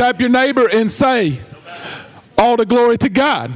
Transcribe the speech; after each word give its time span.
Tap 0.00 0.18
your 0.18 0.30
neighbor 0.30 0.66
and 0.66 0.90
say, 0.90 1.38
All 2.38 2.56
the 2.56 2.64
glory 2.64 2.96
to 2.96 3.10
God. 3.10 3.52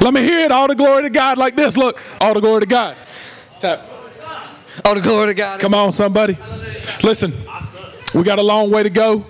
Let 0.00 0.14
me 0.14 0.22
hear 0.22 0.40
it. 0.40 0.50
All 0.50 0.68
the 0.68 0.74
glory 0.74 1.02
to 1.02 1.10
God 1.10 1.36
like 1.36 1.54
this. 1.54 1.76
Look, 1.76 2.00
all 2.18 2.32
the 2.32 2.40
glory 2.40 2.60
to 2.60 2.66
God. 2.66 2.96
Tap. 3.60 3.86
All 4.86 4.94
the 4.94 5.02
glory 5.02 5.26
to 5.26 5.34
God. 5.34 5.60
Come 5.60 5.74
on, 5.74 5.92
somebody. 5.92 6.38
Listen, 7.02 7.34
we 8.18 8.24
got 8.24 8.40
a 8.40 8.42
long 8.42 8.72
way 8.72 8.82
to 8.82 8.90
go 8.90 9.24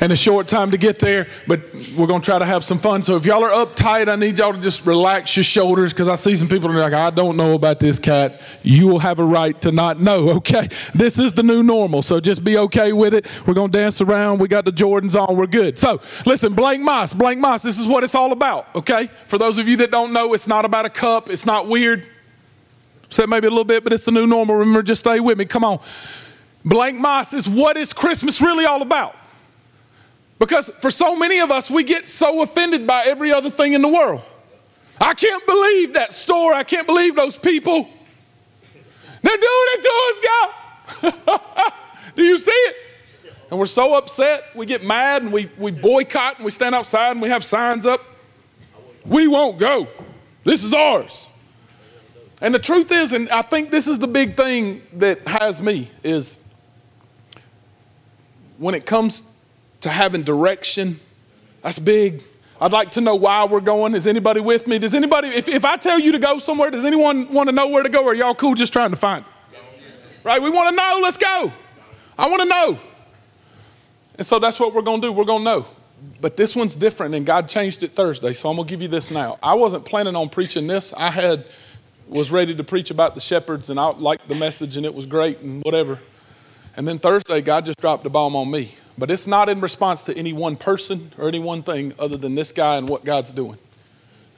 and 0.00 0.12
a 0.12 0.16
short 0.16 0.48
time 0.48 0.70
to 0.72 0.76
get 0.76 0.98
there, 0.98 1.26
but 1.46 1.60
we're 1.96 2.06
going 2.06 2.20
to 2.20 2.24
try 2.24 2.38
to 2.38 2.44
have 2.44 2.62
some 2.62 2.76
fun. 2.76 3.00
So 3.00 3.16
if 3.16 3.24
y'all 3.24 3.42
are 3.42 3.64
uptight, 3.66 4.06
I 4.06 4.16
need 4.16 4.38
y'all 4.38 4.52
to 4.52 4.60
just 4.60 4.84
relax 4.84 5.34
your 5.34 5.44
shoulders 5.44 5.94
because 5.94 6.08
I 6.08 6.14
see 6.14 6.36
some 6.36 6.48
people 6.48 6.68
that 6.68 6.76
are 6.76 6.82
like, 6.82 6.92
I 6.92 7.08
don't 7.08 7.38
know 7.38 7.54
about 7.54 7.80
this 7.80 7.98
cat. 7.98 8.42
You 8.62 8.86
will 8.86 8.98
have 8.98 9.18
a 9.18 9.24
right 9.24 9.58
to 9.62 9.72
not 9.72 9.98
know, 9.98 10.28
okay? 10.36 10.68
This 10.94 11.18
is 11.18 11.32
the 11.32 11.42
new 11.42 11.62
normal, 11.62 12.02
so 12.02 12.20
just 12.20 12.44
be 12.44 12.58
okay 12.58 12.92
with 12.92 13.14
it. 13.14 13.26
We're 13.46 13.54
going 13.54 13.72
to 13.72 13.78
dance 13.78 14.02
around. 14.02 14.40
We 14.40 14.48
got 14.48 14.66
the 14.66 14.72
Jordans 14.72 15.16
on. 15.16 15.38
We're 15.38 15.46
good. 15.46 15.78
So 15.78 16.02
listen, 16.26 16.54
Blank 16.54 16.82
Mas, 16.82 17.14
Blank 17.14 17.40
Mas, 17.40 17.62
this 17.62 17.78
is 17.78 17.86
what 17.86 18.04
it's 18.04 18.14
all 18.14 18.32
about, 18.32 18.66
okay? 18.76 19.06
For 19.26 19.38
those 19.38 19.58
of 19.58 19.68
you 19.68 19.78
that 19.78 19.90
don't 19.90 20.12
know, 20.12 20.34
it's 20.34 20.46
not 20.46 20.66
about 20.66 20.84
a 20.84 20.90
cup, 20.90 21.30
it's 21.30 21.46
not 21.46 21.66
weird. 21.66 22.06
Said 23.08 23.30
maybe 23.30 23.46
a 23.46 23.50
little 23.50 23.64
bit, 23.64 23.84
but 23.84 23.92
it's 23.92 24.04
the 24.04 24.10
new 24.10 24.26
normal. 24.26 24.56
Remember, 24.56 24.82
just 24.82 25.00
stay 25.00 25.20
with 25.20 25.38
me. 25.38 25.44
Come 25.44 25.64
on. 25.64 25.80
Blank 26.64 26.98
Mas 26.98 27.34
is 27.34 27.48
what 27.48 27.76
is 27.76 27.92
Christmas 27.92 28.40
really 28.40 28.64
all 28.64 28.82
about? 28.82 29.16
Because 30.38 30.70
for 30.80 30.90
so 30.90 31.16
many 31.16 31.38
of 31.40 31.50
us, 31.50 31.70
we 31.70 31.84
get 31.84 32.08
so 32.08 32.42
offended 32.42 32.86
by 32.86 33.04
every 33.04 33.32
other 33.32 33.50
thing 33.50 33.74
in 33.74 33.82
the 33.82 33.88
world. 33.88 34.22
I 35.00 35.14
can't 35.14 35.44
believe 35.46 35.94
that 35.94 36.12
store. 36.12 36.54
I 36.54 36.64
can't 36.64 36.86
believe 36.86 37.14
those 37.14 37.36
people. 37.36 37.88
They're 39.22 39.36
doing 39.36 39.68
it 39.72 39.82
to 39.82 41.02
us, 41.02 41.22
God. 41.22 41.72
Do 42.16 42.22
you 42.22 42.38
see 42.38 42.50
it? 42.50 42.76
And 43.50 43.58
we're 43.58 43.66
so 43.66 43.94
upset, 43.94 44.44
we 44.54 44.66
get 44.66 44.82
mad 44.82 45.22
and 45.22 45.32
we, 45.32 45.48
we 45.58 45.70
boycott 45.70 46.36
and 46.36 46.44
we 46.44 46.50
stand 46.50 46.74
outside 46.74 47.12
and 47.12 47.22
we 47.22 47.28
have 47.28 47.44
signs 47.44 47.86
up. 47.86 48.00
We 49.06 49.28
won't 49.28 49.58
go. 49.58 49.86
This 50.44 50.64
is 50.64 50.74
ours. 50.74 51.28
And 52.40 52.54
the 52.54 52.58
truth 52.58 52.90
is, 52.90 53.12
and 53.12 53.28
I 53.30 53.42
think 53.42 53.70
this 53.70 53.86
is 53.86 53.98
the 53.98 54.06
big 54.06 54.34
thing 54.34 54.82
that 54.94 55.26
has 55.26 55.62
me, 55.62 55.88
is 56.02 56.43
when 58.58 58.74
it 58.74 58.86
comes 58.86 59.36
to 59.80 59.90
having 59.90 60.22
direction, 60.22 61.00
that's 61.62 61.78
big. 61.78 62.22
I'd 62.60 62.72
like 62.72 62.92
to 62.92 63.00
know 63.00 63.16
why 63.16 63.44
we're 63.44 63.60
going. 63.60 63.94
Is 63.94 64.06
anybody 64.06 64.40
with 64.40 64.66
me? 64.66 64.78
Does 64.78 64.94
anybody, 64.94 65.28
if, 65.28 65.48
if 65.48 65.64
I 65.64 65.76
tell 65.76 65.98
you 65.98 66.12
to 66.12 66.18
go 66.18 66.38
somewhere, 66.38 66.70
does 66.70 66.84
anyone 66.84 67.32
want 67.32 67.48
to 67.48 67.54
know 67.54 67.68
where 67.68 67.82
to 67.82 67.88
go? 67.88 68.04
Or 68.04 68.12
are 68.12 68.14
y'all 68.14 68.34
cool 68.34 68.54
just 68.54 68.72
trying 68.72 68.90
to 68.90 68.96
find 68.96 69.24
it? 69.24 69.30
Right? 70.22 70.40
We 70.40 70.50
want 70.50 70.70
to 70.70 70.76
know. 70.76 71.00
Let's 71.02 71.18
go. 71.18 71.52
I 72.18 72.28
want 72.28 72.42
to 72.42 72.48
know. 72.48 72.78
And 74.16 74.26
so 74.26 74.38
that's 74.38 74.60
what 74.60 74.72
we're 74.72 74.82
going 74.82 75.00
to 75.00 75.08
do. 75.08 75.12
We're 75.12 75.24
going 75.24 75.44
to 75.44 75.44
know. 75.44 75.66
But 76.20 76.36
this 76.36 76.54
one's 76.54 76.76
different, 76.76 77.14
and 77.14 77.24
God 77.24 77.48
changed 77.48 77.82
it 77.82 77.92
Thursday, 77.92 78.34
so 78.34 78.50
I'm 78.50 78.56
going 78.56 78.68
to 78.68 78.70
give 78.70 78.82
you 78.82 78.88
this 78.88 79.10
now. 79.10 79.38
I 79.42 79.54
wasn't 79.54 79.84
planning 79.84 80.16
on 80.16 80.28
preaching 80.28 80.66
this. 80.66 80.92
I 80.94 81.10
had 81.10 81.46
was 82.06 82.30
ready 82.30 82.54
to 82.54 82.62
preach 82.64 82.90
about 82.90 83.14
the 83.14 83.20
shepherds, 83.20 83.70
and 83.70 83.80
I 83.80 83.86
liked 83.86 84.28
the 84.28 84.34
message, 84.34 84.76
and 84.76 84.84
it 84.84 84.94
was 84.94 85.06
great, 85.06 85.40
and 85.40 85.62
whatever. 85.64 85.98
And 86.76 86.88
then 86.88 86.98
Thursday, 86.98 87.40
God 87.40 87.66
just 87.66 87.80
dropped 87.80 88.04
a 88.06 88.10
bomb 88.10 88.34
on 88.34 88.50
me. 88.50 88.74
But 88.96 89.10
it's 89.10 89.26
not 89.26 89.48
in 89.48 89.60
response 89.60 90.04
to 90.04 90.16
any 90.16 90.32
one 90.32 90.56
person 90.56 91.12
or 91.18 91.28
any 91.28 91.38
one 91.38 91.62
thing 91.62 91.94
other 91.98 92.16
than 92.16 92.34
this 92.34 92.52
guy 92.52 92.76
and 92.76 92.88
what 92.88 93.04
God's 93.04 93.32
doing. 93.32 93.58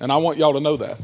And 0.01 0.11
I 0.11 0.17
want 0.17 0.39
y'all 0.39 0.55
to 0.55 0.61
know 0.61 0.77
that. 0.77 0.99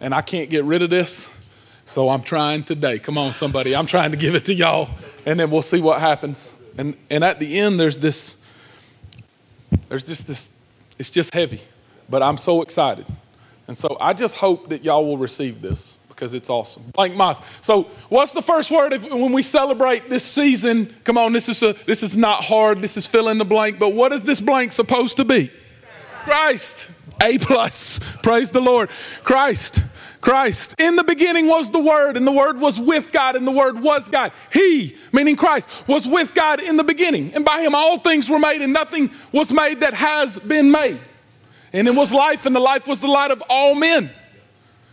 And 0.00 0.14
I 0.14 0.20
can't 0.20 0.50
get 0.50 0.64
rid 0.64 0.82
of 0.82 0.90
this, 0.90 1.46
so 1.84 2.08
I'm 2.08 2.22
trying 2.22 2.64
today. 2.64 2.98
Come 2.98 3.18
on, 3.18 3.32
somebody. 3.32 3.74
I'm 3.74 3.86
trying 3.86 4.10
to 4.10 4.16
give 4.16 4.34
it 4.34 4.44
to 4.46 4.54
y'all, 4.54 4.90
and 5.24 5.38
then 5.38 5.50
we'll 5.50 5.62
see 5.62 5.80
what 5.80 6.00
happens. 6.00 6.60
And, 6.76 6.96
and 7.08 7.22
at 7.22 7.38
the 7.38 7.58
end, 7.58 7.78
there's 7.78 7.98
this, 7.98 8.44
there's 9.88 10.02
just 10.02 10.26
this, 10.26 10.68
it's 10.98 11.10
just 11.10 11.32
heavy, 11.34 11.60
but 12.08 12.20
I'm 12.20 12.36
so 12.36 12.62
excited. 12.62 13.06
And 13.68 13.78
so 13.78 13.96
I 14.00 14.12
just 14.12 14.38
hope 14.38 14.70
that 14.70 14.82
y'all 14.82 15.06
will 15.06 15.18
receive 15.18 15.62
this 15.62 15.98
because 16.14 16.34
it's 16.34 16.50
awesome. 16.50 16.84
Blank 16.92 17.16
Mas. 17.16 17.42
So, 17.60 17.84
what's 18.08 18.32
the 18.32 18.42
first 18.42 18.70
word 18.70 18.92
if, 18.92 19.10
when 19.10 19.32
we 19.32 19.42
celebrate 19.42 20.08
this 20.08 20.24
season? 20.24 20.86
Come 21.04 21.18
on, 21.18 21.32
this 21.32 21.48
is 21.48 21.62
a, 21.62 21.72
this 21.72 22.02
is 22.02 22.16
not 22.16 22.44
hard. 22.44 22.78
This 22.78 22.96
is 22.96 23.06
fill 23.06 23.28
in 23.28 23.38
the 23.38 23.44
blank. 23.44 23.78
But 23.78 23.90
what 23.90 24.12
is 24.12 24.22
this 24.22 24.40
blank 24.40 24.72
supposed 24.72 25.16
to 25.16 25.24
be? 25.24 25.50
Christ. 26.24 26.90
A 27.22 27.38
plus. 27.38 27.98
Praise 28.22 28.52
the 28.52 28.60
Lord. 28.60 28.90
Christ. 29.24 29.82
Christ. 30.20 30.80
In 30.80 30.96
the 30.96 31.04
beginning 31.04 31.48
was 31.48 31.70
the 31.70 31.80
Word, 31.80 32.16
and 32.16 32.26
the 32.26 32.32
Word 32.32 32.58
was 32.58 32.80
with 32.80 33.10
God, 33.12 33.36
and 33.36 33.46
the 33.46 33.52
Word 33.52 33.80
was 33.80 34.08
God. 34.08 34.32
He, 34.52 34.96
meaning 35.12 35.36
Christ, 35.36 35.88
was 35.88 36.06
with 36.06 36.32
God 36.32 36.60
in 36.60 36.76
the 36.76 36.84
beginning, 36.84 37.34
and 37.34 37.44
by 37.44 37.60
Him 37.60 37.74
all 37.74 37.98
things 37.98 38.30
were 38.30 38.38
made, 38.38 38.62
and 38.62 38.72
nothing 38.72 39.10
was 39.32 39.52
made 39.52 39.80
that 39.80 39.94
has 39.94 40.38
been 40.38 40.70
made. 40.70 41.00
And 41.72 41.88
it 41.88 41.94
was 41.94 42.12
life, 42.12 42.46
and 42.46 42.54
the 42.54 42.60
life 42.60 42.86
was 42.86 43.00
the 43.00 43.08
light 43.08 43.30
of 43.30 43.42
all 43.48 43.74
men. 43.74 44.10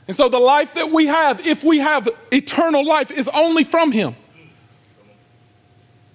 And 0.10 0.16
so 0.16 0.28
the 0.28 0.40
life 0.40 0.74
that 0.74 0.90
we 0.90 1.06
have, 1.06 1.46
if 1.46 1.64
we 1.64 1.78
have 1.78 2.10
eternal 2.32 2.84
life, 2.84 3.12
is 3.12 3.30
only 3.30 3.64
from 3.64 3.92
Him. 3.92 4.16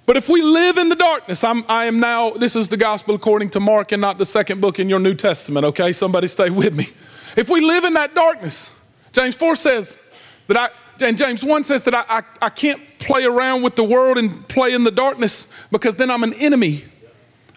But 0.05 0.17
if 0.17 0.29
we 0.29 0.43
live 0.43 0.79
in 0.79 0.89
the 0.89 0.97
darkness, 0.97 1.45
I'm, 1.45 1.65
I 1.69 1.85
am 1.85 2.01
now, 2.01 2.33
this 2.33 2.57
is 2.57 2.69
the 2.69 2.77
gospel 2.77 3.15
according 3.15 3.51
to 3.51 3.61
Mark 3.61 3.93
and 3.93 4.01
not 4.01 4.19
the 4.19 4.27
second 4.27 4.61
book 4.61 4.81
in 4.81 4.89
your 4.89 4.99
New 4.99 5.15
Testament, 5.15 5.65
okay? 5.67 5.93
Somebody 5.93 6.27
stay 6.27 6.51
with 6.63 6.75
me. 6.75 6.89
If 7.37 7.49
we 7.49 7.61
live 7.61 7.85
in 7.85 7.93
that 7.93 8.17
darkness, 8.17 8.85
James 9.13 9.37
4 9.37 9.55
says 9.55 10.13
that 10.49 10.57
I, 10.57 10.71
and 11.01 11.17
James 11.17 11.45
1 11.45 11.63
says 11.63 11.85
that 11.85 11.95
I, 11.95 12.05
I, 12.09 12.23
I 12.43 12.49
can't 12.49 12.83
play 12.99 13.25
around 13.25 13.63
with 13.63 13.77
the 13.77 13.85
world 13.85 14.19
and 14.19 14.49
play 14.49 14.75
in 14.75 14.83
the 14.83 14.91
darkness 14.91 15.69
because 15.71 15.95
then 15.95 16.11
I'm 16.11 16.25
an 16.25 16.35
enemy 16.35 16.83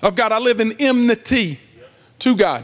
of 0.04 0.16
God. 0.16 0.32
I 0.32 0.38
live 0.38 0.60
in 0.60 0.74
enmity 0.74 1.60
to 2.20 2.36
God. 2.36 2.64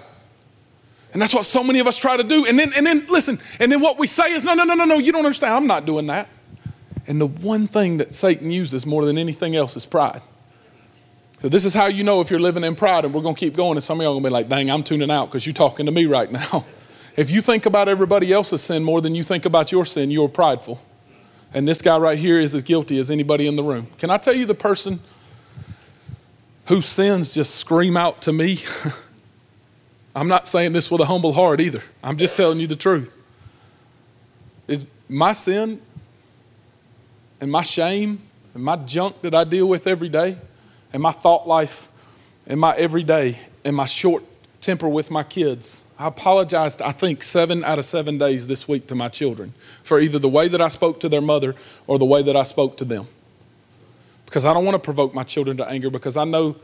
And 1.14 1.22
that's 1.22 1.34
what 1.34 1.46
so 1.46 1.64
many 1.64 1.80
of 1.80 1.86
us 1.86 1.98
try 1.98 2.18
to 2.18 2.24
do. 2.24 2.46
And 2.46 2.58
then, 2.58 2.72
and 2.76 2.86
then 2.86 3.06
listen, 3.08 3.38
and 3.60 3.72
then 3.72 3.80
what 3.80 4.00
we 4.00 4.08
say 4.08 4.34
is, 4.34 4.44
no, 4.44 4.56
no, 4.56 4.64
no, 4.64 4.74
no, 4.74 4.84
no, 4.84 4.98
you 4.98 5.12
don't 5.12 5.24
understand. 5.24 5.54
I'm 5.54 5.68
not 5.68 5.86
doing 5.86 6.08
that. 6.08 6.28
And 7.06 7.22
the 7.22 7.28
one 7.28 7.68
thing 7.68 7.98
that 7.98 8.16
Satan 8.16 8.50
uses 8.50 8.86
more 8.86 9.06
than 9.06 9.18
anything 9.18 9.56
else 9.56 9.78
is 9.78 9.86
pride. 9.86 10.22
So 11.40 11.50
this 11.50 11.66
is 11.66 11.74
how 11.74 11.88
you 11.88 12.04
know 12.04 12.22
if 12.22 12.32
you're 12.32 12.40
living 12.40 12.64
in 12.64 12.74
pride, 12.74 13.06
and 13.06 13.14
we're 13.14 13.22
gonna 13.22 13.36
keep 13.36 13.56
going, 13.56 13.78
and 13.78 13.84
some 13.84 14.00
of 14.00 14.04
y'all 14.04 14.14
gonna 14.14 14.24
be 14.24 14.32
like, 14.32 14.50
dang, 14.50 14.72
I'm 14.72 14.82
tuning 14.82 15.12
out 15.12 15.26
because 15.26 15.46
you're 15.46 15.54
talking 15.54 15.86
to 15.86 15.92
me 15.92 16.06
right 16.06 16.32
now. 16.32 16.66
if 17.16 17.30
you 17.30 17.42
think 17.42 17.66
about 17.66 17.90
everybody 17.90 18.32
else's 18.32 18.62
sin 18.62 18.84
more 18.84 19.02
than 19.02 19.14
you 19.14 19.24
think 19.24 19.46
about 19.46 19.72
your 19.72 19.86
sin, 19.86 20.10
you're 20.10 20.30
prideful. 20.30 20.82
And 21.54 21.68
this 21.68 21.82
guy 21.82 21.98
right 21.98 22.18
here 22.18 22.40
is 22.40 22.56
as 22.56 22.64
guilty 22.64 22.98
as 22.98 23.12
anybody 23.12 23.46
in 23.46 23.56
the 23.56 23.64
room. 23.64 23.88
Can 23.98 24.10
I 24.10 24.18
tell 24.18 24.34
you 24.34 24.46
the 24.46 24.56
person 24.56 25.00
whose 26.68 26.86
sins 26.86 27.34
just 27.34 27.56
scream 27.56 27.98
out 27.98 28.22
to 28.24 28.34
me? 28.34 28.60
I'm 30.16 30.28
not 30.28 30.48
saying 30.48 30.74
this 30.74 30.92
with 30.92 31.02
a 31.02 31.06
humble 31.06 31.34
heart 31.34 31.60
either. 31.60 31.82
I'm 32.04 32.18
just 32.18 32.36
telling 32.36 32.60
you 32.60 32.68
the 32.68 32.76
truth. 32.76 33.16
Is 34.68 34.86
my 35.10 35.34
sin 35.34 35.82
and 37.42 37.52
my 37.52 37.64
shame 37.64 38.22
and 38.54 38.64
my 38.64 38.76
junk 38.76 39.22
that 39.22 39.34
I 39.34 39.44
deal 39.44 39.68
with 39.68 39.88
every 39.88 40.10
day 40.10 40.38
and 40.94 41.02
my 41.02 41.12
thought 41.12 41.48
life 41.48 41.90
and 42.48 42.60
my 42.60 42.76
everyday 42.76 43.40
and 43.66 43.76
my 43.76 43.86
short 43.86 44.24
temper 44.62 44.88
with 44.88 45.12
my 45.12 45.24
kids. 45.24 45.94
I 46.00 46.08
apologized, 46.08 46.82
I 46.82 46.92
think, 46.92 47.22
seven 47.24 47.64
out 47.64 47.80
of 47.80 47.86
seven 47.86 48.18
days 48.18 48.48
this 48.48 48.68
week 48.68 48.88
to 48.88 48.96
my 48.96 49.10
children 49.10 49.54
for 49.84 50.00
either 50.00 50.20
the 50.20 50.30
way 50.30 50.48
that 50.48 50.62
I 50.62 50.70
spoke 50.70 51.00
to 51.02 51.10
their 51.10 51.22
mother 51.22 51.56
or 51.86 52.00
the 52.00 52.06
way 52.06 52.24
that 52.24 52.36
I 52.36 52.44
spoke 52.44 52.78
to 52.78 52.86
them. 52.86 53.08
Because 54.26 54.46
I 54.46 54.54
don't 54.54 54.64
want 54.64 54.76
to 54.76 54.80
provoke 54.80 55.14
my 55.14 55.24
children 55.24 55.58
to 55.58 55.68
anger 55.68 55.90
because 55.90 56.16
I 56.16 56.24
know 56.24 56.56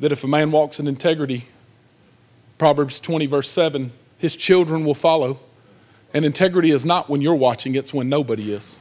that 0.00 0.12
if 0.12 0.22
a 0.22 0.28
man 0.28 0.50
walks 0.50 0.78
in 0.78 0.86
integrity 0.86 1.46
Proverbs 2.62 3.00
20, 3.00 3.26
verse 3.26 3.50
7 3.50 3.90
His 4.18 4.36
children 4.36 4.84
will 4.84 4.94
follow. 4.94 5.40
And 6.14 6.24
integrity 6.24 6.70
is 6.70 6.86
not 6.86 7.08
when 7.08 7.20
you're 7.20 7.34
watching, 7.34 7.74
it's 7.74 7.92
when 7.92 8.08
nobody 8.08 8.52
is. 8.52 8.78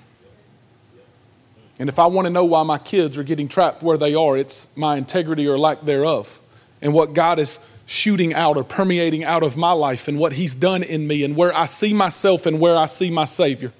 And 1.80 1.90
if 1.90 1.98
I 1.98 2.06
want 2.06 2.28
to 2.28 2.30
know 2.30 2.46
why 2.46 2.62
my 2.62 2.78
kids 2.78 3.18
are 3.18 3.24
getting 3.24 3.48
trapped 3.48 3.82
where 3.82 3.98
they 3.98 4.14
are, 4.14 4.38
it's 4.38 4.78
my 4.78 4.98
integrity 4.98 5.48
or 5.48 5.58
lack 5.58 5.82
thereof. 5.82 6.40
And 6.80 6.94
what 6.94 7.16
God 7.16 7.40
is 7.40 7.76
shooting 7.88 8.36
out 8.36 8.56
or 8.56 8.64
permeating 8.64 9.24
out 9.24 9.42
of 9.42 9.58
my 9.58 9.72
life 9.72 10.08
and 10.08 10.20
what 10.20 10.34
He's 10.34 10.54
done 10.54 10.84
in 10.84 11.08
me 11.08 11.24
and 11.24 11.36
where 11.36 11.52
I 11.52 11.66
see 11.66 11.92
myself 11.92 12.46
and 12.46 12.60
where 12.60 12.78
I 12.78 12.86
see 12.86 13.10
my 13.10 13.26
Savior 13.26 13.72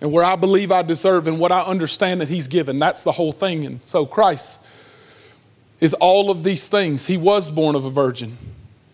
and 0.00 0.12
where 0.12 0.24
I 0.24 0.36
believe 0.36 0.72
I 0.72 0.80
deserve 0.80 1.26
and 1.26 1.38
what 1.38 1.52
I 1.52 1.60
understand 1.60 2.22
that 2.22 2.30
He's 2.30 2.48
given. 2.48 2.78
That's 2.78 3.02
the 3.02 3.12
whole 3.12 3.32
thing. 3.32 3.66
And 3.66 3.84
so 3.84 4.06
Christ 4.06 4.66
is 5.78 5.92
all 5.92 6.30
of 6.30 6.42
these 6.42 6.70
things. 6.70 7.04
He 7.04 7.18
was 7.18 7.50
born 7.50 7.74
of 7.76 7.84
a 7.84 7.90
virgin. 7.90 8.38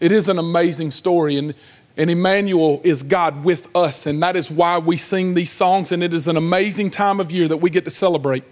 It 0.02 0.10
is 0.10 0.28
an 0.28 0.36
amazing 0.36 0.90
story. 0.90 1.36
And, 1.36 1.54
and 1.96 2.10
Emmanuel 2.10 2.80
is 2.82 3.04
God 3.04 3.44
with 3.44 3.74
us. 3.76 4.04
And 4.04 4.20
that 4.20 4.34
is 4.34 4.50
why 4.50 4.78
we 4.78 4.96
sing 4.96 5.34
these 5.34 5.52
songs. 5.52 5.92
And 5.92 6.02
it 6.02 6.12
is 6.12 6.26
an 6.26 6.36
amazing 6.36 6.90
time 6.90 7.20
of 7.20 7.30
year 7.30 7.46
that 7.46 7.58
we 7.58 7.70
get 7.70 7.84
to 7.84 7.90
celebrate 7.90 8.42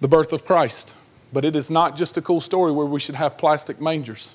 the 0.00 0.08
birth 0.08 0.32
of 0.32 0.44
Christ. 0.44 0.96
But 1.32 1.44
it 1.44 1.54
is 1.54 1.70
not 1.70 1.96
just 1.96 2.16
a 2.16 2.22
cool 2.22 2.40
story 2.40 2.72
where 2.72 2.84
we 2.84 2.98
should 2.98 3.14
have 3.14 3.38
plastic 3.38 3.80
mangers, 3.80 4.34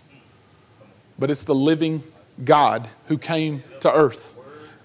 but 1.20 1.30
it's 1.30 1.44
the 1.44 1.56
living 1.56 2.04
God 2.46 2.88
who 3.08 3.18
came 3.18 3.64
to 3.82 3.94
earth. 3.94 4.36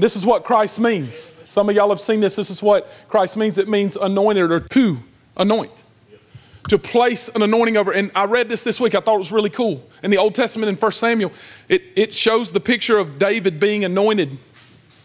This 0.00 0.16
is 0.16 0.26
what 0.26 0.42
Christ 0.42 0.80
means. 0.80 1.34
Some 1.46 1.68
of 1.68 1.76
y'all 1.76 1.90
have 1.90 2.00
seen 2.00 2.20
this. 2.20 2.34
This 2.34 2.50
is 2.50 2.60
what 2.60 2.88
Christ 3.08 3.36
means. 3.36 3.56
It 3.56 3.68
means 3.68 3.96
anointed 3.96 4.50
or 4.50 4.60
to 4.60 4.98
anoint. 5.36 5.84
To 6.68 6.78
place 6.78 7.28
an 7.28 7.42
anointing 7.42 7.76
over. 7.76 7.92
And 7.92 8.10
I 8.14 8.24
read 8.24 8.48
this 8.48 8.64
this 8.64 8.80
week. 8.80 8.94
I 8.94 9.00
thought 9.00 9.16
it 9.16 9.18
was 9.18 9.32
really 9.32 9.50
cool. 9.50 9.86
In 10.02 10.10
the 10.10 10.18
Old 10.18 10.34
Testament 10.34 10.68
in 10.68 10.76
1 10.76 10.92
Samuel, 10.92 11.32
it, 11.68 11.82
it 11.96 12.14
shows 12.14 12.52
the 12.52 12.60
picture 12.60 12.98
of 12.98 13.18
David 13.18 13.58
being 13.58 13.84
anointed, 13.84 14.38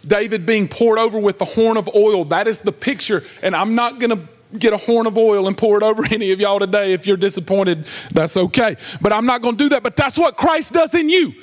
David 0.05 0.45
being 0.45 0.67
poured 0.67 0.99
over 0.99 1.17
with 1.17 1.39
the 1.39 1.45
horn 1.45 1.77
of 1.77 1.89
oil. 1.95 2.25
That 2.25 2.47
is 2.47 2.61
the 2.61 2.71
picture. 2.71 3.23
And 3.41 3.55
I'm 3.55 3.75
not 3.75 3.99
going 3.99 4.09
to 4.09 4.27
get 4.57 4.73
a 4.73 4.77
horn 4.77 5.07
of 5.07 5.17
oil 5.17 5.47
and 5.47 5.57
pour 5.57 5.77
it 5.77 5.83
over 5.83 6.03
any 6.11 6.31
of 6.31 6.39
y'all 6.39 6.59
today. 6.59 6.93
If 6.93 7.07
you're 7.07 7.17
disappointed, 7.17 7.87
that's 8.11 8.37
okay. 8.37 8.75
But 9.01 9.13
I'm 9.13 9.25
not 9.25 9.41
going 9.41 9.57
to 9.57 9.63
do 9.63 9.69
that. 9.69 9.83
But 9.83 9.95
that's 9.95 10.17
what 10.17 10.37
Christ 10.37 10.73
does 10.73 10.93
in 10.93 11.09
you. 11.09 11.33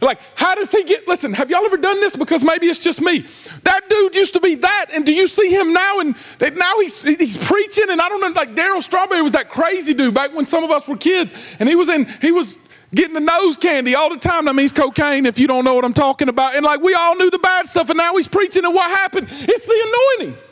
Like, 0.00 0.20
how 0.36 0.54
does 0.54 0.70
he 0.70 0.84
get? 0.84 1.08
Listen, 1.08 1.32
have 1.32 1.50
y'all 1.50 1.64
ever 1.64 1.76
done 1.76 2.00
this? 2.00 2.14
Because 2.14 2.44
maybe 2.44 2.68
it's 2.68 2.78
just 2.78 3.00
me. 3.00 3.26
That 3.64 3.88
dude 3.88 4.14
used 4.14 4.34
to 4.34 4.40
be 4.40 4.54
that, 4.56 4.86
and 4.94 5.04
do 5.04 5.12
you 5.12 5.26
see 5.26 5.50
him 5.50 5.72
now? 5.72 5.98
And 5.98 6.14
now 6.40 6.78
he's 6.80 7.02
he's 7.02 7.36
preaching, 7.36 7.90
and 7.90 8.00
I 8.00 8.08
don't 8.08 8.20
know. 8.20 8.28
Like 8.28 8.54
Darryl 8.54 8.82
Strawberry 8.82 9.22
was 9.22 9.32
that 9.32 9.48
crazy 9.48 9.94
dude 9.94 10.14
back 10.14 10.32
when 10.34 10.46
some 10.46 10.62
of 10.62 10.70
us 10.70 10.86
were 10.86 10.96
kids, 10.96 11.32
and 11.58 11.68
he 11.68 11.74
was 11.74 11.88
in 11.88 12.06
he 12.20 12.30
was 12.30 12.58
getting 12.94 13.14
the 13.14 13.20
nose 13.20 13.58
candy 13.58 13.94
all 13.96 14.08
the 14.08 14.18
time. 14.18 14.44
That 14.44 14.54
means 14.54 14.72
cocaine, 14.72 15.26
if 15.26 15.38
you 15.38 15.48
don't 15.48 15.64
know 15.64 15.74
what 15.74 15.84
I'm 15.84 15.94
talking 15.94 16.28
about. 16.28 16.54
And 16.54 16.64
like 16.64 16.80
we 16.80 16.94
all 16.94 17.16
knew 17.16 17.30
the 17.30 17.38
bad 17.38 17.66
stuff, 17.66 17.90
and 17.90 17.96
now 17.96 18.16
he's 18.16 18.28
preaching, 18.28 18.64
and 18.64 18.74
what 18.74 18.88
happened? 18.90 19.28
It's 19.30 19.66
the 19.66 20.20
anointing. 20.20 20.42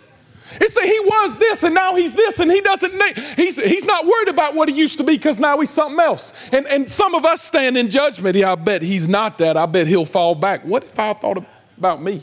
It's 0.61 0.75
that 0.75 0.85
he 0.85 1.01
was 1.01 1.37
this 1.39 1.63
and 1.63 1.75
now 1.75 1.95
he's 1.95 2.15
this 2.15 2.39
and 2.39 2.51
he 2.51 2.61
doesn't 2.61 2.93
he's, 3.37 3.63
he's 3.63 3.85
not 3.85 4.07
worried 4.07 4.29
about 4.29 4.55
what 4.55 4.69
he 4.69 4.75
used 4.75 4.99
to 4.99 5.05
be 5.05 5.17
because 5.17 5.41
now 5.41 5.59
he's 5.61 5.71
something 5.71 6.01
else. 6.01 6.33
And, 6.53 6.67
and 6.67 6.91
some 6.91 7.15
of 7.15 7.25
us 7.25 7.43
stand 7.43 7.77
in 7.77 7.91
judgment. 7.91 8.37
Yeah, 8.37 8.53
I 8.53 8.55
bet 8.55 8.83
he's 8.83 9.09
not 9.09 9.39
that. 9.39 9.57
I 9.57 9.67
bet 9.67 9.87
he'll 9.87 10.07
fall 10.07 10.35
back. 10.35 10.65
What 10.65 10.85
if 10.85 10.99
I 10.99 11.13
thought 11.13 11.45
about 11.77 12.03
me? 12.03 12.23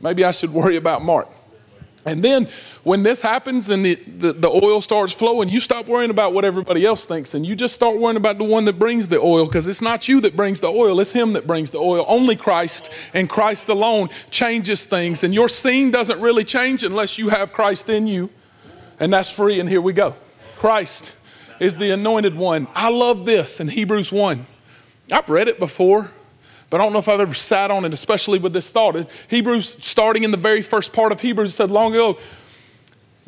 Maybe 0.00 0.24
I 0.24 0.30
should 0.30 0.50
worry 0.52 0.76
about 0.76 1.02
Mark. 1.02 1.28
And 2.06 2.22
then 2.22 2.48
when 2.82 3.02
this 3.02 3.22
happens 3.22 3.70
and 3.70 3.84
the, 3.84 3.94
the, 3.94 4.32
the, 4.34 4.48
oil 4.48 4.82
starts 4.82 5.14
flowing, 5.14 5.48
you 5.48 5.58
stop 5.58 5.86
worrying 5.86 6.10
about 6.10 6.34
what 6.34 6.44
everybody 6.44 6.84
else 6.84 7.06
thinks 7.06 7.32
and 7.32 7.46
you 7.46 7.56
just 7.56 7.74
start 7.74 7.96
worrying 7.96 8.18
about 8.18 8.36
the 8.36 8.44
one 8.44 8.66
that 8.66 8.78
brings 8.78 9.08
the 9.08 9.18
oil 9.18 9.46
because 9.46 9.66
it's 9.68 9.80
not 9.80 10.06
you 10.06 10.20
that 10.20 10.36
brings 10.36 10.60
the 10.60 10.66
oil, 10.66 11.00
it's 11.00 11.12
Him 11.12 11.32
that 11.32 11.46
brings 11.46 11.70
the 11.70 11.78
oil. 11.78 12.04
Only 12.06 12.36
Christ 12.36 12.92
and 13.14 13.28
Christ 13.28 13.70
alone 13.70 14.10
changes 14.30 14.84
things. 14.84 15.24
And 15.24 15.32
your 15.32 15.48
scene 15.48 15.90
doesn't 15.90 16.20
really 16.20 16.44
change 16.44 16.84
unless 16.84 17.16
you 17.16 17.30
have 17.30 17.54
Christ 17.54 17.88
in 17.88 18.06
you. 18.06 18.28
And 19.00 19.12
that's 19.12 19.34
free. 19.34 19.58
And 19.58 19.68
here 19.68 19.80
we 19.80 19.92
go 19.94 20.14
Christ 20.56 21.16
is 21.58 21.78
the 21.78 21.90
anointed 21.90 22.36
one. 22.36 22.66
I 22.74 22.90
love 22.90 23.24
this 23.24 23.60
in 23.60 23.68
Hebrews 23.68 24.12
1. 24.12 24.44
I've 25.10 25.28
read 25.30 25.48
it 25.48 25.58
before. 25.58 26.10
But 26.74 26.80
I 26.80 26.84
don't 26.86 26.92
know 26.92 26.98
if 26.98 27.08
I've 27.08 27.20
ever 27.20 27.34
sat 27.34 27.70
on 27.70 27.84
it, 27.84 27.94
especially 27.94 28.40
with 28.40 28.52
this 28.52 28.72
thought. 28.72 29.08
Hebrews, 29.28 29.76
starting 29.80 30.24
in 30.24 30.32
the 30.32 30.36
very 30.36 30.60
first 30.60 30.92
part 30.92 31.12
of 31.12 31.20
Hebrews, 31.20 31.54
said 31.54 31.70
long 31.70 31.92
ago, 31.92 32.18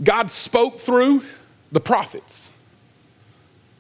God 0.03 0.33
spoke 0.33 0.81
through 0.81 1.23
the 1.71 1.79
prophets. 1.79 2.61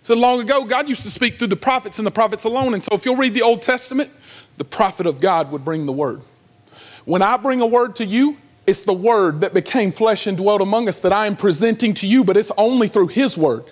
So 0.04 0.14
long 0.14 0.40
ago, 0.40 0.64
God 0.66 0.88
used 0.88 1.02
to 1.02 1.10
speak 1.10 1.40
through 1.40 1.48
the 1.48 1.56
prophets 1.56 1.98
and 1.98 2.06
the 2.06 2.12
prophets 2.12 2.44
alone. 2.44 2.74
And 2.74 2.82
so 2.84 2.90
if 2.92 3.04
you'll 3.04 3.16
read 3.16 3.34
the 3.34 3.42
Old 3.42 3.60
Testament, 3.60 4.08
the 4.56 4.64
prophet 4.64 5.04
of 5.04 5.20
God 5.20 5.50
would 5.50 5.64
bring 5.64 5.84
the 5.84 5.92
word. 5.92 6.22
When 7.04 7.20
I 7.20 7.36
bring 7.36 7.60
a 7.60 7.66
word 7.66 7.96
to 7.96 8.04
you, 8.04 8.36
it's 8.68 8.84
the 8.84 8.92
word 8.92 9.40
that 9.40 9.52
became 9.52 9.90
flesh 9.90 10.28
and 10.28 10.36
dwelt 10.36 10.62
among 10.62 10.88
us 10.88 11.00
that 11.00 11.12
I 11.12 11.26
am 11.26 11.34
presenting 11.34 11.92
to 11.94 12.06
you, 12.06 12.22
but 12.22 12.36
it's 12.36 12.52
only 12.56 12.86
through 12.86 13.08
his 13.08 13.36
word. 13.36 13.64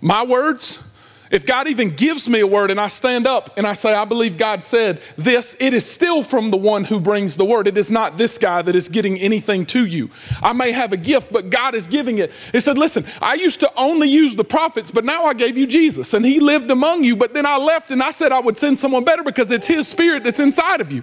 My 0.00 0.24
words, 0.24 0.93
if 1.34 1.44
God 1.44 1.66
even 1.66 1.90
gives 1.90 2.28
me 2.28 2.38
a 2.38 2.46
word 2.46 2.70
and 2.70 2.80
I 2.80 2.86
stand 2.86 3.26
up 3.26 3.58
and 3.58 3.66
I 3.66 3.72
say, 3.72 3.92
I 3.92 4.04
believe 4.04 4.38
God 4.38 4.62
said 4.62 5.00
this, 5.16 5.56
it 5.58 5.74
is 5.74 5.84
still 5.84 6.22
from 6.22 6.52
the 6.52 6.56
one 6.56 6.84
who 6.84 7.00
brings 7.00 7.36
the 7.36 7.44
word. 7.44 7.66
It 7.66 7.76
is 7.76 7.90
not 7.90 8.16
this 8.16 8.38
guy 8.38 8.62
that 8.62 8.76
is 8.76 8.88
getting 8.88 9.18
anything 9.18 9.66
to 9.66 9.84
you. 9.84 10.10
I 10.44 10.52
may 10.52 10.70
have 10.70 10.92
a 10.92 10.96
gift, 10.96 11.32
but 11.32 11.50
God 11.50 11.74
is 11.74 11.88
giving 11.88 12.18
it. 12.18 12.30
He 12.52 12.60
said, 12.60 12.78
Listen, 12.78 13.04
I 13.20 13.34
used 13.34 13.58
to 13.60 13.72
only 13.74 14.08
use 14.08 14.36
the 14.36 14.44
prophets, 14.44 14.92
but 14.92 15.04
now 15.04 15.24
I 15.24 15.34
gave 15.34 15.58
you 15.58 15.66
Jesus 15.66 16.14
and 16.14 16.24
he 16.24 16.38
lived 16.38 16.70
among 16.70 17.02
you. 17.02 17.16
But 17.16 17.34
then 17.34 17.46
I 17.46 17.56
left 17.56 17.90
and 17.90 18.00
I 18.00 18.12
said 18.12 18.30
I 18.30 18.38
would 18.38 18.56
send 18.56 18.78
someone 18.78 19.02
better 19.02 19.24
because 19.24 19.50
it's 19.50 19.66
his 19.66 19.88
spirit 19.88 20.22
that's 20.22 20.38
inside 20.38 20.80
of 20.80 20.92
you. 20.92 21.02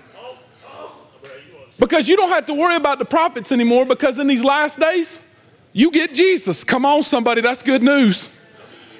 Because 1.78 2.08
you 2.08 2.16
don't 2.16 2.30
have 2.30 2.46
to 2.46 2.54
worry 2.54 2.78
about 2.78 3.00
the 3.00 3.06
prophets 3.06 3.52
anymore 3.52 3.86
because 3.86 4.18
in 4.18 4.28
these 4.28 4.46
last 4.46 4.80
days, 4.80 5.22
you 5.74 5.92
get 5.92 6.16
Jesus. 6.16 6.64
Come 6.64 6.86
on, 6.86 7.04
somebody, 7.04 7.42
that's 7.42 7.64
good 7.64 7.84
news 7.84 8.34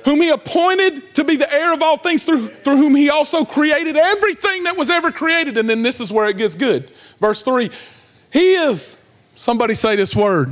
whom 0.04 0.22
he 0.22 0.30
appointed 0.30 1.14
to 1.16 1.24
be 1.24 1.36
the 1.36 1.52
heir 1.54 1.74
of 1.74 1.82
all 1.82 1.98
things, 1.98 2.24
through, 2.24 2.48
through 2.48 2.78
whom 2.78 2.96
he 2.96 3.10
also 3.10 3.46
created 3.46 3.96
everything 3.98 4.64
that 4.64 4.78
was 4.78 4.90
ever 4.90 5.12
created. 5.12 5.58
And 5.58 5.70
then 5.70 5.84
this 5.84 6.00
is 6.00 6.12
where 6.12 6.28
it 6.28 6.38
gets 6.38 6.56
good. 6.56 6.92
Verse 7.20 7.44
3 7.44 7.70
He 8.32 8.56
is, 8.56 9.10
somebody 9.36 9.74
say 9.74 9.96
this 9.96 10.16
word, 10.16 10.52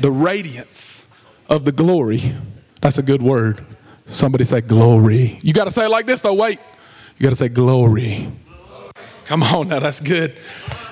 the 0.00 0.10
radiance 0.10 1.12
of 1.48 1.64
the 1.64 1.72
glory. 1.72 2.34
That's 2.80 2.98
a 2.98 3.02
good 3.02 3.22
word. 3.22 3.64
Somebody 4.06 4.44
say 4.44 4.60
glory. 4.60 5.38
You 5.42 5.52
got 5.52 5.64
to 5.64 5.70
say 5.70 5.86
it 5.86 5.88
like 5.88 6.06
this, 6.06 6.22
though. 6.22 6.34
Wait. 6.34 6.60
You 7.18 7.24
got 7.24 7.30
to 7.30 7.36
say 7.36 7.48
glory. 7.48 8.28
Come 9.26 9.42
on 9.42 9.68
now, 9.68 9.80
that's 9.80 10.00
good. 10.00 10.36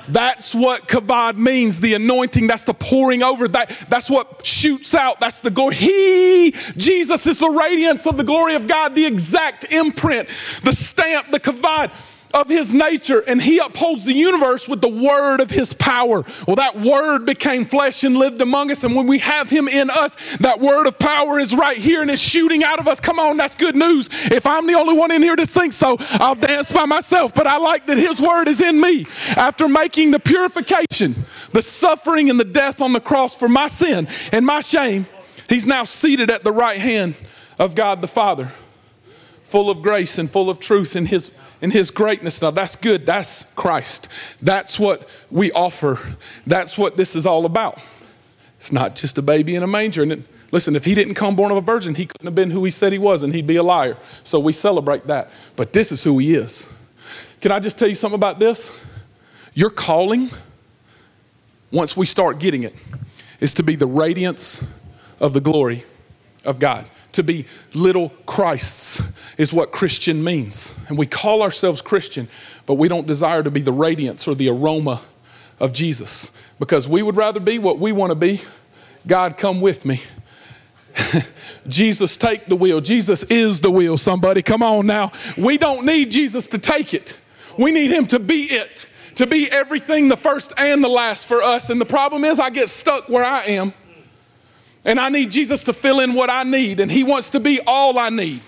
That's 0.08 0.54
what 0.54 0.88
kavod 0.88 1.36
means, 1.36 1.80
the 1.80 1.94
anointing, 1.94 2.46
that's 2.46 2.64
the 2.64 2.74
pouring 2.74 3.22
over. 3.22 3.48
That, 3.48 3.70
that's 3.88 4.10
what 4.10 4.44
shoots 4.44 4.94
out. 4.94 5.20
That's 5.20 5.40
the 5.40 5.50
glory. 5.50 5.76
He, 5.76 6.50
Jesus, 6.76 7.26
is 7.26 7.38
the 7.38 7.48
radiance 7.48 8.06
of 8.06 8.16
the 8.16 8.24
glory 8.24 8.54
of 8.54 8.66
God, 8.66 8.94
the 8.94 9.06
exact 9.06 9.72
imprint, 9.72 10.28
the 10.62 10.72
stamp, 10.72 11.30
the 11.30 11.40
kavod 11.40 11.92
of 12.34 12.48
his 12.48 12.74
nature, 12.74 13.20
and 13.20 13.40
he 13.40 13.58
upholds 13.58 14.04
the 14.04 14.12
universe 14.12 14.68
with 14.68 14.80
the 14.80 14.88
word 14.88 15.40
of 15.40 15.50
his 15.50 15.72
power. 15.72 16.24
Well, 16.46 16.56
that 16.56 16.78
word 16.78 17.24
became 17.24 17.64
flesh 17.64 18.02
and 18.02 18.16
lived 18.16 18.42
among 18.42 18.72
us, 18.72 18.82
and 18.82 18.96
when 18.96 19.06
we 19.06 19.20
have 19.20 19.48
him 19.48 19.68
in 19.68 19.88
us, 19.88 20.36
that 20.38 20.58
word 20.58 20.88
of 20.88 20.98
power 20.98 21.38
is 21.38 21.54
right 21.54 21.76
here 21.76 22.02
and 22.02 22.10
it's 22.10 22.20
shooting 22.20 22.64
out 22.64 22.80
of 22.80 22.88
us. 22.88 22.98
Come 22.98 23.20
on, 23.20 23.36
that's 23.36 23.54
good 23.54 23.76
news. 23.76 24.08
If 24.32 24.46
I'm 24.46 24.66
the 24.66 24.74
only 24.74 24.96
one 24.98 25.12
in 25.12 25.22
here 25.22 25.36
that 25.36 25.48
thinks 25.48 25.76
so, 25.76 25.96
I'll 26.14 26.34
dance 26.34 26.72
by 26.72 26.86
myself. 26.86 27.32
But 27.34 27.46
I 27.46 27.58
like 27.58 27.86
that 27.86 27.98
his 27.98 28.20
word 28.20 28.48
is 28.48 28.60
in 28.60 28.80
me. 28.80 29.06
After 29.36 29.68
making 29.68 30.10
the 30.10 30.18
purification, 30.18 31.14
the 31.52 31.62
suffering, 31.62 32.30
and 32.30 32.40
the 32.40 32.44
death 32.44 32.82
on 32.82 32.92
the 32.92 33.00
cross 33.00 33.36
for 33.36 33.48
my 33.48 33.68
sin 33.68 34.08
and 34.32 34.44
my 34.44 34.60
shame, 34.60 35.06
he's 35.48 35.66
now 35.66 35.84
seated 35.84 36.30
at 36.30 36.42
the 36.42 36.52
right 36.52 36.80
hand 36.80 37.14
of 37.60 37.76
God 37.76 38.00
the 38.00 38.08
Father, 38.08 38.50
full 39.44 39.70
of 39.70 39.82
grace 39.82 40.18
and 40.18 40.28
full 40.28 40.50
of 40.50 40.58
truth 40.58 40.96
in 40.96 41.06
his 41.06 41.36
in 41.60 41.70
his 41.70 41.90
greatness. 41.90 42.42
Now, 42.42 42.50
that's 42.50 42.76
good. 42.76 43.06
That's 43.06 43.54
Christ. 43.54 44.08
That's 44.40 44.78
what 44.78 45.08
we 45.30 45.52
offer. 45.52 45.98
That's 46.46 46.76
what 46.76 46.96
this 46.96 47.16
is 47.16 47.26
all 47.26 47.44
about. 47.46 47.82
It's 48.56 48.72
not 48.72 48.96
just 48.96 49.18
a 49.18 49.22
baby 49.22 49.56
in 49.56 49.62
a 49.62 49.66
manger. 49.66 50.02
And 50.02 50.12
it, 50.12 50.22
listen, 50.50 50.76
if 50.76 50.84
he 50.84 50.94
didn't 50.94 51.14
come 51.14 51.36
born 51.36 51.50
of 51.50 51.56
a 51.56 51.60
virgin, 51.60 51.94
he 51.94 52.06
couldn't 52.06 52.26
have 52.26 52.34
been 52.34 52.50
who 52.50 52.64
he 52.64 52.70
said 52.70 52.92
he 52.92 52.98
was, 52.98 53.22
and 53.22 53.34
he'd 53.34 53.46
be 53.46 53.56
a 53.56 53.62
liar. 53.62 53.96
So 54.22 54.38
we 54.38 54.52
celebrate 54.52 55.06
that. 55.06 55.30
But 55.56 55.72
this 55.72 55.92
is 55.92 56.02
who 56.04 56.18
he 56.18 56.34
is. 56.34 56.80
Can 57.40 57.52
I 57.52 57.60
just 57.60 57.78
tell 57.78 57.88
you 57.88 57.94
something 57.94 58.18
about 58.18 58.38
this? 58.38 58.72
Your 59.52 59.70
calling, 59.70 60.30
once 61.70 61.96
we 61.96 62.06
start 62.06 62.38
getting 62.38 62.62
it, 62.62 62.74
is 63.40 63.54
to 63.54 63.62
be 63.62 63.76
the 63.76 63.86
radiance 63.86 64.84
of 65.20 65.32
the 65.32 65.40
glory 65.40 65.84
of 66.44 66.58
God 66.58 66.88
to 67.14 67.22
be 67.22 67.46
little 67.72 68.10
Christs, 68.26 69.20
is 69.38 69.52
what 69.52 69.72
Christian 69.72 70.22
means. 70.22 70.78
And 70.88 70.98
we 70.98 71.06
call 71.06 71.42
ourselves 71.42 71.82
Christian, 71.82 72.28
but 72.66 72.74
we 72.74 72.88
don't 72.88 73.06
desire 73.06 73.42
to 73.42 73.50
be 73.50 73.62
the 73.62 73.72
radiance 73.72 74.28
or 74.28 74.34
the 74.34 74.48
aroma 74.48 75.00
of 75.60 75.72
Jesus 75.72 76.40
because 76.58 76.88
we 76.88 77.02
would 77.02 77.16
rather 77.16 77.40
be 77.40 77.58
what 77.58 77.78
we 77.78 77.92
want 77.92 78.10
to 78.10 78.14
be. 78.14 78.42
God, 79.06 79.36
come 79.36 79.60
with 79.60 79.84
me. 79.84 80.02
Jesus, 81.68 82.16
take 82.16 82.46
the 82.46 82.56
wheel. 82.56 82.80
Jesus 82.80 83.24
is 83.24 83.60
the 83.60 83.70
wheel, 83.70 83.98
somebody. 83.98 84.42
Come 84.42 84.62
on 84.62 84.86
now. 84.86 85.12
We 85.36 85.58
don't 85.58 85.84
need 85.84 86.10
Jesus 86.10 86.48
to 86.48 86.58
take 86.58 86.94
it, 86.94 87.18
we 87.58 87.72
need 87.72 87.90
Him 87.90 88.06
to 88.06 88.18
be 88.18 88.42
it, 88.44 88.88
to 89.16 89.26
be 89.26 89.50
everything, 89.50 90.08
the 90.08 90.16
first 90.16 90.52
and 90.56 90.82
the 90.82 90.88
last 90.88 91.26
for 91.26 91.42
us. 91.42 91.70
And 91.70 91.80
the 91.80 91.86
problem 91.86 92.24
is, 92.24 92.38
I 92.38 92.50
get 92.50 92.68
stuck 92.68 93.08
where 93.08 93.24
I 93.24 93.44
am. 93.44 93.72
And 94.84 95.00
I 95.00 95.08
need 95.08 95.30
Jesus 95.30 95.64
to 95.64 95.72
fill 95.72 96.00
in 96.00 96.12
what 96.14 96.30
I 96.30 96.42
need, 96.42 96.80
and 96.80 96.90
He 96.90 97.04
wants 97.04 97.30
to 97.30 97.40
be 97.40 97.60
all 97.66 97.98
I 97.98 98.10
need. 98.10 98.40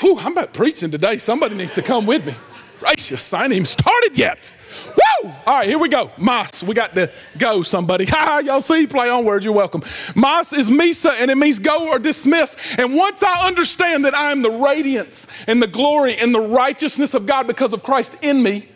Whew, 0.00 0.18
I'm 0.18 0.32
about 0.32 0.52
preaching 0.52 0.90
today. 0.90 1.18
Somebody 1.18 1.54
needs 1.54 1.74
to 1.74 1.82
come 1.82 2.06
with 2.06 2.26
me. 2.26 2.34
Gracious, 2.80 3.32
I 3.32 3.44
ain't 3.44 3.52
even 3.52 3.64
started 3.64 4.18
yet. 4.18 4.52
Woo! 4.88 5.30
All 5.46 5.56
right, 5.58 5.68
here 5.68 5.78
we 5.78 5.88
go. 5.88 6.10
Mas, 6.18 6.62
we 6.64 6.74
got 6.74 6.94
to 6.94 7.10
go, 7.38 7.62
somebody. 7.62 8.04
Ha, 8.14 8.40
y'all 8.44 8.60
see, 8.60 8.86
play 8.86 9.08
on 9.08 9.24
words, 9.24 9.44
you're 9.44 9.54
welcome. 9.54 9.82
Mas 10.14 10.52
is 10.52 10.68
Misa, 10.68 11.12
and 11.18 11.30
it 11.30 11.36
means 11.36 11.58
go 11.58 11.88
or 11.88 11.98
dismiss. 11.98 12.76
And 12.78 12.94
once 12.94 13.22
I 13.22 13.46
understand 13.46 14.04
that 14.04 14.14
I 14.14 14.32
am 14.32 14.42
the 14.42 14.50
radiance 14.50 15.28
and 15.46 15.62
the 15.62 15.66
glory 15.66 16.16
and 16.16 16.34
the 16.34 16.40
righteousness 16.40 17.14
of 17.14 17.26
God 17.26 17.46
because 17.46 17.72
of 17.72 17.82
Christ 17.82 18.16
in 18.22 18.42
me, 18.42 18.68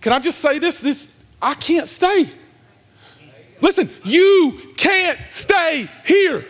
can 0.00 0.12
I 0.12 0.18
just 0.18 0.40
say 0.40 0.58
this? 0.58 0.80
This 0.80 1.16
I 1.40 1.54
can't 1.54 1.88
stay. 1.88 2.28
Listen, 3.60 3.90
you 4.04 4.60
can't 4.76 5.18
stay 5.30 5.88
here. 6.04 6.44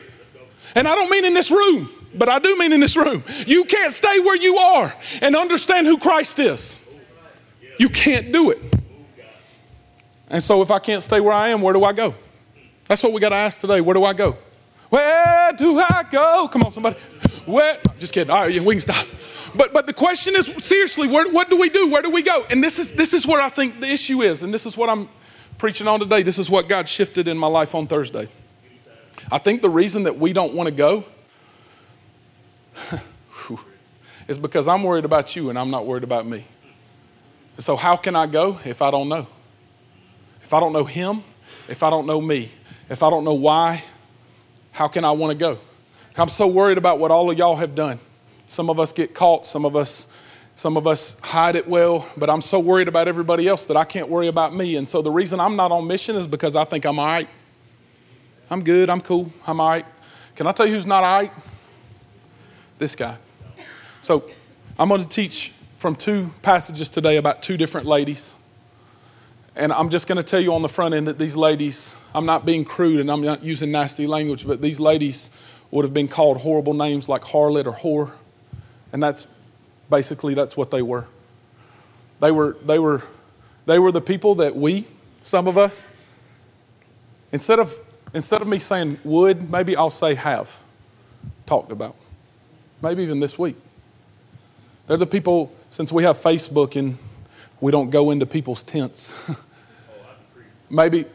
And 0.75 0.87
I 0.87 0.95
don't 0.95 1.11
mean 1.11 1.25
in 1.25 1.35
this 1.35 1.51
room, 1.51 1.89
but 2.15 2.29
I 2.29 2.39
do 2.39 2.57
mean 2.59 2.73
in 2.73 2.81
this 2.81 2.97
room. 2.97 3.23
You 3.47 3.65
can't 3.65 3.93
stay 3.93 4.19
where 4.21 4.37
you 4.37 4.57
are 4.59 4.95
and 5.23 5.37
understand 5.37 5.87
who 5.87 5.99
Christ 5.99 6.39
is. 6.39 6.83
You 7.79 7.89
can't 7.89 8.33
do 8.33 8.51
it. 8.51 8.59
And 10.29 10.43
so, 10.43 10.61
if 10.61 10.71
I 10.71 10.79
can't 10.81 11.03
stay 11.03 11.21
where 11.21 11.33
I 11.33 11.51
am, 11.51 11.63
where 11.63 11.73
do 11.73 11.85
I 11.85 11.93
go? 11.93 12.15
That's 12.89 13.03
what 13.03 13.13
we 13.13 13.21
got 13.21 13.29
to 13.29 13.37
ask 13.37 13.61
today. 13.61 13.81
Where 13.81 13.95
do 13.95 14.05
I 14.05 14.13
go? 14.13 14.37
Where 14.89 15.53
do 15.53 15.79
I 15.79 16.05
go? 16.11 16.49
Come 16.49 16.63
on, 16.63 16.71
somebody. 16.71 16.97
Where? 17.45 17.79
Just 17.99 18.13
kidding. 18.13 18.31
All 18.31 18.43
right, 18.43 18.61
we 18.61 18.75
can 18.75 18.81
stop. 18.81 19.07
But 19.55 19.73
but 19.73 19.87
the 19.87 19.93
question 19.93 20.35
is 20.37 20.47
seriously, 20.59 21.09
where, 21.09 21.29
what 21.31 21.49
do 21.49 21.57
we 21.57 21.69
do? 21.69 21.89
Where 21.91 22.03
do 22.03 22.11
we 22.11 22.23
go? 22.23 22.45
And 22.51 22.63
this 22.63 22.79
is 22.79 22.93
this 22.93 23.13
is 23.15 23.27
where 23.27 23.41
I 23.41 23.49
think 23.49 23.81
the 23.81 23.89
issue 23.89 24.23
is, 24.23 24.43
and 24.43 24.53
this 24.53 24.67
is 24.67 24.77
what 24.77 24.89
I'm 24.89 25.09
preaching 25.59 25.89
on 25.89 26.01
today. 26.01 26.23
This 26.23 26.39
is 26.39 26.51
what 26.51 26.69
God 26.69 26.89
shifted 26.89 27.29
in 27.29 27.39
my 27.39 27.47
life 27.47 27.75
on 27.75 27.87
Thursday. 27.87 28.29
I 29.31 29.39
think 29.39 29.63
the 29.63 29.71
reason 29.71 30.05
that 30.05 30.19
we 30.19 30.33
don't 30.33 30.55
want 30.55 30.69
to 30.69 30.75
go 30.75 31.05
is 34.29 34.39
because 34.39 34.69
I'm 34.69 34.83
worried 34.83 35.05
about 35.05 35.35
you 35.35 35.51
and 35.51 35.59
I'm 35.59 35.71
not 35.71 35.87
worried 35.87 36.05
about 36.05 36.27
me. 36.27 36.45
So 37.59 37.77
how 37.77 37.97
can 37.97 38.15
I 38.15 38.27
go 38.27 38.59
if 38.65 38.83
I 38.83 38.91
don't 38.91 39.09
know? 39.09 39.27
If 40.43 40.53
I 40.53 40.61
don't 40.61 40.73
know 40.73 40.85
him, 40.85 41.25
if 41.69 41.83
I 41.83 41.91
don't 41.91 42.07
know 42.07 42.21
me, 42.21 42.51
if 42.89 43.03
I 43.03 43.11
don't 43.11 43.25
know 43.25 43.35
why, 43.35 43.83
how 44.73 44.89
can 44.89 45.05
I 45.05 45.13
want 45.13 45.33
to 45.33 45.39
go? 45.39 45.59
I'm 46.19 46.29
so 46.29 46.47
worried 46.47 46.79
about 46.79 46.99
what 46.99 47.11
all 47.11 47.31
of 47.31 47.39
y'all 47.39 47.57
have 47.57 47.75
done. 47.75 47.99
Some 48.47 48.71
of 48.71 48.79
us 48.79 48.93
get 48.93 49.15
caught, 49.15 49.47
some 49.47 49.65
of 49.65 49.75
us 49.75 50.17
some 50.57 50.79
of 50.79 50.87
us 50.87 51.21
hide 51.21 51.55
it 51.55 51.69
well, 51.69 52.09
but 52.17 52.31
I'm 52.31 52.41
so 52.41 52.59
worried 52.59 52.89
about 52.89 53.09
everybody 53.09 53.47
else 53.47 53.67
that 53.67 53.77
I 53.77 53.85
can't 53.85 54.09
worry 54.09 54.27
about 54.27 54.55
me. 54.55 54.77
And 54.77 54.89
so 54.89 55.03
the 55.03 55.11
reason 55.11 55.39
I'm 55.39 55.55
not 55.55 55.71
on 55.71 55.87
mission 55.87 56.17
is 56.17 56.27
because 56.27 56.57
I 56.57 56.65
think 56.65 56.87
I'm 56.87 56.99
all 56.99 57.07
right. 57.07 57.29
I'm 58.49 58.65
good, 58.65 58.89
I'm 58.89 59.03
cool, 59.03 59.31
I'm 59.47 59.61
all 59.61 59.69
right. 59.69 59.85
Can 60.35 60.47
I 60.47 60.53
tell 60.53 60.67
you 60.67 60.73
who's 60.73 60.87
not 60.87 61.05
all 61.05 61.19
right? 61.19 61.33
This 62.79 62.97
guy. 62.97 63.19
So 64.01 64.25
I'm 64.79 64.89
going 64.89 65.03
to 65.03 65.09
teach 65.09 65.51
from 65.77 65.95
two 65.95 66.31
passages 66.41 66.89
today 66.89 67.19
about 67.19 67.43
two 67.43 67.59
different 67.59 67.87
ladies. 67.87 68.35
And 69.57 69.75
I'm 69.75 69.91
just 69.91 70.09
going 70.09 70.17
to 70.17 70.23
tell 70.23 70.41
you 70.41 70.55
on 70.55 70.63
the 70.63 70.71
front 70.71 70.95
end 70.95 71.07
that 71.07 71.19
these 71.19 71.37
ladies, 71.37 71.97
I'm 72.15 72.25
not 72.25 72.47
being 72.47 72.65
crude 72.65 73.01
and 73.01 73.11
I'm 73.11 73.21
not 73.21 73.45
using 73.45 73.71
nasty 73.71 74.07
language, 74.07 74.47
but 74.47 74.63
these 74.63 74.81
ladies 74.81 75.39
would 75.71 75.85
have 75.85 75.93
been 75.93 76.09
called 76.09 76.39
horrible 76.39 76.73
names 76.73 77.11
like 77.11 77.23
harlot 77.23 77.67
or 77.67 77.73
whore. 77.73 78.13
And 78.91 79.03
that's 79.03 79.29
basically 79.91 80.35
that's 80.35 80.57
what 80.57 80.71
they 80.71 80.83
were. 80.83 81.07
They 82.21 82.31
were 82.31 82.57
they 82.65 82.79
were 82.79 83.03
they 83.67 83.79
were 83.79 83.93
the 83.93 84.01
people 84.01 84.37
that 84.37 84.57
we, 84.57 84.87
some 85.23 85.47
of 85.47 85.59
us, 85.59 85.95
instead 87.33 87.59
of 87.59 87.79
instead 88.15 88.41
of 88.41 88.49
me 88.49 88.59
saying 88.59 88.99
would, 89.05 89.51
maybe 89.51 89.77
I'll 89.77 89.91
say 89.91 90.15
have 90.15 90.63
talked 91.45 91.73
about. 91.73 91.97
Maybe 92.83 93.03
even 93.03 93.21
this 93.21 93.39
week. 93.39 93.57
They're 94.87 94.97
the 94.97 95.07
people, 95.07 95.53
since 95.71 95.93
we 95.93 96.05
have 96.05 96.17
Facebook 96.17 96.77
and 96.77 96.97
we 97.61 97.73
don't 97.73 97.91
go 97.91 98.11
into 98.11 98.27
people's 98.27 98.63
tents. 98.63 99.31
maybe, 100.71 101.07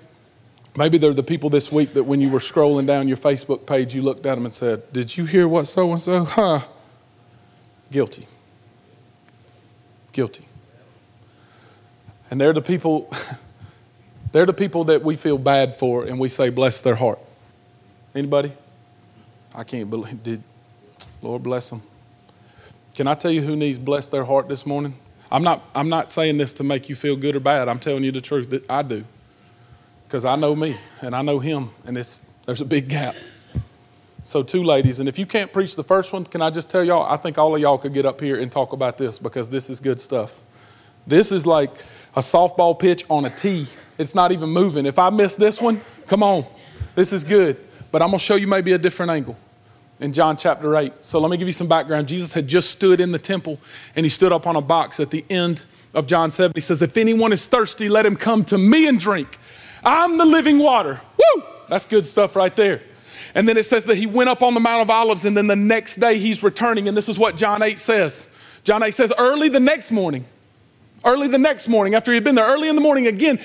maybe 0.75 0.97
they're 0.97 1.13
the 1.13 1.23
people 1.23 1.49
this 1.49 1.71
week 1.71 1.93
that 1.93 2.03
when 2.03 2.19
you 2.19 2.29
were 2.29 2.39
scrolling 2.39 2.85
down 2.85 3.07
your 3.07 3.17
Facebook 3.17 3.65
page, 3.65 3.95
you 3.95 4.01
looked 4.01 4.25
at 4.25 4.35
them 4.35 4.45
and 4.45 4.53
said, 4.53 4.91
Did 4.91 5.15
you 5.15 5.25
hear 5.25 5.47
what 5.47 5.67
so 5.67 5.91
and 5.91 6.01
so? 6.01 6.25
Huh. 6.25 6.61
Guilty. 7.91 8.27
Guilty. 10.12 10.46
And 12.30 12.39
they're 12.39 12.53
the 12.53 12.62
people, 12.62 13.12
they're 14.32 14.46
the 14.46 14.53
people 14.53 14.86
that 14.86 15.03
we 15.03 15.15
feel 15.15 15.38
bad 15.38 15.75
for 15.75 16.06
and 16.06 16.20
we 16.20 16.30
say, 16.30 16.50
bless 16.50 16.82
their 16.82 16.96
heart. 16.96 17.20
Anybody? 18.15 18.51
I 19.53 19.63
can't 19.63 19.89
believe, 19.89 20.24
did, 20.24 20.44
Lord 21.22 21.44
bless 21.44 21.70
them. 21.70 21.82
Can 22.96 23.08
I 23.08 23.15
tell 23.15 23.32
you 23.32 23.41
who 23.41 23.56
needs 23.56 23.80
bless 23.80 24.08
their 24.08 24.24
heart 24.24 24.48
this 24.48 24.65
morning? 24.65 24.96
I'm 25.32 25.44
not, 25.44 25.63
I'm 25.74 25.89
not 25.89 26.12
saying 26.12 26.38
this 26.38 26.53
to 26.56 26.63
make 26.63 26.89
you 26.89 26.96
feel 26.96 27.15
good 27.15 27.36
or 27.36 27.39
bad. 27.39 27.70
I'm 27.70 27.80
telling 27.80 28.03
you 28.03 28.12
the 28.12 28.22
truth 28.22 28.50
that 28.50 28.70
I 28.70 28.82
do. 28.82 29.06
Because 30.08 30.25
I 30.25 30.36
know 30.36 30.56
me 30.56 30.75
and 31.01 31.15
I 31.15 31.22
know 31.22 31.39
him, 31.39 31.70
and 31.86 31.98
it's, 31.98 32.30
there's 32.46 32.60
a 32.60 32.65
big 32.65 32.89
gap. 32.89 33.15
So, 34.31 34.43
two 34.43 34.63
ladies, 34.63 35.01
and 35.01 35.09
if 35.09 35.19
you 35.19 35.25
can't 35.25 35.51
preach 35.51 35.75
the 35.75 35.83
first 35.83 36.13
one, 36.13 36.23
can 36.23 36.41
I 36.41 36.50
just 36.51 36.69
tell 36.69 36.85
y'all? 36.85 37.03
I 37.03 37.17
think 37.17 37.38
all 37.38 37.53
of 37.53 37.61
y'all 37.61 37.77
could 37.77 37.93
get 37.93 38.05
up 38.05 38.21
here 38.21 38.39
and 38.39 38.50
talk 38.50 38.71
about 38.71 38.97
this 38.97 39.19
because 39.19 39.50
this 39.50 39.69
is 39.69 39.81
good 39.81 40.00
stuff. 40.00 40.39
This 41.05 41.33
is 41.33 41.45
like 41.45 41.71
a 42.15 42.21
softball 42.21 42.79
pitch 42.79 43.03
on 43.09 43.25
a 43.25 43.29
tee. 43.29 43.67
It's 43.97 44.15
not 44.15 44.31
even 44.31 44.47
moving. 44.50 44.85
If 44.85 44.97
I 44.97 45.09
miss 45.09 45.35
this 45.35 45.59
one, 45.59 45.81
come 46.07 46.23
on, 46.23 46.45
this 46.95 47.11
is 47.11 47.25
good. 47.25 47.57
But 47.91 48.01
I'm 48.01 48.09
to 48.11 48.19
show 48.19 48.35
you 48.35 48.47
maybe 48.47 48.71
a 48.71 48.77
different 48.77 49.11
angle 49.11 49.38
in 50.00 50.13
John 50.13 50.38
chapter 50.38 50.77
8. 50.77 50.93
So 51.01 51.19
let 51.19 51.29
me 51.29 51.35
give 51.35 51.50
you 51.50 51.51
some 51.51 51.67
background. 51.67 52.07
Jesus 52.07 52.33
had 52.33 52.47
just 52.47 52.71
stood 52.71 53.01
in 53.01 53.11
the 53.11 53.19
temple 53.19 53.59
and 53.97 54.05
he 54.05 54.09
stood 54.09 54.31
up 54.31 54.47
on 54.47 54.55
a 54.55 54.61
box 54.61 55.01
at 55.01 55.09
the 55.09 55.25
end 55.29 55.65
of 55.93 56.07
John 56.07 56.31
7. 56.31 56.53
He 56.55 56.61
says, 56.61 56.81
If 56.81 56.95
anyone 56.95 57.33
is 57.33 57.47
thirsty, 57.47 57.89
let 57.89 58.05
him 58.05 58.15
come 58.15 58.45
to 58.45 58.57
me 58.57 58.88
and 58.88 58.97
drink. 58.97 59.38
I'm 59.83 60.17
the 60.17 60.25
living 60.25 60.57
water. 60.57 61.01
Woo! 61.17 61.43
That's 61.67 61.85
good 61.85 62.05
stuff 62.05 62.38
right 62.38 62.55
there. 62.55 62.81
And 63.35 63.47
then 63.47 63.57
it 63.57 63.63
says 63.63 63.85
that 63.85 63.97
he 63.97 64.05
went 64.05 64.29
up 64.29 64.41
on 64.41 64.53
the 64.53 64.59
Mount 64.59 64.81
of 64.81 64.89
Olives, 64.89 65.25
and 65.25 65.35
then 65.35 65.47
the 65.47 65.55
next 65.55 65.95
day 65.95 66.17
he's 66.17 66.43
returning. 66.43 66.87
And 66.87 66.95
this 66.95 67.09
is 67.09 67.17
what 67.17 67.37
John 67.37 67.61
8 67.61 67.79
says. 67.79 68.35
John 68.63 68.83
8 68.83 68.91
says, 68.91 69.13
Early 69.17 69.49
the 69.49 69.59
next 69.59 69.91
morning, 69.91 70.25
early 71.03 71.27
the 71.27 71.37
next 71.37 71.67
morning, 71.67 71.95
after 71.95 72.13
he'd 72.13 72.23
been 72.23 72.35
there, 72.35 72.47
early 72.47 72.69
in 72.69 72.75
the 72.75 72.81
morning 72.81 73.07
again, 73.07 73.39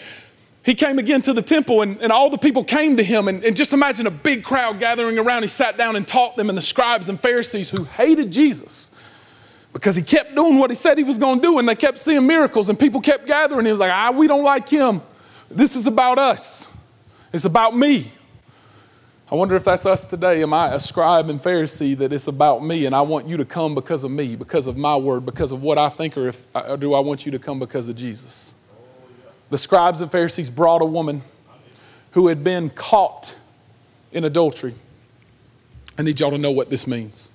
he 0.64 0.74
came 0.74 0.98
again 0.98 1.22
to 1.22 1.32
the 1.32 1.42
temple, 1.42 1.82
and, 1.82 2.00
and 2.00 2.10
all 2.10 2.28
the 2.28 2.38
people 2.38 2.64
came 2.64 2.96
to 2.96 3.02
him. 3.04 3.28
And, 3.28 3.44
and 3.44 3.56
just 3.56 3.72
imagine 3.72 4.06
a 4.06 4.10
big 4.10 4.42
crowd 4.42 4.80
gathering 4.80 5.18
around. 5.18 5.42
He 5.42 5.48
sat 5.48 5.76
down 5.78 5.94
and 5.94 6.06
taught 6.06 6.36
them, 6.36 6.48
and 6.48 6.58
the 6.58 6.62
scribes 6.62 7.08
and 7.08 7.18
Pharisees 7.20 7.70
who 7.70 7.84
hated 7.84 8.32
Jesus 8.32 8.90
because 9.76 9.94
he 9.94 10.02
kept 10.02 10.34
doing 10.34 10.58
what 10.58 10.70
he 10.70 10.74
said 10.74 10.96
he 10.96 11.04
was 11.04 11.18
going 11.18 11.38
to 11.38 11.42
do, 11.42 11.58
and 11.58 11.68
they 11.68 11.74
kept 11.74 11.98
seeing 11.98 12.26
miracles, 12.26 12.70
and 12.70 12.78
people 12.78 12.98
kept 12.98 13.26
gathering. 13.26 13.66
He 13.66 13.70
was 13.70 13.78
like, 13.78 13.92
ah, 13.92 14.10
we 14.10 14.26
don't 14.26 14.42
like 14.42 14.66
him. 14.66 15.02
This 15.50 15.76
is 15.76 15.86
about 15.86 16.18
us, 16.18 16.74
it's 17.30 17.44
about 17.44 17.76
me. 17.76 18.10
I 19.28 19.34
wonder 19.34 19.56
if 19.56 19.64
that's 19.64 19.84
us 19.86 20.06
today. 20.06 20.40
Am 20.44 20.52
I 20.52 20.72
a 20.72 20.78
scribe 20.78 21.28
and 21.28 21.40
Pharisee 21.40 21.96
that 21.96 22.12
it's 22.12 22.28
about 22.28 22.64
me 22.64 22.86
and 22.86 22.94
I 22.94 23.00
want 23.00 23.26
you 23.26 23.36
to 23.38 23.44
come 23.44 23.74
because 23.74 24.04
of 24.04 24.12
me, 24.12 24.36
because 24.36 24.68
of 24.68 24.76
my 24.76 24.96
word, 24.96 25.26
because 25.26 25.50
of 25.50 25.64
what 25.64 25.78
I 25.78 25.88
think, 25.88 26.16
or, 26.16 26.28
if, 26.28 26.46
or 26.54 26.76
do 26.76 26.94
I 26.94 27.00
want 27.00 27.26
you 27.26 27.32
to 27.32 27.38
come 27.40 27.58
because 27.58 27.88
of 27.88 27.96
Jesus? 27.96 28.54
The 29.50 29.58
scribes 29.58 30.00
and 30.00 30.12
Pharisees 30.12 30.48
brought 30.48 30.80
a 30.80 30.84
woman 30.84 31.22
who 32.12 32.28
had 32.28 32.44
been 32.44 32.70
caught 32.70 33.36
in 34.12 34.22
adultery. 34.22 34.74
I 35.98 36.02
need 36.02 36.20
y'all 36.20 36.30
to 36.30 36.38
know 36.38 36.52
what 36.52 36.70
this 36.70 36.86
means. 36.86 37.32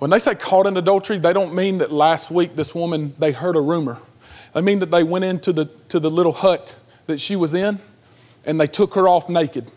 When 0.00 0.10
they 0.10 0.18
say 0.18 0.34
caught 0.34 0.66
in 0.66 0.76
adultery, 0.76 1.18
they 1.18 1.32
don't 1.32 1.54
mean 1.54 1.78
that 1.78 1.90
last 1.90 2.30
week 2.30 2.54
this 2.54 2.74
woman, 2.74 3.14
they 3.18 3.32
heard 3.32 3.56
a 3.56 3.62
rumor. 3.62 3.96
They 4.52 4.60
mean 4.60 4.80
that 4.80 4.90
they 4.90 5.04
went 5.04 5.24
into 5.24 5.54
the, 5.54 5.64
to 5.88 6.00
the 6.00 6.10
little 6.10 6.32
hut 6.32 6.76
that 7.06 7.18
she 7.18 7.34
was 7.34 7.54
in 7.54 7.78
and 8.44 8.60
they 8.60 8.66
took 8.66 8.92
her 8.92 9.08
off 9.08 9.30
naked 9.30 9.70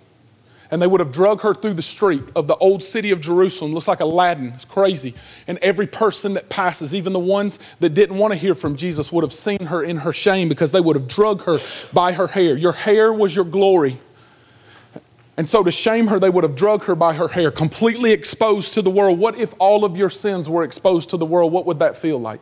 and 0.72 0.82
they 0.82 0.88
would 0.88 1.02
have 1.02 1.12
drug 1.12 1.42
her 1.42 1.54
through 1.54 1.74
the 1.74 1.82
street 1.82 2.24
of 2.34 2.48
the 2.48 2.56
old 2.56 2.82
city 2.82 3.12
of 3.12 3.20
Jerusalem. 3.20 3.74
Looks 3.74 3.90
like 3.90 4.00
Aladdin. 4.00 4.48
It's 4.54 4.64
crazy. 4.64 5.14
And 5.46 5.58
every 5.58 5.86
person 5.86 6.34
that 6.36 6.50
passes, 6.50 6.96
even 6.96 7.12
the 7.12 7.20
ones 7.20 7.60
that 7.82 7.90
didn't 7.90 8.18
want 8.18 8.32
to 8.32 8.38
hear 8.38 8.56
from 8.56 8.78
Jesus, 8.78 9.12
would 9.12 9.24
have 9.24 9.34
seen 9.34 9.66
her 9.66 9.84
in 9.84 9.98
her 9.98 10.14
shame 10.14 10.48
because 10.48 10.72
they 10.72 10.80
would 10.80 10.96
have 10.96 11.10
drug 11.10 11.44
her 11.44 11.60
by 11.92 12.14
her 12.14 12.28
hair. 12.28 12.56
Your 12.56 12.72
hair 12.72 13.12
was 13.12 13.36
your 13.36 13.46
glory. 13.46 14.00
And 15.36 15.48
so, 15.48 15.64
to 15.64 15.72
shame 15.72 16.08
her, 16.08 16.20
they 16.20 16.30
would 16.30 16.44
have 16.44 16.56
drug 16.56 16.84
her 16.84 16.96
by 16.96 17.16
her 17.16 17.28
hair, 17.28 17.52
completely 17.52 18.12
exposed 18.12 18.74
to 18.76 18.82
the 18.82 18.90
world. 18.90 19.20
What 19.20 19.38
if 19.38 19.54
all 19.60 19.84
of 19.84 19.98
your 19.98 20.10
sins 20.10 20.50
were 20.50 20.64
exposed 20.64 21.10
to 21.12 21.18
the 21.18 21.26
world? 21.26 21.52
What 21.52 21.66
would 21.66 21.80
that 21.80 21.98
feel 21.98 22.20
like? 22.20 22.40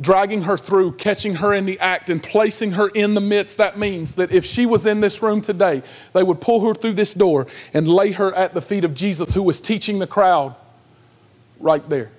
Dragging 0.00 0.42
her 0.42 0.56
through, 0.56 0.92
catching 0.92 1.36
her 1.36 1.52
in 1.52 1.66
the 1.66 1.78
act, 1.78 2.10
and 2.10 2.22
placing 2.22 2.72
her 2.72 2.88
in 2.88 3.14
the 3.14 3.20
midst, 3.20 3.58
that 3.58 3.78
means 3.78 4.16
that 4.16 4.32
if 4.32 4.44
she 4.44 4.66
was 4.66 4.86
in 4.86 5.00
this 5.00 5.22
room 5.22 5.40
today, 5.40 5.82
they 6.12 6.22
would 6.22 6.40
pull 6.40 6.66
her 6.66 6.74
through 6.74 6.94
this 6.94 7.14
door 7.14 7.46
and 7.72 7.88
lay 7.88 8.12
her 8.12 8.34
at 8.34 8.54
the 8.54 8.60
feet 8.60 8.84
of 8.84 8.94
Jesus, 8.94 9.34
who 9.34 9.42
was 9.42 9.60
teaching 9.60 9.98
the 9.98 10.06
crowd 10.06 10.54
right 11.60 11.88
there. 11.88 12.10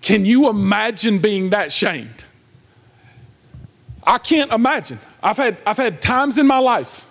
Can 0.00 0.24
you 0.24 0.48
imagine 0.48 1.20
being 1.20 1.50
that 1.50 1.70
shamed? 1.70 2.24
I 4.04 4.18
can't 4.18 4.50
imagine. 4.50 4.98
I've 5.22 5.36
had, 5.36 5.56
I've 5.64 5.76
had 5.76 6.02
times 6.02 6.38
in 6.38 6.46
my 6.46 6.58
life 6.58 7.08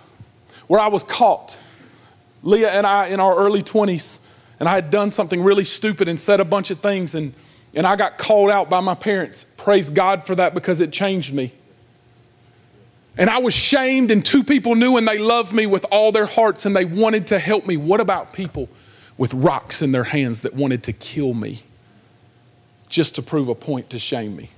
where 0.67 0.79
I 0.79 0.87
was 0.87 1.03
caught. 1.03 1.57
Leah 2.43 2.71
and 2.71 2.85
I, 2.85 3.07
in 3.07 3.19
our 3.21 3.35
early 3.37 3.63
20s, 3.63 4.27
and 4.59 4.67
I 4.67 4.75
had 4.75 4.91
done 4.91 5.09
something 5.09 5.41
really 5.41 5.63
stupid 5.63 6.07
and 6.07 6.19
said 6.19 6.39
a 6.39 6.45
bunch 6.45 6.69
of 6.69 6.79
things, 6.79 7.15
and 7.15 7.33
and 7.73 7.87
I 7.87 7.95
got 7.95 8.17
called 8.17 8.49
out 8.49 8.69
by 8.69 8.81
my 8.81 8.95
parents. 8.95 9.43
Praise 9.43 9.89
God 9.89 10.25
for 10.25 10.35
that 10.35 10.53
because 10.53 10.81
it 10.81 10.91
changed 10.91 11.33
me. 11.33 11.53
And 13.17 13.29
I 13.29 13.39
was 13.39 13.53
shamed, 13.53 14.09
and 14.09 14.23
two 14.23 14.43
people 14.43 14.75
knew 14.75 14.97
and 14.97 15.07
they 15.07 15.17
loved 15.17 15.53
me 15.53 15.65
with 15.65 15.85
all 15.91 16.11
their 16.11 16.25
hearts 16.25 16.65
and 16.65 16.75
they 16.75 16.85
wanted 16.85 17.27
to 17.27 17.39
help 17.39 17.67
me. 17.67 17.77
What 17.77 17.99
about 17.99 18.33
people 18.33 18.69
with 19.17 19.33
rocks 19.33 19.81
in 19.81 19.91
their 19.91 20.05
hands 20.05 20.41
that 20.41 20.53
wanted 20.53 20.83
to 20.83 20.93
kill 20.93 21.33
me 21.33 21.61
just 22.87 23.15
to 23.15 23.21
prove 23.21 23.47
a 23.47 23.55
point 23.55 23.89
to 23.91 23.99
shame 23.99 24.35
me? 24.35 24.49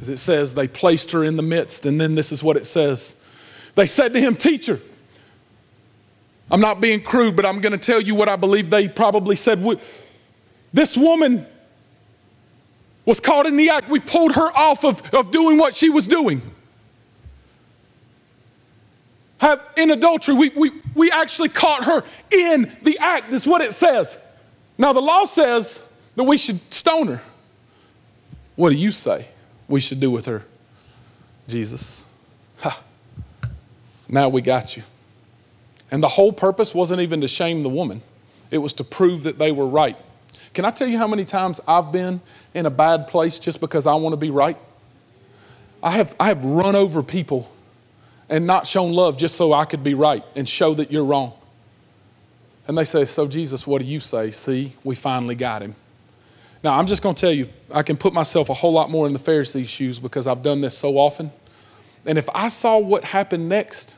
As 0.00 0.08
it 0.08 0.18
says, 0.18 0.54
they 0.54 0.66
placed 0.66 1.12
her 1.12 1.24
in 1.24 1.36
the 1.36 1.42
midst, 1.42 1.86
and 1.86 2.00
then 2.00 2.14
this 2.14 2.32
is 2.32 2.42
what 2.42 2.56
it 2.56 2.66
says. 2.66 3.24
They 3.74 3.86
said 3.86 4.12
to 4.12 4.20
him, 4.20 4.34
Teacher, 4.36 4.80
I'm 6.50 6.60
not 6.60 6.80
being 6.80 7.00
crude, 7.00 7.36
but 7.36 7.46
I'm 7.46 7.60
going 7.60 7.72
to 7.72 7.78
tell 7.78 8.00
you 8.00 8.14
what 8.14 8.28
I 8.28 8.36
believe 8.36 8.70
they 8.70 8.88
probably 8.88 9.36
said. 9.36 9.64
This 10.72 10.96
woman 10.96 11.46
was 13.04 13.20
caught 13.20 13.46
in 13.46 13.56
the 13.56 13.70
act. 13.70 13.88
We 13.88 14.00
pulled 14.00 14.34
her 14.34 14.50
off 14.56 14.84
of, 14.84 15.02
of 15.14 15.30
doing 15.30 15.58
what 15.58 15.74
she 15.74 15.90
was 15.90 16.06
doing. 16.06 16.40
have 19.38 19.60
in 19.76 19.90
adultery. 19.90 20.34
We, 20.34 20.48
we, 20.50 20.70
we 20.94 21.10
actually 21.10 21.50
caught 21.50 21.84
her 21.84 22.02
in 22.30 22.72
the 22.82 22.98
act. 22.98 23.32
is 23.32 23.46
what 23.46 23.60
it 23.60 23.72
says. 23.72 24.18
Now, 24.78 24.92
the 24.92 25.02
law 25.02 25.24
says 25.24 25.92
that 26.16 26.24
we 26.24 26.36
should 26.36 26.60
stone 26.72 27.08
her. 27.08 27.20
What 28.56 28.70
do 28.70 28.76
you 28.76 28.90
say 28.90 29.26
we 29.68 29.80
should 29.80 30.00
do 30.00 30.10
with 30.10 30.26
her, 30.26 30.44
Jesus? 31.48 32.12
Ha. 32.60 32.82
Now 34.08 34.28
we 34.28 34.42
got 34.42 34.76
you. 34.76 34.84
And 35.90 36.02
the 36.02 36.08
whole 36.08 36.32
purpose 36.32 36.74
wasn't 36.74 37.00
even 37.00 37.20
to 37.20 37.28
shame 37.28 37.62
the 37.62 37.68
woman, 37.68 38.02
it 38.50 38.58
was 38.58 38.72
to 38.74 38.84
prove 38.84 39.24
that 39.24 39.38
they 39.38 39.52
were 39.52 39.66
right. 39.66 39.96
Can 40.54 40.64
I 40.64 40.70
tell 40.70 40.88
you 40.88 40.96
how 40.96 41.08
many 41.08 41.24
times 41.24 41.60
I've 41.66 41.92
been 41.92 42.20
in 42.54 42.64
a 42.64 42.70
bad 42.70 43.08
place 43.08 43.38
just 43.38 43.60
because 43.60 43.86
I 43.86 43.94
want 43.94 44.12
to 44.12 44.16
be 44.16 44.30
right? 44.30 44.56
I 45.82 45.90
have, 45.90 46.14
I 46.18 46.28
have 46.28 46.44
run 46.44 46.76
over 46.76 47.02
people 47.02 47.50
and 48.30 48.46
not 48.46 48.66
shown 48.66 48.92
love 48.92 49.18
just 49.18 49.36
so 49.36 49.52
I 49.52 49.64
could 49.64 49.84
be 49.84 49.94
right 49.94 50.24
and 50.34 50.48
show 50.48 50.72
that 50.74 50.90
you're 50.90 51.04
wrong. 51.04 51.32
And 52.66 52.78
they 52.78 52.84
say, 52.84 53.04
So, 53.04 53.28
Jesus, 53.28 53.66
what 53.66 53.82
do 53.82 53.86
you 53.86 54.00
say? 54.00 54.30
See, 54.30 54.72
we 54.82 54.94
finally 54.94 55.34
got 55.34 55.60
him. 55.60 55.74
Now, 56.62 56.78
I'm 56.78 56.86
just 56.86 57.02
going 57.02 57.14
to 57.14 57.20
tell 57.20 57.32
you, 57.32 57.50
I 57.70 57.82
can 57.82 57.98
put 57.98 58.14
myself 58.14 58.48
a 58.48 58.54
whole 58.54 58.72
lot 58.72 58.90
more 58.90 59.06
in 59.06 59.12
the 59.12 59.18
Pharisees' 59.18 59.68
shoes 59.68 59.98
because 59.98 60.26
I've 60.26 60.42
done 60.42 60.62
this 60.62 60.76
so 60.78 60.96
often. 60.96 61.30
And 62.06 62.16
if 62.16 62.28
I 62.34 62.48
saw 62.48 62.78
what 62.78 63.04
happened 63.04 63.50
next, 63.50 63.96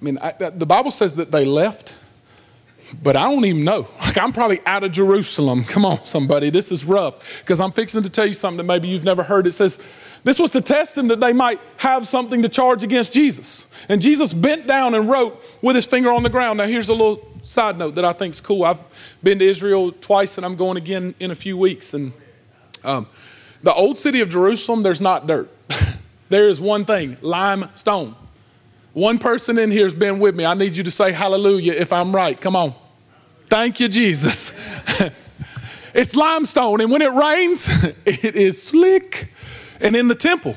I 0.00 0.04
mean, 0.04 0.18
I, 0.18 0.32
the 0.32 0.66
Bible 0.66 0.92
says 0.92 1.14
that 1.14 1.32
they 1.32 1.44
left, 1.44 1.96
but 3.02 3.16
I 3.16 3.22
don't 3.22 3.44
even 3.44 3.64
know. 3.64 3.88
Like, 4.00 4.18
I'm 4.18 4.32
probably 4.32 4.58
out 4.66 4.82
of 4.82 4.92
Jerusalem. 4.92 5.64
Come 5.64 5.84
on, 5.84 6.04
somebody, 6.04 6.50
this 6.50 6.72
is 6.72 6.84
rough 6.84 7.40
because 7.40 7.60
I'm 7.60 7.70
fixing 7.70 8.02
to 8.02 8.10
tell 8.10 8.26
you 8.26 8.34
something 8.34 8.58
that 8.58 8.72
maybe 8.72 8.88
you've 8.88 9.04
never 9.04 9.22
heard. 9.22 9.46
It 9.46 9.52
says, 9.52 9.78
this 10.24 10.38
was 10.38 10.50
to 10.50 10.60
test 10.60 10.96
them 10.96 11.08
that 11.08 11.20
they 11.20 11.32
might 11.32 11.60
have 11.78 12.06
something 12.06 12.42
to 12.42 12.48
charge 12.48 12.84
against 12.84 13.12
Jesus. 13.12 13.72
And 13.88 14.02
Jesus 14.02 14.32
bent 14.32 14.66
down 14.66 14.94
and 14.94 15.08
wrote 15.08 15.42
with 15.62 15.76
his 15.76 15.86
finger 15.86 16.10
on 16.10 16.22
the 16.22 16.28
ground. 16.28 16.58
Now, 16.58 16.66
here's 16.66 16.88
a 16.88 16.94
little 16.94 17.26
side 17.42 17.78
note 17.78 17.94
that 17.94 18.04
I 18.04 18.12
think 18.12 18.34
is 18.34 18.40
cool. 18.40 18.64
I've 18.64 18.82
been 19.22 19.38
to 19.38 19.44
Israel 19.44 19.92
twice 19.92 20.36
and 20.36 20.44
I'm 20.44 20.56
going 20.56 20.76
again 20.76 21.14
in 21.20 21.30
a 21.30 21.34
few 21.34 21.56
weeks. 21.56 21.94
And 21.94 22.12
um, 22.84 23.06
the 23.62 23.72
old 23.72 23.98
city 23.98 24.20
of 24.20 24.28
Jerusalem, 24.28 24.82
there's 24.82 25.00
not 25.00 25.26
dirt. 25.26 25.50
there 26.28 26.48
is 26.48 26.60
one 26.60 26.84
thing 26.84 27.16
limestone. 27.22 28.14
One 28.92 29.18
person 29.18 29.58
in 29.58 29.70
here 29.70 29.84
has 29.84 29.94
been 29.94 30.18
with 30.18 30.34
me. 30.34 30.44
I 30.44 30.54
need 30.54 30.76
you 30.76 30.82
to 30.82 30.90
say 30.90 31.12
hallelujah 31.12 31.72
if 31.72 31.92
I'm 31.92 32.14
right. 32.14 32.40
Come 32.40 32.56
on. 32.56 32.74
Thank 33.46 33.80
you, 33.80 33.88
Jesus. 33.88 34.52
it's 35.94 36.14
limestone, 36.14 36.80
and 36.80 36.90
when 36.90 37.02
it 37.02 37.12
rains, 37.12 37.68
it 38.06 38.36
is 38.36 38.62
slick. 38.62 39.32
And 39.80 39.96
in 39.96 40.08
the 40.08 40.14
temple, 40.14 40.56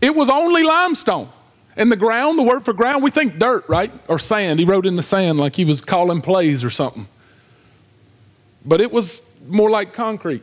it 0.00 0.14
was 0.14 0.28
only 0.28 0.62
limestone. 0.62 1.28
And 1.76 1.92
the 1.92 1.96
ground, 1.96 2.38
the 2.38 2.42
word 2.42 2.64
for 2.64 2.72
ground, 2.72 3.02
we 3.02 3.10
think 3.10 3.38
dirt, 3.38 3.68
right? 3.68 3.92
Or 4.08 4.18
sand. 4.18 4.58
He 4.58 4.64
wrote 4.64 4.86
in 4.86 4.96
the 4.96 5.02
sand 5.02 5.38
like 5.38 5.56
he 5.56 5.64
was 5.64 5.82
calling 5.82 6.22
plays 6.22 6.64
or 6.64 6.70
something. 6.70 7.06
But 8.64 8.80
it 8.80 8.90
was 8.90 9.38
more 9.46 9.70
like 9.70 9.92
concrete, 9.92 10.42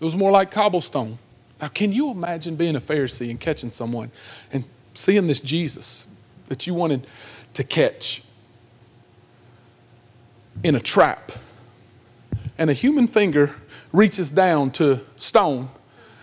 it 0.00 0.04
was 0.04 0.16
more 0.16 0.30
like 0.30 0.50
cobblestone. 0.50 1.18
Now, 1.60 1.68
can 1.68 1.92
you 1.92 2.10
imagine 2.10 2.56
being 2.56 2.76
a 2.76 2.80
Pharisee 2.80 3.30
and 3.30 3.40
catching 3.40 3.70
someone 3.70 4.12
and 4.52 4.64
seeing 4.98 5.26
this 5.26 5.40
Jesus 5.40 6.20
that 6.48 6.66
you 6.66 6.74
wanted 6.74 7.06
to 7.54 7.64
catch 7.64 8.24
in 10.62 10.74
a 10.74 10.80
trap? 10.80 11.32
And 12.58 12.68
a 12.70 12.72
human 12.72 13.06
finger 13.06 13.54
reaches 13.92 14.30
down 14.30 14.72
to 14.72 15.00
stone 15.16 15.68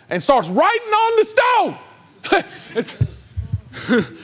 and 0.09 0.21
starts 0.21 0.49
writing 0.49 0.81
on 0.81 1.17
the 1.17 1.25
stone. 1.25 1.77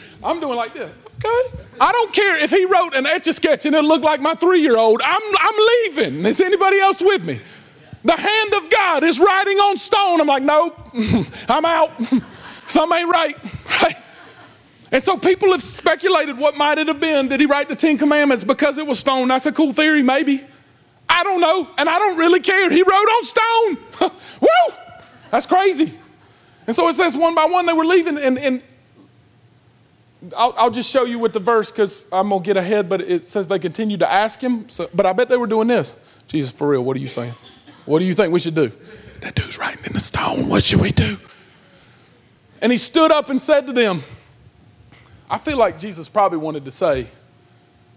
I'm 0.23 0.39
doing 0.39 0.55
like 0.55 0.73
this. 0.73 0.91
Okay. 1.23 1.65
I 1.79 1.91
don't 1.91 2.13
care 2.13 2.35
if 2.37 2.49
he 2.49 2.65
wrote 2.65 2.95
an 2.95 3.05
etch 3.05 3.27
a 3.27 3.33
sketch 3.33 3.65
and 3.65 3.75
it 3.75 3.83
looked 3.83 4.03
like 4.03 4.21
my 4.21 4.33
three 4.33 4.61
year 4.61 4.75
old. 4.75 5.01
I'm, 5.03 5.21
I'm 5.39 5.55
leaving. 5.85 6.25
Is 6.25 6.41
anybody 6.41 6.79
else 6.79 7.01
with 7.01 7.23
me? 7.25 7.39
The 8.03 8.17
hand 8.17 8.53
of 8.55 8.69
God 8.69 9.03
is 9.03 9.19
writing 9.19 9.57
on 9.57 9.77
stone. 9.77 10.19
I'm 10.19 10.27
like, 10.27 10.43
nope, 10.43 10.89
I'm 11.47 11.65
out. 11.65 11.91
Something 12.65 12.99
ain't 12.99 13.09
right, 13.09 13.37
right? 13.83 13.95
And 14.91 15.01
so 15.01 15.17
people 15.17 15.51
have 15.51 15.63
speculated 15.63 16.37
what 16.37 16.57
might 16.57 16.77
it 16.77 16.87
have 16.87 16.99
been. 16.99 17.29
Did 17.29 17.39
he 17.39 17.45
write 17.45 17.69
the 17.69 17.75
Ten 17.75 17.97
Commandments 17.97 18.43
because 18.43 18.77
it 18.77 18.85
was 18.85 18.99
stone? 18.99 19.29
That's 19.29 19.45
a 19.45 19.51
cool 19.51 19.71
theory, 19.71 20.03
maybe. 20.03 20.43
I 21.07 21.23
don't 21.23 21.41
know, 21.41 21.69
and 21.77 21.89
I 21.89 21.97
don't 21.97 22.17
really 22.17 22.39
care. 22.39 22.69
He 22.69 22.81
wrote 22.81 22.89
on 22.89 23.23
stone. 23.23 23.77
Woo! 24.41 24.75
That's 25.29 25.45
crazy. 25.45 25.93
And 26.67 26.75
so 26.75 26.87
it 26.87 26.93
says 26.93 27.17
one 27.17 27.35
by 27.35 27.45
one 27.45 27.65
they 27.65 27.73
were 27.73 27.85
leaving, 27.85 28.17
and, 28.17 28.37
and 28.37 28.61
I'll, 30.37 30.53
I'll, 30.57 30.71
just 30.71 30.89
show 30.89 31.05
you 31.05 31.19
with 31.19 31.33
the 31.33 31.39
verse 31.39 31.71
because 31.71 32.07
I'm 32.11 32.29
going 32.29 32.43
to 32.43 32.45
get 32.45 32.57
ahead, 32.57 32.87
but 32.87 33.01
it 33.01 33.23
says 33.23 33.47
they 33.47 33.59
continued 33.59 34.01
to 34.01 34.11
ask 34.11 34.39
him. 34.39 34.69
So, 34.69 34.89
but 34.93 35.05
I 35.05 35.13
bet 35.13 35.29
they 35.29 35.37
were 35.37 35.47
doing 35.47 35.67
this. 35.67 35.95
Jesus, 36.27 36.51
for 36.51 36.69
real, 36.69 36.83
what 36.83 36.95
are 36.95 36.99
you 36.99 37.07
saying? 37.07 37.33
What 37.85 37.99
do 37.99 38.05
you 38.05 38.13
think 38.13 38.31
we 38.31 38.39
should 38.39 38.55
do? 38.55 38.71
That 39.21 39.35
dude's 39.35 39.57
writing 39.57 39.83
in 39.85 39.93
the 39.93 39.99
stone. 39.99 40.47
What 40.47 40.63
should 40.63 40.81
we 40.81 40.91
do? 40.91 41.17
And 42.61 42.71
he 42.71 42.77
stood 42.77 43.11
up 43.11 43.29
and 43.29 43.41
said 43.41 43.67
to 43.67 43.73
them, 43.73 44.03
I 45.31 45.37
feel 45.37 45.55
like 45.55 45.79
Jesus 45.79 46.09
probably 46.09 46.39
wanted 46.39 46.65
to 46.65 46.71
say, 46.71 47.07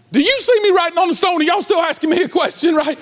Do 0.09 0.21
you 0.21 0.39
see 0.39 0.61
me 0.63 0.69
writing 0.69 0.97
on 0.97 1.09
the 1.09 1.15
stone? 1.15 1.43
Y'all 1.43 1.61
still 1.61 1.81
asking 1.81 2.09
me 2.09 2.23
a 2.23 2.29
question, 2.29 2.73
right? 2.85 2.97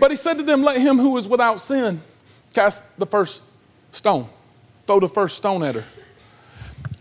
But 0.00 0.10
he 0.10 0.16
said 0.16 0.38
to 0.38 0.42
them, 0.42 0.62
Let 0.62 0.80
him 0.80 0.98
who 0.98 1.18
is 1.18 1.28
without 1.28 1.60
sin 1.60 2.00
cast 2.54 2.98
the 2.98 3.04
first 3.04 3.42
stone, 3.92 4.26
throw 4.86 5.00
the 5.00 5.08
first 5.08 5.36
stone 5.36 5.62
at 5.62 5.74
her. 5.74 5.84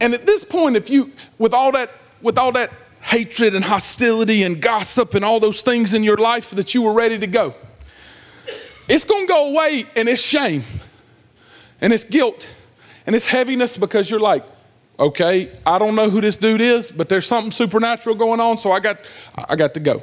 And 0.02 0.14
at 0.14 0.26
this 0.26 0.44
point, 0.44 0.76
if 0.76 0.90
you, 0.90 1.14
with 1.38 1.54
all 1.54 1.72
that, 1.72 1.90
with 2.22 2.38
all 2.38 2.52
that 2.52 2.72
hatred 3.02 3.56
and 3.56 3.64
hostility 3.64 4.44
and 4.44 4.62
gossip 4.62 5.14
and 5.14 5.24
all 5.24 5.40
those 5.40 5.62
things 5.62 5.94
in 5.94 6.04
your 6.04 6.18
life 6.18 6.50
that 6.52 6.76
you 6.76 6.82
were 6.82 6.94
ready 6.94 7.18
to 7.18 7.28
go, 7.28 7.56
it's 8.90 9.06
going 9.06 9.26
to 9.26 9.34
go 9.34 9.50
away 9.52 9.86
and 9.96 10.10
it's 10.10 10.22
shame 10.22 10.64
and 11.80 11.94
it's 11.94 12.04
guilt 12.04 12.54
and 13.08 13.16
it's 13.16 13.26
heaviness 13.26 13.78
because 13.78 14.12
you're 14.12 14.20
like, 14.20 14.44
okay, 15.00 15.50
I 15.66 15.80
don't 15.80 15.96
know 15.96 16.10
who 16.10 16.20
this 16.20 16.38
dude 16.38 16.62
is, 16.62 16.92
but 16.92 17.08
there's 17.08 17.26
something 17.26 17.52
supernatural 17.52 18.16
going 18.16 18.40
on, 18.40 18.58
so 18.58 18.72
I 18.72 18.82
got, 18.82 19.00
I 19.36 19.56
got 19.56 19.74
to 19.76 19.80
go. 19.80 20.02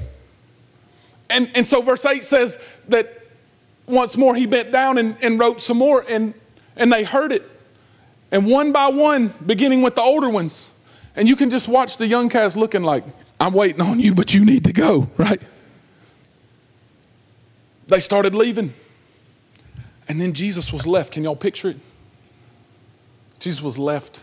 And, 1.28 1.50
and 1.54 1.66
so 1.66 1.82
verse 1.82 2.04
8 2.04 2.24
says 2.24 2.58
that 2.88 3.24
once 3.86 4.16
more 4.16 4.34
he 4.34 4.46
bent 4.46 4.72
down 4.72 4.96
and, 4.98 5.16
and 5.22 5.38
wrote 5.38 5.60
some 5.60 5.76
more, 5.76 6.04
and, 6.08 6.34
and 6.76 6.92
they 6.92 7.04
heard 7.04 7.30
it. 7.30 7.42
And 8.32 8.46
one 8.46 8.72
by 8.72 8.88
one, 8.88 9.32
beginning 9.44 9.82
with 9.82 9.94
the 9.94 10.02
older 10.02 10.30
ones, 10.30 10.72
and 11.14 11.28
you 11.28 11.36
can 11.36 11.50
just 11.50 11.68
watch 11.68 11.98
the 11.98 12.06
young 12.06 12.28
cats 12.28 12.56
looking 12.56 12.82
like, 12.82 13.04
I'm 13.38 13.52
waiting 13.52 13.82
on 13.82 14.00
you, 14.00 14.14
but 14.14 14.32
you 14.32 14.44
need 14.44 14.64
to 14.64 14.72
go, 14.72 15.10
right? 15.16 15.40
They 17.88 18.00
started 18.00 18.34
leaving. 18.34 18.72
And 20.08 20.20
then 20.20 20.32
Jesus 20.32 20.72
was 20.72 20.86
left. 20.86 21.12
Can 21.12 21.24
y'all 21.24 21.36
picture 21.36 21.70
it? 21.70 21.78
Jesus 23.38 23.62
was 23.62 23.78
left. 23.78 24.22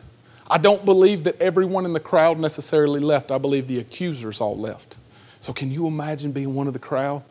I 0.54 0.58
don't 0.60 0.86
believe 0.86 1.24
that 1.26 1.42
everyone 1.42 1.84
in 1.84 1.94
the 1.94 2.00
crowd 2.00 2.39
necessarily 2.39 3.00
left. 3.00 3.32
I 3.32 3.39
believe 3.39 3.68
the 3.68 3.80
accusers 3.80 4.39
all 4.39 4.58
left. 4.58 4.98
So, 5.39 5.52
can 5.52 5.72
you 5.72 5.88
imagine 5.88 6.32
being 6.32 6.54
one 6.54 6.68
of 6.68 6.74
the 6.74 6.80
crowd 6.80 7.24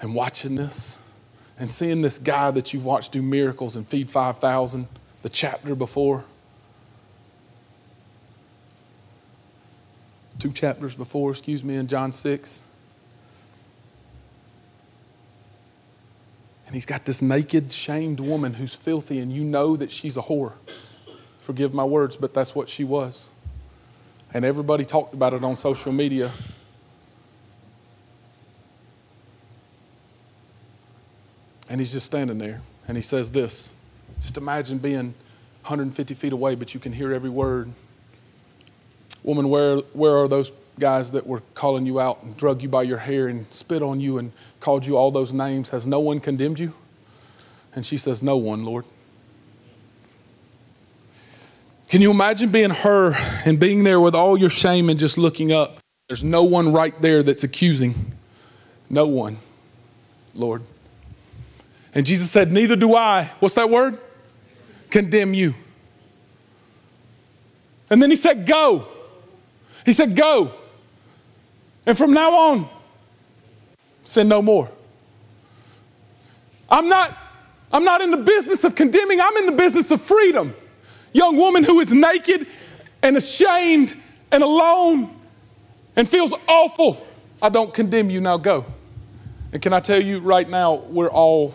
and 0.00 0.14
watching 0.14 0.54
this? 0.54 1.00
and 1.58 1.70
seeing 1.70 2.02
this 2.02 2.18
guy 2.18 2.50
that 2.50 2.72
you've 2.74 2.84
watched 2.84 3.12
do 3.12 3.22
miracles 3.22 3.76
and 3.76 3.86
feed 3.86 4.10
5,000 4.10 4.88
the 5.22 5.28
chapter 5.28 5.74
before, 5.74 6.24
two 10.38 10.52
chapters 10.52 10.94
before, 10.94 11.30
excuse 11.30 11.64
me, 11.64 11.76
in 11.76 11.86
John 11.86 12.12
6. 12.12 12.62
And 16.74 16.78
he's 16.78 16.86
got 16.86 17.04
this 17.04 17.22
naked, 17.22 17.72
shamed 17.72 18.18
woman 18.18 18.54
who's 18.54 18.74
filthy, 18.74 19.20
and 19.20 19.30
you 19.30 19.44
know 19.44 19.76
that 19.76 19.92
she's 19.92 20.16
a 20.16 20.22
whore. 20.22 20.54
Forgive 21.38 21.72
my 21.72 21.84
words, 21.84 22.16
but 22.16 22.34
that's 22.34 22.52
what 22.52 22.68
she 22.68 22.82
was. 22.82 23.30
And 24.32 24.44
everybody 24.44 24.84
talked 24.84 25.14
about 25.14 25.34
it 25.34 25.44
on 25.44 25.54
social 25.54 25.92
media. 25.92 26.32
And 31.70 31.80
he's 31.80 31.92
just 31.92 32.06
standing 32.06 32.38
there. 32.38 32.60
And 32.88 32.96
he 32.96 33.04
says 33.04 33.30
this 33.30 33.80
Just 34.20 34.36
imagine 34.36 34.78
being 34.78 35.14
150 35.62 36.14
feet 36.14 36.32
away, 36.32 36.56
but 36.56 36.74
you 36.74 36.80
can 36.80 36.92
hear 36.92 37.12
every 37.12 37.30
word. 37.30 37.70
Woman, 39.22 39.48
where, 39.48 39.76
where 39.92 40.16
are 40.16 40.26
those 40.26 40.50
guys 40.78 41.12
that 41.12 41.26
were 41.26 41.40
calling 41.54 41.86
you 41.86 42.00
out 42.00 42.22
and 42.22 42.36
drug 42.36 42.62
you 42.62 42.68
by 42.68 42.82
your 42.82 42.98
hair 42.98 43.28
and 43.28 43.46
spit 43.52 43.82
on 43.82 44.00
you 44.00 44.18
and 44.18 44.32
called 44.60 44.86
you 44.86 44.96
all 44.96 45.10
those 45.10 45.32
names? 45.32 45.70
Has 45.70 45.86
no 45.86 46.00
one 46.00 46.20
condemned 46.20 46.58
you? 46.58 46.74
And 47.74 47.84
she 47.84 47.96
says, 47.96 48.22
No 48.22 48.36
one, 48.36 48.64
Lord. 48.64 48.84
Can 51.88 52.00
you 52.00 52.10
imagine 52.10 52.50
being 52.50 52.70
her 52.70 53.12
and 53.44 53.60
being 53.60 53.84
there 53.84 54.00
with 54.00 54.14
all 54.14 54.36
your 54.36 54.50
shame 54.50 54.88
and 54.90 54.98
just 54.98 55.16
looking 55.16 55.52
up? 55.52 55.78
There's 56.08 56.24
no 56.24 56.44
one 56.44 56.72
right 56.72 57.00
there 57.00 57.22
that's 57.22 57.44
accusing. 57.44 58.12
No 58.90 59.06
one, 59.06 59.38
Lord. 60.34 60.62
And 61.94 62.04
Jesus 62.04 62.30
said, 62.30 62.50
Neither 62.50 62.76
do 62.76 62.94
I, 62.94 63.30
what's 63.38 63.54
that 63.54 63.70
word? 63.70 63.98
Condemn 64.90 65.34
you. 65.34 65.54
And 67.90 68.02
then 68.02 68.10
he 68.10 68.16
said, 68.16 68.46
Go. 68.46 68.86
He 69.86 69.92
said, 69.92 70.16
Go. 70.16 70.52
And 71.86 71.96
from 71.96 72.12
now 72.12 72.34
on, 72.34 72.68
sin 74.04 74.28
no 74.28 74.40
more. 74.40 74.70
I'm 76.70 76.88
not, 76.88 77.16
I'm 77.72 77.84
not 77.84 78.00
in 78.00 78.10
the 78.10 78.16
business 78.16 78.64
of 78.64 78.74
condemning, 78.74 79.20
I'm 79.20 79.36
in 79.36 79.46
the 79.46 79.52
business 79.52 79.90
of 79.90 80.00
freedom. 80.00 80.54
Young 81.12 81.36
woman 81.36 81.62
who 81.62 81.80
is 81.80 81.92
naked 81.92 82.46
and 83.02 83.16
ashamed 83.16 83.96
and 84.32 84.42
alone 84.42 85.14
and 85.94 86.08
feels 86.08 86.34
awful. 86.48 87.06
I 87.40 87.50
don't 87.50 87.72
condemn 87.72 88.10
you, 88.10 88.20
now 88.20 88.36
go. 88.36 88.64
And 89.52 89.62
can 89.62 89.72
I 89.72 89.80
tell 89.80 90.00
you 90.00 90.18
right 90.18 90.48
now, 90.48 90.74
we're 90.74 91.10
all 91.10 91.54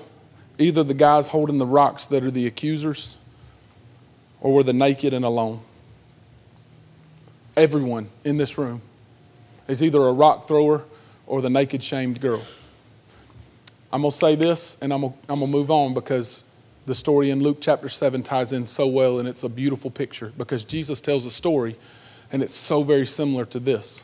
either 0.57 0.83
the 0.83 0.93
guys 0.93 1.27
holding 1.27 1.57
the 1.57 1.65
rocks 1.65 2.07
that 2.07 2.23
are 2.23 2.31
the 2.31 2.45
accusers 2.47 3.17
or 4.39 4.53
we're 4.53 4.63
the 4.63 4.73
naked 4.73 5.13
and 5.13 5.25
alone. 5.25 5.59
Everyone 7.57 8.09
in 8.23 8.37
this 8.37 8.57
room 8.57 8.81
is 9.69 9.83
either 9.83 9.99
a 9.99 10.11
rock 10.11 10.47
thrower 10.47 10.83
or 11.27 11.41
the 11.41 11.49
naked, 11.49 11.81
shamed 11.81 12.19
girl. 12.19 12.43
I'm 13.93 14.01
going 14.01 14.11
to 14.11 14.17
say 14.17 14.35
this 14.35 14.81
and 14.81 14.91
I'm 14.91 15.01
going 15.01 15.13
to 15.27 15.47
move 15.47 15.71
on 15.71 15.93
because 15.93 16.51
the 16.87 16.95
story 16.95 17.29
in 17.29 17.41
Luke 17.41 17.59
chapter 17.61 17.87
7 17.87 18.23
ties 18.23 18.51
in 18.51 18.65
so 18.65 18.87
well 18.87 19.19
and 19.19 19.27
it's 19.27 19.43
a 19.43 19.49
beautiful 19.49 19.91
picture 19.91 20.33
because 20.37 20.63
Jesus 20.63 20.99
tells 20.99 21.23
a 21.25 21.29
story 21.29 21.75
and 22.31 22.41
it's 22.41 22.53
so 22.53 22.81
very 22.81 23.05
similar 23.05 23.45
to 23.45 23.59
this. 23.59 24.03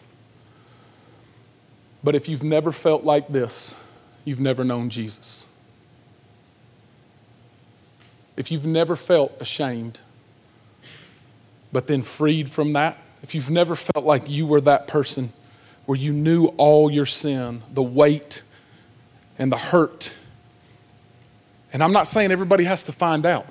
But 2.03 2.13
if 2.13 2.29
you've 2.29 2.43
never 2.43 2.71
felt 2.71 3.03
like 3.03 3.27
this, 3.29 3.83
you've 4.23 4.39
never 4.39 4.63
known 4.63 4.91
Jesus. 4.91 5.51
If 8.37 8.51
you've 8.51 8.67
never 8.67 8.95
felt 8.95 9.35
ashamed, 9.39 10.01
but 11.71 11.87
then 11.87 12.03
freed 12.03 12.51
from 12.51 12.73
that, 12.73 12.99
if 13.23 13.33
you've 13.33 13.49
never 13.49 13.75
felt 13.75 14.05
like 14.05 14.29
you 14.29 14.45
were 14.45 14.61
that 14.61 14.85
person 14.85 15.31
where 15.85 15.97
you 15.97 16.13
knew 16.13 16.47
all 16.57 16.89
your 16.89 17.05
sin, 17.05 17.61
the 17.73 17.83
weight 17.83 18.41
and 19.37 19.51
the 19.51 19.57
hurt, 19.57 20.15
and 21.75 21.83
I'm 21.83 21.91
not 21.91 22.07
saying 22.07 22.31
everybody 22.31 22.63
has 22.63 22.83
to 22.83 22.93
find 22.93 23.25
out. 23.25 23.45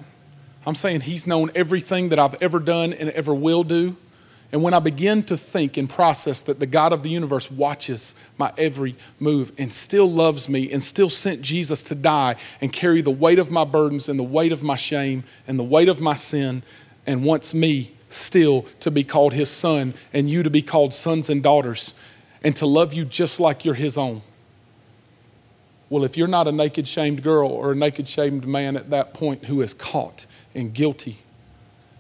I'm 0.64 0.74
saying 0.74 1.02
He's 1.02 1.26
known 1.26 1.50
everything 1.54 2.08
that 2.08 2.18
I've 2.18 2.40
ever 2.42 2.58
done 2.58 2.94
and 2.94 3.10
ever 3.10 3.34
will 3.34 3.64
do. 3.64 3.98
And 4.50 4.62
when 4.62 4.72
I 4.72 4.78
begin 4.78 5.22
to 5.24 5.36
think 5.36 5.76
and 5.76 5.90
process 5.90 6.40
that 6.40 6.58
the 6.58 6.64
God 6.64 6.94
of 6.94 7.02
the 7.02 7.10
universe 7.10 7.50
watches 7.50 8.14
my 8.38 8.50
every 8.56 8.96
move 9.20 9.52
and 9.58 9.70
still 9.70 10.10
loves 10.10 10.48
me 10.48 10.72
and 10.72 10.82
still 10.82 11.10
sent 11.10 11.42
Jesus 11.42 11.82
to 11.82 11.94
die 11.94 12.36
and 12.62 12.72
carry 12.72 13.02
the 13.02 13.10
weight 13.10 13.38
of 13.38 13.50
my 13.50 13.64
burdens 13.66 14.08
and 14.08 14.18
the 14.18 14.22
weight 14.22 14.52
of 14.52 14.62
my 14.62 14.76
shame 14.76 15.24
and 15.46 15.58
the 15.58 15.62
weight 15.62 15.90
of 15.90 16.00
my 16.00 16.14
sin 16.14 16.62
and 17.06 17.26
wants 17.26 17.52
me 17.52 17.92
still 18.08 18.62
to 18.80 18.90
be 18.90 19.04
called 19.04 19.34
his 19.34 19.50
son 19.50 19.92
and 20.14 20.30
you 20.30 20.42
to 20.42 20.50
be 20.50 20.62
called 20.62 20.94
sons 20.94 21.28
and 21.28 21.42
daughters 21.42 21.92
and 22.44 22.54
to 22.56 22.66
love 22.66 22.92
you 22.92 23.04
just 23.06 23.40
like 23.40 23.64
you're 23.64 23.74
his 23.74 23.96
own. 23.98 24.20
Well, 25.88 26.04
if 26.04 26.16
you're 26.16 26.28
not 26.28 26.46
a 26.46 26.52
naked, 26.52 26.86
shamed 26.86 27.22
girl 27.22 27.48
or 27.48 27.72
a 27.72 27.74
naked, 27.74 28.06
shamed 28.06 28.46
man 28.46 28.76
at 28.76 28.90
that 28.90 29.14
point 29.14 29.46
who 29.46 29.62
is 29.62 29.72
caught 29.72 30.26
and 30.54 30.72
guilty, 30.72 31.18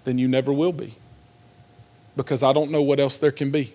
then 0.04 0.18
you 0.18 0.28
never 0.28 0.52
will 0.52 0.72
be 0.72 0.94
because 2.16 2.42
I 2.42 2.52
don't 2.52 2.70
know 2.70 2.82
what 2.82 3.00
else 3.00 3.18
there 3.18 3.32
can 3.32 3.50
be. 3.50 3.72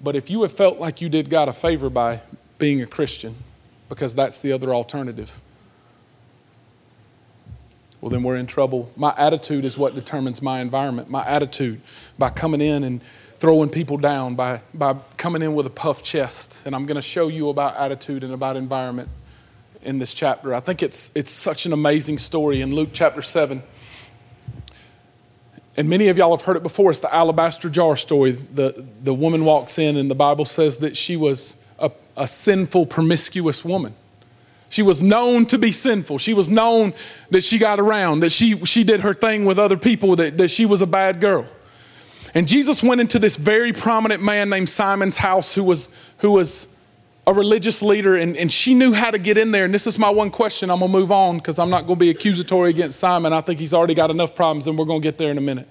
But 0.00 0.14
if 0.14 0.30
you 0.30 0.42
have 0.42 0.52
felt 0.52 0.78
like 0.78 1.00
you 1.00 1.08
did 1.08 1.28
God 1.28 1.48
a 1.48 1.52
favor 1.52 1.90
by 1.90 2.20
being 2.58 2.80
a 2.80 2.86
Christian, 2.86 3.34
because 3.88 4.14
that's 4.14 4.40
the 4.42 4.52
other 4.52 4.74
alternative, 4.74 5.40
well, 8.00 8.10
then 8.10 8.22
we're 8.22 8.36
in 8.36 8.46
trouble. 8.46 8.92
My 8.94 9.14
attitude 9.16 9.64
is 9.64 9.76
what 9.76 9.94
determines 9.94 10.42
my 10.42 10.60
environment. 10.60 11.10
My 11.10 11.26
attitude 11.26 11.80
by 12.18 12.30
coming 12.30 12.60
in 12.60 12.84
and 12.84 13.00
throwing 13.38 13.68
people 13.68 13.98
down, 13.98 14.34
by, 14.34 14.60
by 14.72 14.96
coming 15.16 15.42
in 15.42 15.54
with 15.54 15.66
a 15.66 15.70
puffed 15.70 16.04
chest. 16.04 16.62
And 16.64 16.74
I'm 16.74 16.86
going 16.86 16.96
to 16.96 17.02
show 17.02 17.28
you 17.28 17.48
about 17.48 17.76
attitude 17.76 18.24
and 18.24 18.32
about 18.32 18.56
environment 18.56 19.08
in 19.82 19.98
this 19.98 20.14
chapter. 20.14 20.54
I 20.54 20.60
think 20.60 20.82
it's, 20.82 21.14
it's 21.14 21.30
such 21.30 21.66
an 21.66 21.72
amazing 21.72 22.18
story 22.18 22.60
in 22.60 22.74
Luke 22.74 22.90
chapter 22.92 23.22
7. 23.22 23.62
And 25.76 25.88
many 25.90 26.08
of 26.08 26.16
y'all 26.16 26.34
have 26.34 26.46
heard 26.46 26.56
it 26.56 26.62
before. 26.62 26.90
It's 26.90 27.00
the 27.00 27.14
alabaster 27.14 27.68
jar 27.68 27.96
story. 27.96 28.32
The, 28.32 28.86
the 29.02 29.12
woman 29.12 29.44
walks 29.44 29.78
in, 29.78 29.96
and 29.98 30.10
the 30.10 30.14
Bible 30.14 30.46
says 30.46 30.78
that 30.78 30.96
she 30.96 31.16
was 31.16 31.64
a, 31.78 31.90
a 32.16 32.26
sinful, 32.26 32.86
promiscuous 32.86 33.62
woman. 33.62 33.94
She 34.70 34.82
was 34.82 35.02
known 35.02 35.44
to 35.46 35.58
be 35.58 35.72
sinful. 35.72 36.18
She 36.18 36.32
was 36.32 36.48
known 36.48 36.94
that 37.30 37.44
she 37.44 37.58
got 37.58 37.78
around, 37.78 38.20
that 38.20 38.32
she, 38.32 38.56
she 38.64 38.82
did 38.82 39.00
her 39.00 39.14
thing 39.14 39.44
with 39.44 39.58
other 39.58 39.76
people, 39.76 40.16
that, 40.16 40.38
that 40.38 40.48
she 40.48 40.64
was 40.64 40.80
a 40.80 40.86
bad 40.86 41.20
girl. 41.20 41.46
And 42.36 42.46
Jesus 42.46 42.82
went 42.82 43.00
into 43.00 43.18
this 43.18 43.36
very 43.36 43.72
prominent 43.72 44.22
man 44.22 44.50
named 44.50 44.68
Simon's 44.68 45.16
house 45.16 45.54
who 45.54 45.64
was, 45.64 45.88
who 46.18 46.32
was 46.32 46.84
a 47.26 47.32
religious 47.32 47.80
leader, 47.80 48.14
and, 48.14 48.36
and 48.36 48.52
she 48.52 48.74
knew 48.74 48.92
how 48.92 49.10
to 49.10 49.16
get 49.16 49.38
in 49.38 49.52
there. 49.52 49.64
And 49.64 49.72
this 49.72 49.86
is 49.86 49.98
my 49.98 50.10
one 50.10 50.28
question. 50.28 50.70
I'm 50.70 50.80
going 50.80 50.92
to 50.92 50.98
move 50.98 51.10
on 51.10 51.38
because 51.38 51.58
I'm 51.58 51.70
not 51.70 51.86
going 51.86 51.98
to 51.98 52.00
be 52.00 52.10
accusatory 52.10 52.68
against 52.68 53.00
Simon. 53.00 53.32
I 53.32 53.40
think 53.40 53.58
he's 53.58 53.72
already 53.72 53.94
got 53.94 54.10
enough 54.10 54.36
problems, 54.36 54.66
and 54.66 54.78
we're 54.78 54.84
going 54.84 55.00
to 55.00 55.02
get 55.02 55.16
there 55.16 55.30
in 55.30 55.38
a 55.38 55.40
minute. 55.40 55.66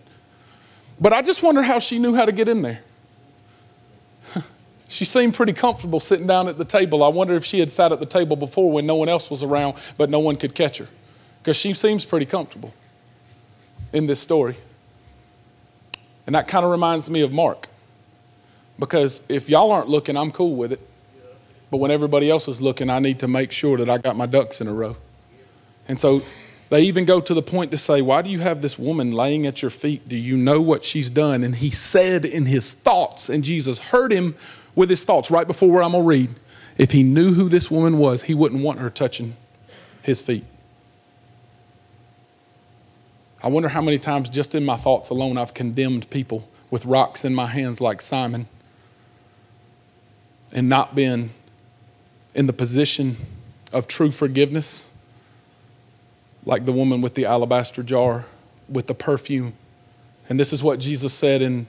But 1.00 1.14
I 1.14 1.22
just 1.22 1.44
wonder 1.44 1.62
how 1.62 1.78
she 1.78 2.00
knew 2.00 2.16
how 2.16 2.26
to 2.26 2.32
get 2.32 2.48
in 2.48 2.64
there. 2.64 2.80
she 4.88 5.06
seemed 5.06 5.36
pretty 5.36 5.54
comfortable 5.54 6.00
sitting 6.00 6.26
down 6.26 6.48
at 6.48 6.58
the 6.58 6.66
table. 6.66 7.04
I 7.04 7.10
wonder 7.10 7.36
if 7.36 7.46
she 7.46 7.60
had 7.60 7.72
sat 7.72 7.92
at 7.92 8.00
the 8.00 8.08
table 8.08 8.36
before 8.36 8.72
when 8.72 8.88
no 8.88 8.96
one 8.96 9.08
else 9.08 9.30
was 9.30 9.44
around, 9.44 9.76
but 10.00 10.10
no 10.10 10.18
one 10.18 10.36
could 10.36 10.56
catch 10.56 10.80
her. 10.80 10.88
Because 11.44 11.58
she 11.58 11.76
seems 11.76 12.06
pretty 12.06 12.26
comfortable 12.26 12.74
in 13.94 14.08
this 14.08 14.20
story. 14.20 14.56
And 16.26 16.36
that 16.36 16.48
kind 16.48 16.66
of 16.66 16.72
reminds 16.72 17.10
me 17.10 17.22
of 17.22 17.32
Mark. 17.32 17.68
Because 18.80 19.30
if 19.30 19.50
y'all 19.50 19.72
aren't 19.72 19.90
looking, 19.90 20.18
I'm 20.18 20.32
cool 20.32 20.56
with 20.56 20.72
it. 20.72 20.82
But 21.72 21.78
when 21.78 21.92
everybody 21.92 22.30
else 22.30 22.48
is 22.48 22.62
looking, 22.62 22.90
I 22.90 23.00
need 23.00 23.20
to 23.20 23.28
make 23.28 23.52
sure 23.52 23.78
that 23.78 23.90
I 23.90 23.98
got 23.98 24.16
my 24.16 24.26
ducks 24.26 24.62
in 24.62 24.68
a 24.68 24.74
row. 24.74 24.98
And 25.88 26.00
so 26.00 26.22
they 26.70 26.82
even 26.82 27.06
go 27.06 27.20
to 27.20 27.34
the 27.34 27.42
point 27.42 27.72
to 27.72 27.78
say, 27.78 28.02
Why 28.02 28.22
do 28.22 28.30
you 28.30 28.40
have 28.40 28.62
this 28.62 28.78
woman 28.78 29.12
laying 29.12 29.46
at 29.46 29.62
your 29.62 29.72
feet? 29.72 30.08
Do 30.08 30.16
you 30.16 30.36
know 30.36 30.62
what 30.62 30.84
she's 30.84 31.10
done? 31.10 31.44
And 31.44 31.56
he 31.56 31.70
said 31.70 32.26
in 32.26 32.46
his 32.46 32.74
thoughts, 32.74 33.30
and 33.30 33.44
Jesus 33.44 33.80
heard 33.80 34.12
him 34.12 34.36
with 34.74 34.90
his 34.90 35.06
thoughts 35.06 35.32
right 35.32 35.48
before 35.48 35.70
where 35.70 35.84
I'm 35.84 35.92
going 35.92 36.04
to 36.04 36.08
read. 36.08 36.36
If 36.78 36.92
he 36.92 37.04
knew 37.04 37.34
who 37.34 37.50
this 37.50 37.72
woman 37.72 37.98
was, 37.98 38.24
he 38.24 38.34
wouldn't 38.34 38.62
want 38.62 38.80
her 38.80 38.90
touching 38.90 39.36
his 40.02 40.22
feet. 40.22 40.44
I 43.46 43.48
wonder 43.48 43.70
how 43.70 43.82
many 43.82 44.00
times, 44.00 44.28
just 44.28 44.56
in 44.56 44.66
my 44.66 44.76
thoughts 44.76 45.12
alone, 45.12 45.38
I've 45.38 45.54
condemned 45.54 46.10
people 46.10 46.50
with 46.72 46.84
rocks 46.84 47.24
in 47.24 47.36
my 47.36 47.46
hands 47.46 47.80
like 47.80 48.02
Simon 48.02 48.48
and 50.52 50.68
not 50.68 50.96
been 50.96 51.30
in 52.34 52.48
the 52.48 52.54
position 52.54 53.18
of 53.72 53.88
true 53.88 54.10
forgiveness 54.10 55.06
like 56.44 56.66
the 56.66 56.72
woman 56.72 57.02
with 57.02 57.14
the 57.14 57.26
alabaster 57.26 57.84
jar 57.84 58.26
with 58.68 58.88
the 58.88 58.96
perfume. 58.96 59.54
And 60.28 60.40
this 60.40 60.52
is 60.52 60.64
what 60.64 60.80
Jesus 60.80 61.14
said 61.14 61.44
in, 61.44 61.68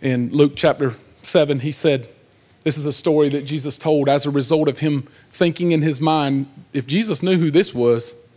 in 0.00 0.30
Luke 0.30 0.52
chapter 0.54 0.94
7. 1.22 1.58
He 1.58 1.72
said, 1.72 2.06
This 2.62 2.78
is 2.78 2.86
a 2.86 2.92
story 2.92 3.28
that 3.30 3.44
Jesus 3.44 3.78
told 3.78 4.08
as 4.08 4.26
a 4.26 4.30
result 4.30 4.68
of 4.68 4.78
him 4.78 5.08
thinking 5.30 5.72
in 5.72 5.82
his 5.82 6.00
mind, 6.00 6.46
if 6.72 6.86
Jesus 6.86 7.20
knew 7.20 7.36
who 7.36 7.50
this 7.50 7.74
was, 7.74 8.28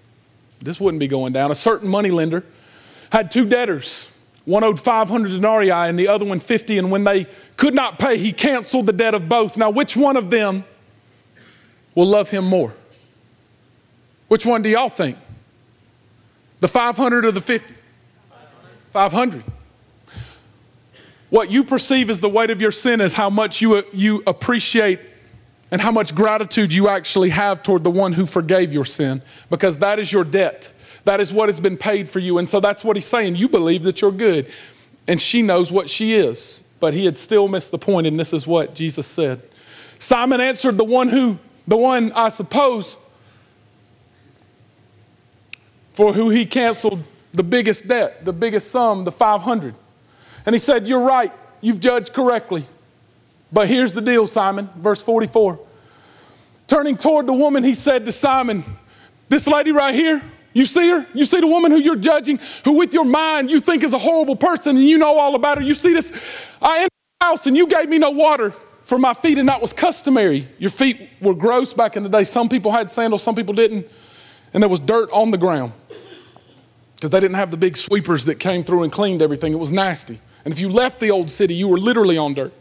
this 0.60 0.80
wouldn't 0.80 1.00
be 1.00 1.08
going 1.08 1.34
down. 1.34 1.52
A 1.52 1.56
certain 1.56 1.88
moneylender 1.88 2.44
had 3.14 3.30
two 3.30 3.48
debtors. 3.48 4.10
One 4.44 4.64
owed 4.64 4.80
500 4.80 5.30
denarii 5.30 5.70
and 5.70 6.00
the 6.00 6.08
other 6.08 6.26
one 6.26 6.40
50. 6.40 6.80
And 6.80 6.90
when 6.90 7.04
they 7.04 7.28
could 7.58 7.76
not 7.76 8.00
pay, 8.00 8.18
he 8.18 8.34
canceled 8.34 8.88
the 8.88 8.92
debt 8.92 9.14
of 9.14 9.30
both. 9.30 9.56
Now, 9.56 9.70
which 9.70 9.96
one 9.96 10.18
of 10.18 10.32
them 10.32 10.66
will 11.94 12.08
love 12.08 12.32
him 12.32 12.44
more? 12.44 12.74
Which 14.30 14.48
one 14.48 14.64
do 14.64 14.70
y'all 14.70 14.90
think? 14.90 15.20
The 16.60 16.68
500 16.68 17.24
or 17.24 17.32
the 17.32 17.40
50? 17.40 17.72
500. 18.90 19.44
What 21.30 21.52
you 21.52 21.64
perceive 21.64 22.10
as 22.10 22.20
the 22.20 22.30
weight 22.30 22.50
of 22.50 22.62
your 22.62 22.72
sin 22.72 23.00
is 23.00 23.14
how 23.14 23.30
much 23.30 23.62
you, 23.62 23.84
you 23.94 24.24
appreciate 24.26 25.00
and 25.70 25.80
how 25.80 25.92
much 25.92 26.16
gratitude 26.16 26.74
you 26.74 26.90
actually 26.90 27.30
have 27.30 27.62
toward 27.62 27.84
the 27.84 27.92
one 27.92 28.14
who 28.14 28.26
forgave 28.26 28.74
your 28.74 28.86
sin, 28.86 29.22
because 29.52 29.78
that 29.80 30.00
is 30.00 30.12
your 30.12 30.24
debt. 30.24 30.73
That 31.06 31.20
is 31.20 31.34
what 31.34 31.50
has 31.50 31.60
been 31.60 31.78
paid 31.78 32.08
for 32.08 32.20
you. 32.20 32.38
And 32.38 32.50
so 32.50 32.60
that's 32.60 32.84
what 32.84 32.96
he's 32.96 33.06
saying. 33.06 33.36
You 33.36 33.50
believe 33.50 33.84
that 33.84 34.02
you're 34.02 34.12
good. 34.12 34.52
And 35.08 35.22
she 35.22 35.42
knows 35.42 35.72
what 35.72 35.90
she 35.90 36.14
is. 36.14 36.78
But 36.80 36.94
he 36.94 37.06
had 37.06 37.18
still 37.18 37.48
missed 37.48 37.72
the 37.72 37.78
point, 37.78 38.08
and 38.08 38.20
this 38.20 38.34
is 38.34 38.48
what 38.48 38.74
Jesus 38.74 39.08
said. 39.08 39.42
Simon 40.00 40.42
answered, 40.42 40.78
The 40.78 40.84
one 40.84 41.10
who, 41.10 41.40
the 41.68 41.78
one 41.78 42.12
I 42.14 42.30
suppose, 42.30 42.98
for 45.94 46.14
who 46.14 46.30
he 46.30 46.46
canceled 46.46 47.04
the 47.34 47.44
biggest 47.44 47.88
debt, 47.88 48.24
the 48.26 48.34
biggest 48.34 48.72
sum, 48.72 49.04
the 49.04 49.12
500. 49.12 49.76
And 50.46 50.56
he 50.56 50.60
said, 50.60 50.88
You're 50.88 51.02
right, 51.02 51.32
you've 51.62 51.80
judged 51.80 52.14
correctly. 52.14 52.66
But 53.52 53.68
here's 53.68 53.94
the 53.94 54.02
deal, 54.02 54.26
Simon, 54.28 54.70
verse 54.76 55.02
44. 55.04 55.60
Turning 56.68 56.98
toward 56.98 57.28
the 57.28 57.34
woman, 57.34 57.64
he 57.64 57.74
said 57.74 58.06
to 58.06 58.12
Simon, 58.12 58.64
This 59.30 59.48
lady 59.48 59.72
right 59.72 59.94
here, 59.94 60.22
You 60.54 60.66
see 60.66 60.90
her? 60.90 61.06
You 61.14 61.26
see 61.26 61.40
the 61.40 61.48
woman 61.48 61.72
who 61.72 61.80
you're 61.80 61.96
judging, 61.96 62.40
who 62.64 62.74
with 62.74 62.94
your 62.94 63.06
mind 63.06 63.50
you 63.50 63.60
think 63.60 63.84
is 63.84 63.94
a 63.94 63.98
horrible 63.98 64.36
person 64.36 64.78
and 64.78 64.86
you 64.88 64.98
know 64.98 65.18
all 65.18 65.36
about 65.36 65.58
her. 65.58 65.64
You 65.64 65.74
see 65.76 65.94
this? 65.94 66.12
I 66.62 66.78
entered 66.78 66.90
the 67.20 67.26
house 67.26 67.48
and 67.48 67.58
you 67.58 67.68
gave 67.68 67.90
me 67.90 67.98
no 67.98 68.12
water 68.12 68.54
for 68.84 69.00
my 69.00 69.14
feet, 69.14 69.38
and 69.38 69.48
that 69.48 69.62
was 69.62 69.72
customary. 69.72 70.48
Your 70.60 70.70
feet 70.70 71.10
were 71.22 71.34
gross 71.34 71.74
back 71.74 71.96
in 71.96 72.04
the 72.04 72.10
day. 72.10 72.26
Some 72.26 72.50
people 72.50 72.72
had 72.72 72.92
sandals, 72.92 73.24
some 73.24 73.34
people 73.34 73.54
didn't. 73.54 73.88
And 74.54 74.62
there 74.62 74.70
was 74.70 74.80
dirt 74.80 75.10
on 75.12 75.32
the 75.32 75.38
ground 75.38 75.74
because 76.96 77.10
they 77.10 77.20
didn't 77.20 77.38
have 77.38 77.50
the 77.50 77.58
big 77.58 77.76
sweepers 77.76 78.26
that 78.26 78.36
came 78.36 78.64
through 78.64 78.84
and 78.84 78.92
cleaned 78.92 79.22
everything. 79.22 79.54
It 79.54 79.60
was 79.60 79.72
nasty. 79.72 80.20
And 80.46 80.54
if 80.54 80.60
you 80.60 80.70
left 80.70 81.00
the 81.00 81.10
old 81.12 81.32
city, 81.32 81.56
you 81.56 81.68
were 81.68 81.78
literally 81.78 82.18
on 82.18 82.34
dirt. 82.34 82.54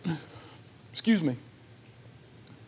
Excuse 0.93 1.23
me. 1.23 1.37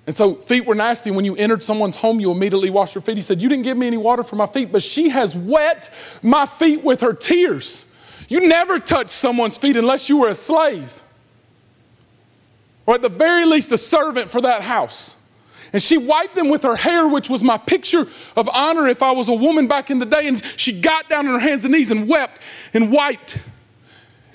And 0.06 0.16
so 0.16 0.34
feet 0.34 0.66
were 0.66 0.74
nasty. 0.74 1.10
When 1.10 1.24
you 1.24 1.34
entered 1.36 1.64
someone's 1.64 1.96
home, 1.96 2.20
you 2.20 2.30
immediately 2.30 2.70
washed 2.70 2.94
your 2.94 3.02
feet. 3.02 3.16
He 3.16 3.22
said, 3.22 3.40
You 3.40 3.48
didn't 3.48 3.64
give 3.64 3.76
me 3.76 3.86
any 3.86 3.96
water 3.96 4.22
for 4.22 4.36
my 4.36 4.46
feet, 4.46 4.70
but 4.70 4.82
she 4.82 5.08
has 5.08 5.36
wet 5.36 5.90
my 6.22 6.46
feet 6.46 6.84
with 6.84 7.00
her 7.00 7.14
tears. 7.14 7.90
You 8.28 8.46
never 8.46 8.78
touched 8.78 9.10
someone's 9.10 9.58
feet 9.58 9.76
unless 9.76 10.08
you 10.08 10.18
were 10.18 10.28
a 10.28 10.34
slave, 10.34 11.02
or 12.86 12.94
at 12.94 13.02
the 13.02 13.08
very 13.08 13.44
least, 13.44 13.72
a 13.72 13.78
servant 13.78 14.30
for 14.30 14.40
that 14.42 14.62
house. 14.62 15.20
And 15.72 15.82
she 15.82 15.98
wiped 15.98 16.36
them 16.36 16.50
with 16.50 16.62
her 16.62 16.76
hair, 16.76 17.08
which 17.08 17.28
was 17.28 17.42
my 17.42 17.58
picture 17.58 18.06
of 18.36 18.48
honor 18.50 18.86
if 18.86 19.02
I 19.02 19.10
was 19.10 19.28
a 19.28 19.34
woman 19.34 19.66
back 19.66 19.90
in 19.90 19.98
the 19.98 20.06
day. 20.06 20.28
And 20.28 20.40
she 20.56 20.80
got 20.80 21.08
down 21.08 21.26
on 21.26 21.34
her 21.34 21.40
hands 21.40 21.64
and 21.64 21.74
knees 21.74 21.90
and 21.90 22.08
wept 22.08 22.40
and 22.72 22.92
wiped 22.92 23.40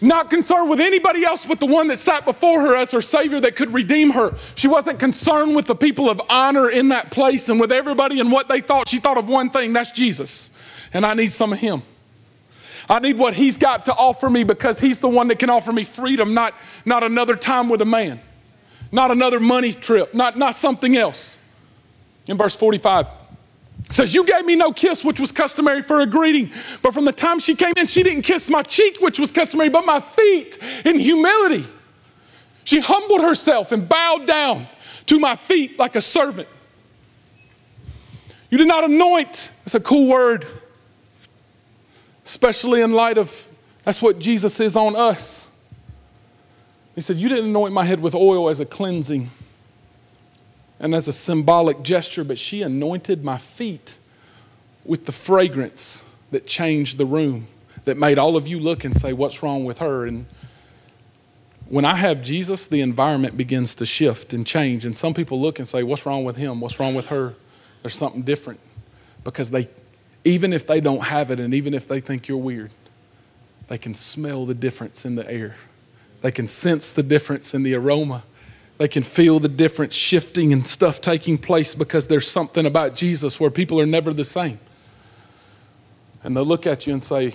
not 0.01 0.29
concerned 0.29 0.69
with 0.69 0.79
anybody 0.79 1.23
else 1.23 1.45
but 1.45 1.59
the 1.59 1.65
one 1.65 1.87
that 1.87 1.99
sat 1.99 2.25
before 2.25 2.61
her 2.61 2.75
as 2.75 2.91
her 2.91 3.01
Savior 3.01 3.39
that 3.41 3.55
could 3.55 3.73
redeem 3.73 4.11
her. 4.11 4.35
She 4.55 4.67
wasn't 4.67 4.99
concerned 4.99 5.55
with 5.55 5.67
the 5.67 5.75
people 5.75 6.09
of 6.09 6.21
honor 6.29 6.69
in 6.69 6.89
that 6.89 7.11
place 7.11 7.49
and 7.49 7.59
with 7.59 7.71
everybody 7.71 8.19
and 8.19 8.31
what 8.31 8.47
they 8.47 8.61
thought. 8.61 8.87
She 8.89 8.99
thought 8.99 9.17
of 9.17 9.27
one 9.27 9.49
thing 9.49 9.73
that's 9.73 9.91
Jesus. 9.91 10.57
And 10.93 11.05
I 11.05 11.13
need 11.13 11.31
some 11.31 11.53
of 11.53 11.59
Him. 11.59 11.81
I 12.89 12.99
need 12.99 13.17
what 13.17 13.35
He's 13.35 13.57
got 13.57 13.85
to 13.85 13.93
offer 13.93 14.29
me 14.29 14.43
because 14.43 14.79
He's 14.79 14.99
the 14.99 15.09
one 15.09 15.27
that 15.27 15.39
can 15.39 15.49
offer 15.49 15.71
me 15.71 15.83
freedom, 15.83 16.33
not, 16.33 16.53
not 16.85 17.03
another 17.03 17.35
time 17.35 17.69
with 17.69 17.81
a 17.81 17.85
man, 17.85 18.19
not 18.91 19.11
another 19.11 19.39
money 19.39 19.71
trip, 19.71 20.13
not, 20.13 20.37
not 20.37 20.55
something 20.55 20.97
else. 20.97 21.37
In 22.27 22.37
verse 22.37 22.55
45, 22.55 23.07
says, 23.89 24.13
You 24.13 24.25
gave 24.25 24.45
me 24.45 24.55
no 24.55 24.71
kiss, 24.71 25.03
which 25.03 25.19
was 25.19 25.31
customary 25.31 25.81
for 25.81 25.99
a 25.99 26.05
greeting. 26.05 26.51
But 26.81 26.93
from 26.93 27.05
the 27.05 27.11
time 27.11 27.39
she 27.39 27.55
came 27.55 27.73
in, 27.77 27.87
she 27.87 28.03
didn't 28.03 28.23
kiss 28.23 28.49
my 28.49 28.63
cheek, 28.63 28.99
which 28.99 29.19
was 29.19 29.31
customary, 29.31 29.69
but 29.69 29.85
my 29.85 29.99
feet 29.99 30.57
in 30.85 30.99
humility. 30.99 31.65
She 32.63 32.79
humbled 32.79 33.21
herself 33.21 33.71
and 33.71 33.87
bowed 33.87 34.27
down 34.27 34.67
to 35.07 35.19
my 35.19 35.35
feet 35.35 35.79
like 35.79 35.95
a 35.95 36.01
servant. 36.01 36.47
You 38.49 38.57
did 38.57 38.67
not 38.67 38.83
anoint, 38.83 39.51
It's 39.63 39.75
a 39.75 39.79
cool 39.79 40.07
word, 40.07 40.45
especially 42.25 42.81
in 42.81 42.93
light 42.93 43.17
of 43.17 43.47
that's 43.83 44.01
what 44.01 44.19
Jesus 44.19 44.59
is 44.59 44.75
on 44.75 44.95
us. 44.95 45.59
He 46.93 47.01
said, 47.01 47.15
You 47.15 47.29
didn't 47.29 47.45
anoint 47.45 47.73
my 47.73 47.85
head 47.85 48.01
with 48.01 48.13
oil 48.13 48.49
as 48.49 48.59
a 48.59 48.65
cleansing 48.65 49.29
and 50.79 50.95
as 50.95 51.07
a 51.07 51.13
symbolic 51.13 51.81
gesture, 51.83 52.23
but 52.23 52.39
she 52.39 52.61
anointed 52.61 53.23
my 53.23 53.37
feet 53.37 53.97
with 54.85 55.05
the 55.05 55.11
fragrance 55.11 56.15
that 56.31 56.47
changed 56.47 56.97
the 56.97 57.05
room, 57.05 57.47
that 57.85 57.97
made 57.97 58.17
all 58.17 58.37
of 58.37 58.47
you 58.47 58.59
look 58.59 58.83
and 58.83 58.95
say, 58.95 59.13
What's 59.13 59.43
wrong 59.43 59.65
with 59.65 59.79
her? 59.79 60.05
And 60.05 60.25
when 61.67 61.85
I 61.85 61.95
have 61.95 62.21
Jesus, 62.21 62.67
the 62.67 62.81
environment 62.81 63.37
begins 63.37 63.75
to 63.75 63.85
shift 63.85 64.33
and 64.33 64.45
change. 64.45 64.85
And 64.85 64.95
some 64.95 65.13
people 65.13 65.39
look 65.39 65.59
and 65.59 65.67
say, 65.67 65.83
What's 65.83 66.05
wrong 66.05 66.23
with 66.23 66.37
him? 66.37 66.61
What's 66.61 66.79
wrong 66.79 66.95
with 66.95 67.07
her? 67.07 67.35
There's 67.81 67.95
something 67.95 68.21
different. 68.21 68.59
Because 69.23 69.51
they, 69.51 69.67
even 70.23 70.53
if 70.53 70.65
they 70.65 70.79
don't 70.79 71.03
have 71.03 71.29
it, 71.29 71.39
and 71.39 71.53
even 71.53 71.73
if 71.73 71.87
they 71.87 71.99
think 71.99 72.27
you're 72.27 72.37
weird, 72.37 72.71
they 73.67 73.77
can 73.77 73.93
smell 73.93 74.45
the 74.45 74.55
difference 74.55 75.05
in 75.05 75.15
the 75.15 75.29
air. 75.29 75.55
They 76.21 76.31
can 76.31 76.47
sense 76.47 76.91
the 76.93 77.03
difference 77.03 77.53
in 77.53 77.63
the 77.63 77.75
aroma. 77.75 78.23
They 78.79 78.87
can 78.87 79.03
feel 79.03 79.39
the 79.39 79.49
difference 79.49 79.93
shifting 79.93 80.53
and 80.53 80.65
stuff 80.65 81.01
taking 81.01 81.37
place 81.37 81.75
because 81.75 82.07
there's 82.07 82.27
something 82.27 82.65
about 82.65 82.95
Jesus 82.95 83.37
where 83.37 83.51
people 83.51 83.79
are 83.79 83.85
never 83.85 84.13
the 84.13 84.23
same. 84.23 84.57
And 86.23 86.35
they'll 86.35 86.45
look 86.45 86.65
at 86.65 86.87
you 86.87 86.93
and 86.93 87.03
say, 87.03 87.31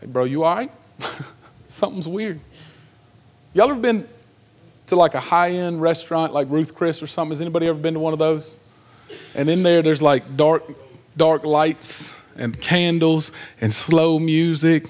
Hey, 0.00 0.06
bro, 0.06 0.22
you 0.22 0.44
all 0.44 0.54
right? 0.54 0.72
Something's 1.68 2.06
weird. 2.06 2.40
Y'all 3.54 3.68
ever 3.68 3.80
been 3.80 4.08
to 4.86 4.94
like 4.94 5.14
a 5.14 5.20
high 5.20 5.50
end 5.50 5.82
restaurant 5.82 6.32
like 6.32 6.48
Ruth 6.48 6.76
Chris 6.76 7.02
or 7.02 7.08
something? 7.08 7.32
Has 7.32 7.40
anybody 7.40 7.66
ever 7.66 7.78
been 7.78 7.94
to 7.94 8.00
one 8.00 8.12
of 8.12 8.20
those? 8.20 8.60
And 9.34 9.50
in 9.50 9.64
there, 9.64 9.82
there's 9.82 10.00
like 10.00 10.36
dark, 10.36 10.62
dark 11.16 11.44
lights 11.44 12.14
and 12.36 12.58
candles 12.60 13.32
and 13.60 13.74
slow 13.74 14.20
music. 14.20 14.86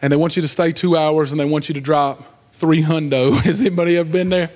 And 0.00 0.10
they 0.10 0.16
want 0.16 0.36
you 0.36 0.42
to 0.42 0.48
stay 0.48 0.72
two 0.72 0.96
hours 0.96 1.32
and 1.32 1.40
they 1.40 1.44
want 1.44 1.68
you 1.68 1.74
to 1.74 1.82
drop 1.82 2.37
three 2.58 2.82
hundo. 2.82 3.32
Has 3.44 3.60
anybody 3.60 3.96
ever 3.96 4.10
been 4.10 4.28
there? 4.28 4.50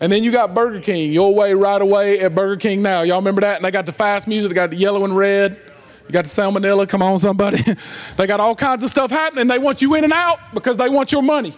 And 0.00 0.10
then 0.10 0.24
you 0.24 0.32
got 0.32 0.52
Burger 0.54 0.80
King, 0.80 1.12
your 1.12 1.34
way 1.34 1.54
right 1.54 1.80
away 1.80 2.20
at 2.20 2.34
Burger 2.34 2.56
King 2.56 2.82
now. 2.82 3.02
Y'all 3.02 3.18
remember 3.18 3.40
that? 3.42 3.56
And 3.56 3.64
they 3.64 3.70
got 3.70 3.86
the 3.86 3.92
fast 3.92 4.26
music, 4.26 4.50
they 4.50 4.54
got 4.54 4.70
the 4.70 4.76
yellow 4.76 5.04
and 5.04 5.16
red. 5.16 5.56
You 6.06 6.12
got 6.12 6.24
the 6.24 6.30
salmonella, 6.30 6.86
come 6.86 7.00
on, 7.00 7.18
somebody. 7.18 7.62
they 8.16 8.26
got 8.26 8.38
all 8.38 8.54
kinds 8.54 8.84
of 8.84 8.90
stuff 8.90 9.10
happening. 9.10 9.46
They 9.46 9.58
want 9.58 9.80
you 9.80 9.94
in 9.94 10.04
and 10.04 10.12
out 10.12 10.38
because 10.52 10.76
they 10.76 10.88
want 10.90 11.12
your 11.12 11.22
money. 11.22 11.54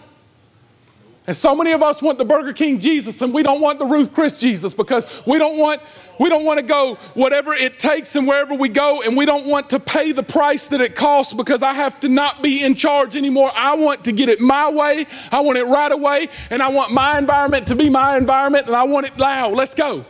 And 1.27 1.35
so 1.35 1.53
many 1.53 1.73
of 1.73 1.83
us 1.83 2.01
want 2.01 2.17
the 2.17 2.23
Burger 2.23 2.53
King 2.53 2.79
Jesus 2.79 3.21
and 3.21 3.33
we 3.33 3.43
don't 3.43 3.59
want 3.59 3.79
the 3.79 3.85
Ruth 3.85 4.13
Chris 4.13 4.39
Jesus 4.39 4.71
because 4.71 5.05
we 5.27 5.37
don't 5.37 5.57
want 5.57 5.81
we 6.19 6.29
don't 6.29 6.45
want 6.45 6.57
to 6.57 6.65
go 6.65 6.95
whatever 7.15 7.53
it 7.53 7.79
takes 7.79 8.15
and 8.15 8.25
wherever 8.25 8.55
we 8.55 8.69
go 8.69 9.01
and 9.01 9.15
we 9.15 9.25
don't 9.25 9.45
want 9.45 9.69
to 9.71 9.79
pay 9.79 10.13
the 10.13 10.23
price 10.23 10.69
that 10.69 10.79
it 10.79 10.95
costs 10.95 11.33
because 11.33 11.61
I 11.61 11.73
have 11.73 11.99
to 11.99 12.09
not 12.09 12.41
be 12.41 12.63
in 12.63 12.75
charge 12.75 13.17
anymore. 13.17 13.51
I 13.53 13.75
want 13.75 14.05
to 14.05 14.13
get 14.13 14.29
it 14.29 14.39
my 14.39 14.69
way. 14.69 15.05
I 15.29 15.41
want 15.41 15.57
it 15.57 15.65
right 15.65 15.91
away 15.91 16.29
and 16.49 16.61
I 16.61 16.69
want 16.69 16.93
my 16.93 17.17
environment 17.17 17.67
to 17.67 17.75
be 17.75 17.89
my 17.89 18.17
environment 18.17 18.67
and 18.67 18.75
I 18.75 18.85
want 18.85 19.05
it 19.05 19.17
loud. 19.17 19.53
Let's 19.53 19.75
go. 19.75 20.05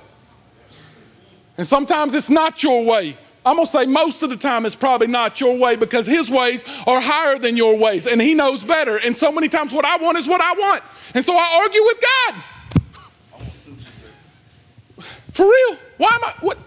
And 1.57 1.65
sometimes 1.65 2.13
it's 2.13 2.29
not 2.29 2.61
your 2.61 2.85
way. 2.85 3.17
I'm 3.47 3.55
going 3.55 3.65
to 3.65 3.71
say 3.71 3.85
most 3.85 4.23
of 4.23 4.29
the 4.29 4.35
time 4.35 4.65
it's 4.65 4.75
probably 4.75 5.07
not 5.07 5.39
your 5.39 5.55
way 5.57 5.77
because 5.77 6.05
his 6.05 6.29
ways 6.29 6.65
are 6.85 6.99
higher 6.99 7.39
than 7.39 7.55
your 7.55 7.77
ways 7.77 8.05
and 8.05 8.21
he 8.21 8.33
knows 8.33 8.61
better. 8.63 8.97
And 8.97 9.15
so 9.15 9.31
many 9.31 9.47
times 9.47 9.73
what 9.73 9.85
I 9.85 9.95
want 9.97 10.17
is 10.17 10.27
what 10.27 10.41
I 10.41 10.53
want. 10.53 10.83
And 11.13 11.23
so 11.23 11.33
I 11.35 11.61
argue 11.63 11.83
with 11.83 11.97
God. 12.01 12.43
For 15.31 15.45
real. 15.45 15.77
Why 15.97 16.09
am 16.13 16.23
I? 16.25 16.33
What? 16.41 16.57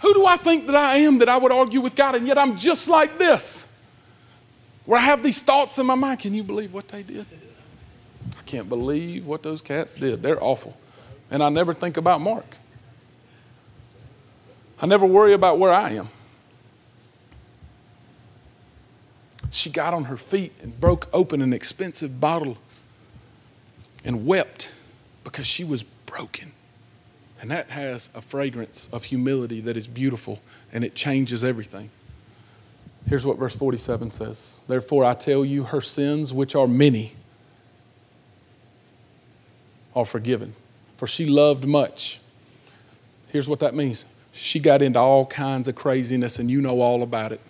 Who 0.00 0.14
do 0.14 0.26
I 0.26 0.36
think 0.36 0.66
that 0.66 0.76
I 0.76 0.98
am 0.98 1.18
that 1.18 1.28
I 1.28 1.36
would 1.36 1.50
argue 1.50 1.80
with 1.80 1.96
God? 1.96 2.14
And 2.14 2.26
yet 2.26 2.38
I'm 2.38 2.56
just 2.56 2.88
like 2.88 3.18
this, 3.18 3.80
where 4.84 4.98
I 4.98 5.02
have 5.02 5.22
these 5.22 5.42
thoughts 5.42 5.78
in 5.78 5.86
my 5.86 5.94
mind. 5.94 6.20
Can 6.20 6.34
you 6.34 6.44
believe 6.44 6.72
what 6.72 6.88
they 6.88 7.02
did? 7.02 7.26
I 8.38 8.42
can't 8.42 8.68
believe 8.68 9.26
what 9.26 9.42
those 9.42 9.62
cats 9.62 9.94
did. 9.94 10.22
They're 10.22 10.42
awful. 10.42 10.76
And 11.30 11.42
I 11.42 11.48
never 11.48 11.72
think 11.72 11.96
about 11.96 12.20
Mark. 12.20 12.44
I 14.82 14.86
never 14.86 15.06
worry 15.06 15.32
about 15.32 15.60
where 15.60 15.72
I 15.72 15.90
am. 15.90 16.08
She 19.52 19.70
got 19.70 19.94
on 19.94 20.04
her 20.04 20.16
feet 20.16 20.52
and 20.60 20.78
broke 20.80 21.08
open 21.12 21.40
an 21.40 21.52
expensive 21.52 22.20
bottle 22.20 22.58
and 24.04 24.26
wept 24.26 24.74
because 25.22 25.46
she 25.46 25.62
was 25.62 25.84
broken. 25.84 26.50
And 27.40 27.50
that 27.52 27.70
has 27.70 28.10
a 28.12 28.20
fragrance 28.20 28.88
of 28.92 29.04
humility 29.04 29.60
that 29.60 29.76
is 29.76 29.86
beautiful 29.86 30.40
and 30.72 30.82
it 30.84 30.96
changes 30.96 31.44
everything. 31.44 31.90
Here's 33.08 33.24
what 33.24 33.38
verse 33.38 33.54
47 33.54 34.10
says 34.10 34.60
Therefore, 34.66 35.04
I 35.04 35.14
tell 35.14 35.44
you, 35.44 35.64
her 35.64 35.80
sins, 35.80 36.32
which 36.32 36.56
are 36.56 36.66
many, 36.66 37.12
are 39.94 40.06
forgiven. 40.06 40.54
For 40.96 41.06
she 41.06 41.26
loved 41.26 41.66
much. 41.66 42.20
Here's 43.28 43.48
what 43.48 43.60
that 43.60 43.74
means 43.74 44.06
she 44.32 44.58
got 44.58 44.82
into 44.82 44.98
all 44.98 45.26
kinds 45.26 45.68
of 45.68 45.74
craziness, 45.74 46.38
and 46.38 46.50
you 46.50 46.60
know 46.60 46.80
all 46.80 47.02
about 47.02 47.32
it. 47.32 47.40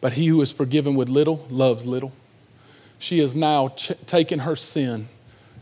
But 0.00 0.14
he 0.14 0.26
who 0.26 0.42
is 0.42 0.50
forgiven 0.50 0.94
with 0.94 1.08
little 1.08 1.46
loves 1.48 1.86
little. 1.86 2.12
She 2.98 3.18
has 3.20 3.36
now 3.36 3.68
ch- 3.68 3.92
taken 4.06 4.40
her 4.40 4.56
sin 4.56 5.08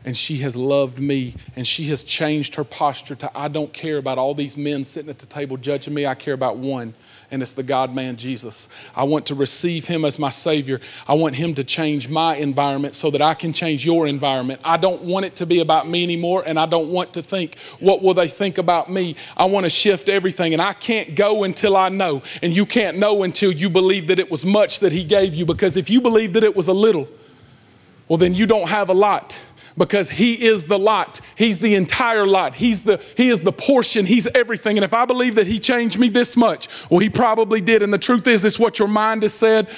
and 0.04 0.16
she 0.16 0.38
has 0.38 0.56
loved 0.56 0.98
me 0.98 1.34
and 1.56 1.66
she 1.66 1.84
has 1.84 2.04
changed 2.04 2.54
her 2.54 2.64
posture 2.64 3.14
to 3.14 3.30
I 3.36 3.48
don't 3.48 3.72
care 3.72 3.98
about 3.98 4.18
all 4.18 4.34
these 4.34 4.56
men 4.56 4.84
sitting 4.84 5.10
at 5.10 5.18
the 5.18 5.26
table 5.26 5.56
judging 5.56 5.94
me. 5.94 6.06
I 6.06 6.14
care 6.14 6.34
about 6.34 6.56
one, 6.56 6.94
and 7.30 7.42
it's 7.42 7.54
the 7.54 7.62
God 7.62 7.94
man 7.94 8.16
Jesus. 8.16 8.68
I 8.96 9.04
want 9.04 9.26
to 9.26 9.34
receive 9.34 9.86
him 9.86 10.04
as 10.04 10.18
my 10.18 10.30
Savior. 10.30 10.80
I 11.06 11.14
want 11.14 11.36
him 11.36 11.54
to 11.54 11.64
change 11.64 12.08
my 12.08 12.36
environment 12.36 12.94
so 12.94 13.10
that 13.10 13.20
I 13.20 13.34
can 13.34 13.52
change 13.52 13.84
your 13.84 14.06
environment. 14.06 14.60
I 14.64 14.78
don't 14.78 15.02
want 15.02 15.26
it 15.26 15.36
to 15.36 15.46
be 15.46 15.60
about 15.60 15.88
me 15.88 16.02
anymore, 16.02 16.42
and 16.46 16.58
I 16.58 16.66
don't 16.66 16.90
want 16.90 17.12
to 17.14 17.22
think, 17.22 17.58
what 17.78 18.02
will 18.02 18.14
they 18.14 18.28
think 18.28 18.58
about 18.58 18.90
me? 18.90 19.16
I 19.36 19.44
want 19.44 19.64
to 19.64 19.70
shift 19.70 20.08
everything, 20.08 20.52
and 20.52 20.62
I 20.62 20.72
can't 20.72 21.14
go 21.14 21.44
until 21.44 21.76
I 21.76 21.90
know, 21.90 22.22
and 22.42 22.54
you 22.54 22.64
can't 22.64 22.98
know 22.98 23.22
until 23.22 23.52
you 23.52 23.68
believe 23.68 24.06
that 24.06 24.18
it 24.18 24.30
was 24.30 24.44
much 24.44 24.80
that 24.80 24.92
he 24.92 25.04
gave 25.04 25.34
you, 25.34 25.44
because 25.44 25.76
if 25.76 25.90
you 25.90 26.00
believe 26.00 26.32
that 26.32 26.44
it 26.44 26.56
was 26.56 26.68
a 26.68 26.72
little, 26.72 27.06
well, 28.08 28.16
then 28.16 28.34
you 28.34 28.46
don't 28.46 28.68
have 28.68 28.88
a 28.88 28.94
lot 28.94 29.40
because 29.81 30.11
He 30.11 30.45
is 30.47 30.64
the 30.66 30.79
lot. 30.79 31.23
He's 31.37 31.59
the 31.59 31.75
entire 31.75 32.27
lot. 32.27 32.55
He's 32.55 32.83
the, 32.83 33.03
he 33.16 33.31
is 33.31 33.43
the 33.43 33.51
portion. 33.51 34.05
He's 34.05 34.27
everything. 34.29 34.77
And 34.77 34.85
if 34.85 34.93
I 34.93 35.07
believe 35.07 35.37
that 35.37 35.47
He 35.47 35.59
changed 35.59 35.99
me 35.99 36.11
this 36.11 36.37
much, 36.37 36.69
well, 36.90 37.01
He 37.01 37.09
probably 37.09 37.62
did. 37.62 37.83
And 37.83 37.93
the 37.93 37.99
truth 37.99 38.29
is, 38.29 38.45
it's 38.45 38.59
what 38.59 38.79
your 38.79 38.88
mind 38.88 39.23
has 39.23 39.33
said. 39.33 39.69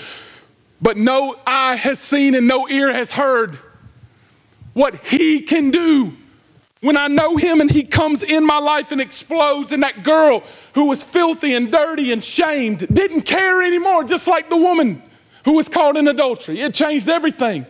But 0.83 0.97
no 0.97 1.37
eye 1.47 1.77
has 1.77 2.01
seen 2.01 2.35
and 2.35 2.49
no 2.49 2.69
ear 2.69 2.93
has 2.93 3.13
heard 3.13 3.57
what 4.75 4.97
He 4.97 5.41
can 5.41 5.71
do 5.71 6.13
when 6.81 6.97
I 6.97 7.07
know 7.07 7.37
Him 7.37 7.61
and 7.61 7.71
He 7.71 7.85
comes 7.85 8.25
in 8.25 8.45
my 8.45 8.59
life 8.59 8.91
and 8.91 9.01
explodes. 9.01 9.71
And 9.71 9.85
that 9.85 10.03
girl 10.03 10.43
who 10.75 10.87
was 10.87 11.05
filthy 11.05 11.55
and 11.55 11.71
dirty 11.71 12.11
and 12.11 12.25
shamed 12.25 12.93
didn't 12.93 13.23
care 13.23 13.63
anymore, 13.63 14.03
just 14.03 14.27
like 14.27 14.51
the 14.51 14.57
woman 14.57 15.01
who 15.45 15.53
was 15.53 15.69
caught 15.69 15.97
in 15.97 16.09
adultery. 16.09 16.61
It 16.61 16.75
changed 16.75 17.09
everything. 17.09 17.67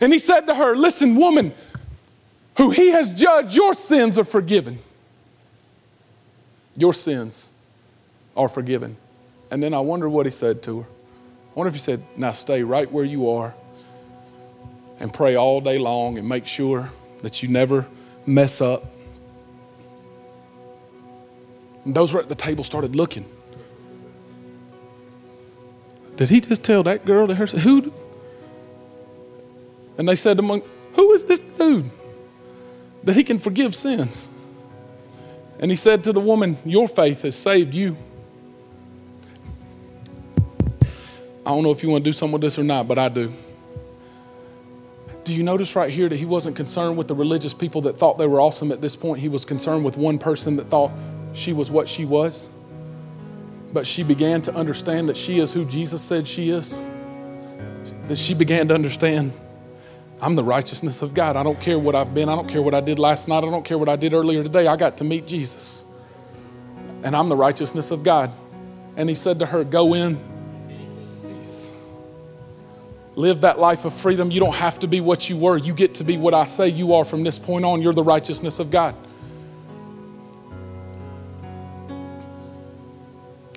And 0.00 0.12
He 0.12 0.18
said 0.18 0.42
to 0.46 0.54
her, 0.54 0.76
Listen, 0.76 1.16
woman, 1.16 1.52
who 2.56 2.70
He 2.70 2.88
has 2.88 3.14
judged, 3.14 3.54
your 3.54 3.74
sins 3.74 4.18
are 4.18 4.24
forgiven. 4.24 4.78
Your 6.76 6.92
sins 6.92 7.50
are 8.36 8.48
forgiven. 8.48 8.96
And 9.50 9.62
then 9.62 9.74
I 9.74 9.80
wonder 9.80 10.08
what 10.08 10.26
He 10.26 10.30
said 10.30 10.62
to 10.64 10.80
her. 10.80 10.86
I 10.86 11.54
wonder 11.54 11.68
if 11.68 11.74
He 11.74 11.80
said, 11.80 12.02
Now 12.16 12.32
stay 12.32 12.62
right 12.62 12.90
where 12.90 13.04
you 13.04 13.30
are 13.30 13.54
and 15.00 15.12
pray 15.12 15.36
all 15.36 15.60
day 15.60 15.78
long 15.78 16.18
and 16.18 16.28
make 16.28 16.46
sure 16.46 16.90
that 17.22 17.42
you 17.42 17.48
never 17.48 17.86
mess 18.26 18.60
up. 18.60 18.84
And 21.84 21.94
those 21.94 22.12
were 22.14 22.20
at 22.20 22.28
the 22.28 22.34
table 22.34 22.64
started 22.64 22.96
looking. 22.96 23.24
Did 26.16 26.28
he 26.28 26.40
just 26.40 26.62
tell 26.62 26.82
that 26.84 27.04
girl 27.04 27.26
to 27.26 27.34
her, 27.34 27.46
who? 27.46 27.92
And 29.96 30.08
they 30.08 30.16
said 30.16 30.38
among, 30.38 30.62
who 30.94 31.12
is 31.12 31.24
this 31.24 31.40
dude 31.40 31.90
that 33.04 33.14
he 33.14 33.24
can 33.24 33.38
forgive 33.38 33.74
sins? 33.74 34.28
And 35.58 35.70
he 35.70 35.76
said 35.76 36.04
to 36.04 36.12
the 36.12 36.20
woman, 36.20 36.56
Your 36.64 36.88
faith 36.88 37.22
has 37.22 37.36
saved 37.36 37.74
you. 37.74 37.96
I 41.46 41.50
don't 41.50 41.62
know 41.62 41.70
if 41.70 41.82
you 41.82 41.90
want 41.90 42.04
to 42.04 42.08
do 42.08 42.12
something 42.12 42.32
with 42.32 42.42
this 42.42 42.58
or 42.58 42.64
not, 42.64 42.88
but 42.88 42.98
I 42.98 43.08
do. 43.08 43.32
Do 45.24 45.34
you 45.34 45.42
notice 45.42 45.74
right 45.74 45.90
here 45.90 46.08
that 46.08 46.16
he 46.16 46.24
wasn't 46.24 46.56
concerned 46.56 46.96
with 46.96 47.08
the 47.08 47.14
religious 47.14 47.54
people 47.54 47.82
that 47.82 47.96
thought 47.96 48.18
they 48.18 48.26
were 48.26 48.40
awesome 48.40 48.72
at 48.72 48.80
this 48.80 48.96
point? 48.96 49.20
He 49.20 49.28
was 49.28 49.44
concerned 49.44 49.84
with 49.84 49.96
one 49.96 50.18
person 50.18 50.56
that 50.56 50.66
thought 50.66 50.92
she 51.32 51.52
was 51.52 51.70
what 51.70 51.88
she 51.88 52.04
was. 52.04 52.50
But 53.72 53.86
she 53.86 54.02
began 54.02 54.42
to 54.42 54.54
understand 54.54 55.08
that 55.08 55.16
she 55.16 55.38
is 55.40 55.52
who 55.52 55.64
Jesus 55.64 56.02
said 56.02 56.28
she 56.28 56.50
is. 56.50 56.80
That 58.08 58.18
she 58.18 58.34
began 58.34 58.68
to 58.68 58.74
understand 58.74 59.32
I'm 60.24 60.36
the 60.36 60.42
righteousness 60.42 61.02
of 61.02 61.12
God. 61.12 61.36
I 61.36 61.42
don't 61.42 61.60
care 61.60 61.78
what 61.78 61.94
I've 61.94 62.14
been. 62.14 62.30
I 62.30 62.34
don't 62.34 62.48
care 62.48 62.62
what 62.62 62.72
I 62.72 62.80
did 62.80 62.98
last 62.98 63.28
night. 63.28 63.44
I 63.44 63.50
don't 63.50 63.62
care 63.62 63.76
what 63.76 63.90
I 63.90 63.96
did 63.96 64.14
earlier 64.14 64.42
today. 64.42 64.66
I 64.66 64.74
got 64.74 64.96
to 64.96 65.04
meet 65.04 65.26
Jesus. 65.26 65.84
And 67.02 67.14
I'm 67.14 67.28
the 67.28 67.36
righteousness 67.36 67.90
of 67.90 68.02
God. 68.02 68.32
And 68.96 69.06
he 69.06 69.14
said 69.14 69.38
to 69.40 69.46
her, 69.46 69.64
Go 69.64 69.92
in 69.92 70.18
Live 73.16 73.42
that 73.42 73.58
life 73.58 73.84
of 73.84 73.92
freedom. 73.92 74.30
You 74.30 74.40
don't 74.40 74.54
have 74.54 74.78
to 74.80 74.86
be 74.86 75.02
what 75.02 75.28
you 75.28 75.36
were. 75.36 75.58
You 75.58 75.74
get 75.74 75.94
to 75.96 76.04
be 76.04 76.16
what 76.16 76.32
I 76.32 76.46
say 76.46 76.68
you 76.68 76.94
are 76.94 77.04
from 77.04 77.22
this 77.22 77.38
point 77.38 77.66
on. 77.66 77.82
You're 77.82 77.92
the 77.92 78.02
righteousness 78.02 78.58
of 78.58 78.70
God. 78.70 78.94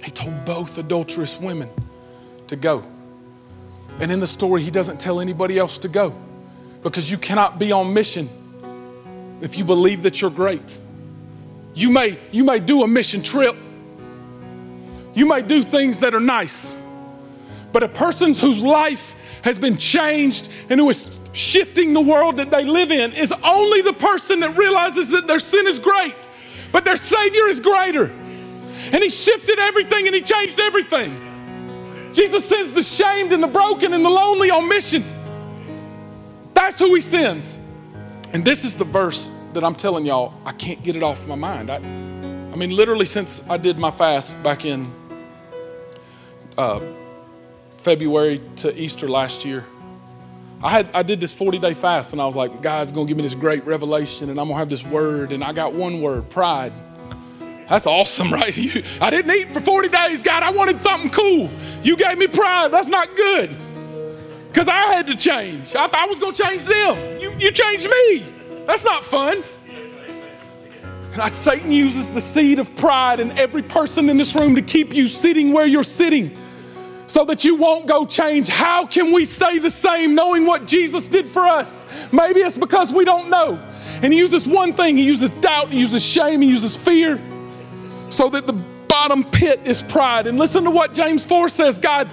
He 0.03 0.11
told 0.11 0.43
both 0.43 0.77
adulterous 0.77 1.39
women 1.39 1.69
to 2.47 2.57
go. 2.57 2.83
And 4.01 4.11
in 4.11 4.19
the 4.19 4.27
story, 4.27 4.63
he 4.63 4.69
doesn't 4.69 4.99
tell 4.99 5.21
anybody 5.21 5.57
else 5.57 5.77
to 5.79 5.87
go 5.87 6.13
because 6.83 7.09
you 7.09 7.17
cannot 7.17 7.59
be 7.59 7.71
on 7.71 7.93
mission 7.93 8.29
if 9.41 9.57
you 9.57 9.65
believe 9.65 10.03
that 10.03 10.21
you're 10.21 10.31
great. 10.31 10.77
You 11.73 11.89
may, 11.91 12.17
you 12.31 12.43
may 12.43 12.59
do 12.59 12.83
a 12.83 12.87
mission 12.87 13.21
trip, 13.21 13.55
you 15.13 15.25
may 15.25 15.41
do 15.41 15.63
things 15.63 15.99
that 15.99 16.15
are 16.15 16.19
nice, 16.19 16.75
but 17.71 17.83
a 17.83 17.87
person 17.87 18.33
whose 18.33 18.63
life 18.63 19.15
has 19.43 19.59
been 19.59 19.77
changed 19.77 20.51
and 20.69 20.79
who 20.79 20.89
is 20.89 21.19
shifting 21.33 21.93
the 21.93 22.01
world 22.01 22.37
that 22.37 22.49
they 22.49 22.65
live 22.65 22.91
in 22.91 23.11
is 23.13 23.31
only 23.43 23.81
the 23.81 23.93
person 23.93 24.39
that 24.39 24.57
realizes 24.57 25.09
that 25.09 25.27
their 25.27 25.39
sin 25.39 25.67
is 25.67 25.79
great, 25.79 26.15
but 26.71 26.83
their 26.83 26.95
Savior 26.95 27.45
is 27.47 27.59
greater. 27.59 28.05
And 28.91 29.03
He 29.03 29.09
shifted 29.09 29.59
everything 29.59 30.07
and 30.07 30.15
He 30.15 30.21
changed 30.21 30.59
everything. 30.59 32.11
Jesus 32.13 32.45
sends 32.45 32.71
the 32.71 32.81
shamed 32.81 33.31
and 33.33 33.43
the 33.43 33.47
broken 33.47 33.93
and 33.93 34.03
the 34.03 34.09
lonely 34.09 34.49
on 34.49 34.67
mission. 34.67 35.03
That's 36.67 36.79
who 36.79 36.93
He 36.95 36.99
sends. 36.99 37.65
And 38.33 38.43
this 38.43 38.65
is 38.65 38.75
the 38.75 38.83
verse 38.83 39.31
that 39.53 39.63
I'm 39.63 39.73
telling 39.73 40.05
y'all, 40.05 40.33
I 40.43 40.51
can't 40.51 40.83
get 40.83 40.97
it 40.97 41.01
off 41.01 41.25
my 41.25 41.35
mind. 41.35 41.69
I, 41.69 41.77
I 41.77 42.55
mean, 42.57 42.71
literally, 42.71 43.05
since 43.05 43.49
I 43.49 43.55
did 43.55 43.77
my 43.77 43.89
fast 43.89 44.33
back 44.43 44.65
in 44.65 44.91
uh, 46.57 46.81
February 47.77 48.41
to 48.57 48.77
Easter 48.77 49.07
last 49.07 49.45
year. 49.45 49.63
I, 50.61 50.69
had, 50.71 50.89
I 50.93 51.03
did 51.03 51.21
this 51.21 51.33
40 51.33 51.57
day 51.59 51.73
fast 51.73 52.11
and 52.11 52.21
I 52.21 52.25
was 52.25 52.35
like, 52.35 52.61
God's 52.61 52.91
gonna 52.91 53.07
give 53.07 53.15
me 53.15 53.23
this 53.23 53.35
great 53.35 53.65
revelation 53.65 54.29
and 54.29 54.37
I'm 54.37 54.49
gonna 54.49 54.59
have 54.59 54.69
this 54.69 54.85
word. 54.85 55.31
And 55.31 55.45
I 55.45 55.53
got 55.53 55.73
one 55.73 56.01
word 56.01 56.29
pride. 56.29 56.73
That's 57.69 57.87
awesome, 57.87 58.33
right? 58.33 58.55
You, 58.57 58.83
I 58.99 59.09
didn't 59.09 59.31
eat 59.31 59.51
for 59.51 59.61
40 59.61 59.87
days, 59.87 60.21
God. 60.21 60.43
I 60.43 60.51
wanted 60.51 60.81
something 60.81 61.11
cool. 61.11 61.49
You 61.81 61.95
gave 61.95 62.17
me 62.17 62.27
pride. 62.27 62.73
That's 62.73 62.89
not 62.89 63.07
good. 63.15 63.55
Because 64.57 64.69
I 64.69 64.91
had 64.91 65.05
to 65.05 65.15
change. 65.15 65.75
I 65.75 65.87
thought 65.87 65.93
I 65.93 66.05
was 66.07 66.17
gonna 66.17 66.35
change 66.35 66.63
them. 66.63 67.21
You, 67.21 67.31
you 67.37 67.51
changed 67.51 67.87
me. 67.87 68.25
That's 68.65 68.83
not 68.83 69.05
fun. 69.05 69.43
And 71.13 71.35
Satan 71.35 71.71
uses 71.71 72.09
the 72.09 72.19
seed 72.19 72.57
of 72.57 72.75
pride 72.75 73.19
in 73.19 73.37
every 73.37 73.61
person 73.61 74.09
in 74.09 74.17
this 74.17 74.35
room 74.35 74.55
to 74.55 74.63
keep 74.63 74.95
you 74.95 75.05
sitting 75.05 75.53
where 75.53 75.67
you're 75.67 75.83
sitting 75.83 76.35
so 77.05 77.23
that 77.25 77.45
you 77.45 77.55
won't 77.55 77.85
go 77.85 78.03
change. 78.03 78.47
How 78.47 78.83
can 78.87 79.11
we 79.11 79.25
stay 79.25 79.59
the 79.59 79.69
same 79.69 80.15
knowing 80.15 80.47
what 80.47 80.65
Jesus 80.65 81.07
did 81.07 81.27
for 81.27 81.43
us? 81.43 82.11
Maybe 82.11 82.39
it's 82.39 82.57
because 82.57 82.91
we 82.91 83.05
don't 83.05 83.29
know. 83.29 83.63
And 84.01 84.11
he 84.11 84.17
uses 84.17 84.47
one 84.47 84.73
thing 84.73 84.97
he 84.97 85.03
uses 85.03 85.29
doubt, 85.29 85.69
he 85.69 85.77
uses 85.77 86.03
shame, 86.03 86.41
he 86.41 86.49
uses 86.49 86.75
fear, 86.75 87.21
so 88.09 88.27
that 88.29 88.47
the 88.47 88.53
bottom 88.53 89.23
pit 89.23 89.59
is 89.65 89.83
pride. 89.83 90.25
And 90.25 90.39
listen 90.39 90.63
to 90.63 90.71
what 90.71 90.95
James 90.95 91.23
4 91.23 91.47
says 91.47 91.77
God 91.77 92.09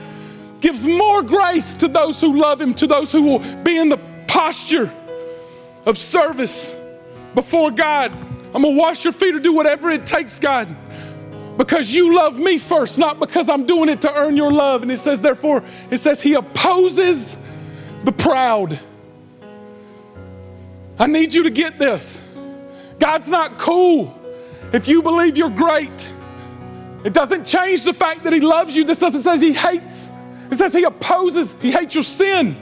gives 0.64 0.86
more 0.86 1.22
grace 1.22 1.76
to 1.76 1.88
those 1.88 2.18
who 2.22 2.38
love 2.38 2.58
him, 2.58 2.72
to 2.72 2.86
those 2.86 3.12
who 3.12 3.22
will 3.22 3.62
be 3.62 3.76
in 3.76 3.90
the 3.90 3.98
posture 4.26 4.90
of 5.84 5.98
service 5.98 6.74
before 7.34 7.70
God. 7.70 8.16
I'm 8.54 8.62
gonna 8.62 8.70
wash 8.70 9.04
your 9.04 9.12
feet 9.12 9.34
or 9.34 9.40
do 9.40 9.52
whatever 9.52 9.90
it 9.90 10.06
takes, 10.06 10.40
God 10.40 10.74
because 11.58 11.94
you 11.94 12.16
love 12.16 12.38
me 12.38 12.58
first, 12.58 12.98
not 12.98 13.20
because 13.20 13.48
I'm 13.48 13.64
doing 13.64 13.88
it 13.88 14.00
to 14.00 14.12
earn 14.12 14.36
your 14.36 14.50
love. 14.50 14.82
And 14.82 14.90
it 14.90 14.98
says, 14.98 15.20
therefore, 15.20 15.62
it 15.88 15.98
says, 15.98 16.20
He 16.20 16.34
opposes 16.34 17.38
the 18.02 18.10
proud. 18.10 18.76
I 20.98 21.06
need 21.06 21.32
you 21.32 21.44
to 21.44 21.50
get 21.50 21.78
this. 21.78 22.36
God's 22.98 23.30
not 23.30 23.56
cool 23.58 24.18
if 24.72 24.88
you 24.88 25.00
believe 25.00 25.36
you're 25.36 25.48
great. 25.48 26.10
It 27.04 27.12
doesn't 27.12 27.44
change 27.44 27.84
the 27.84 27.94
fact 27.94 28.24
that 28.24 28.32
He 28.32 28.40
loves 28.40 28.74
you. 28.74 28.82
This 28.82 28.98
doesn't 28.98 29.22
say 29.22 29.38
He 29.38 29.52
hates. 29.52 30.10
It 30.50 30.56
says 30.56 30.72
He 30.72 30.84
opposes, 30.84 31.54
He 31.60 31.70
hates 31.70 31.94
your 31.94 32.04
sin. 32.04 32.56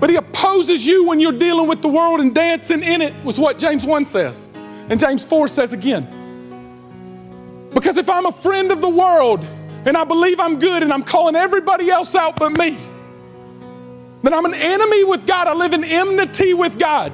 But 0.00 0.10
He 0.10 0.16
opposes 0.16 0.86
you 0.86 1.06
when 1.06 1.20
you're 1.20 1.32
dealing 1.32 1.68
with 1.68 1.82
the 1.82 1.88
world 1.88 2.20
and 2.20 2.34
dancing 2.34 2.82
in 2.82 3.00
it, 3.00 3.14
was 3.24 3.38
what 3.38 3.58
James 3.58 3.84
1 3.84 4.04
says. 4.04 4.48
And 4.88 5.00
James 5.00 5.24
4 5.24 5.48
says 5.48 5.72
again. 5.72 6.06
Because 7.72 7.96
if 7.96 8.08
I'm 8.08 8.26
a 8.26 8.32
friend 8.32 8.72
of 8.72 8.80
the 8.80 8.88
world 8.88 9.44
and 9.84 9.96
I 9.96 10.04
believe 10.04 10.40
I'm 10.40 10.58
good 10.58 10.82
and 10.82 10.92
I'm 10.92 11.02
calling 11.02 11.36
everybody 11.36 11.90
else 11.90 12.14
out 12.14 12.36
but 12.36 12.50
me, 12.50 12.78
then 14.22 14.32
I'm 14.32 14.44
an 14.44 14.54
enemy 14.54 15.04
with 15.04 15.26
God. 15.26 15.46
I 15.46 15.54
live 15.54 15.72
in 15.72 15.84
enmity 15.84 16.54
with 16.54 16.78
God. 16.78 17.12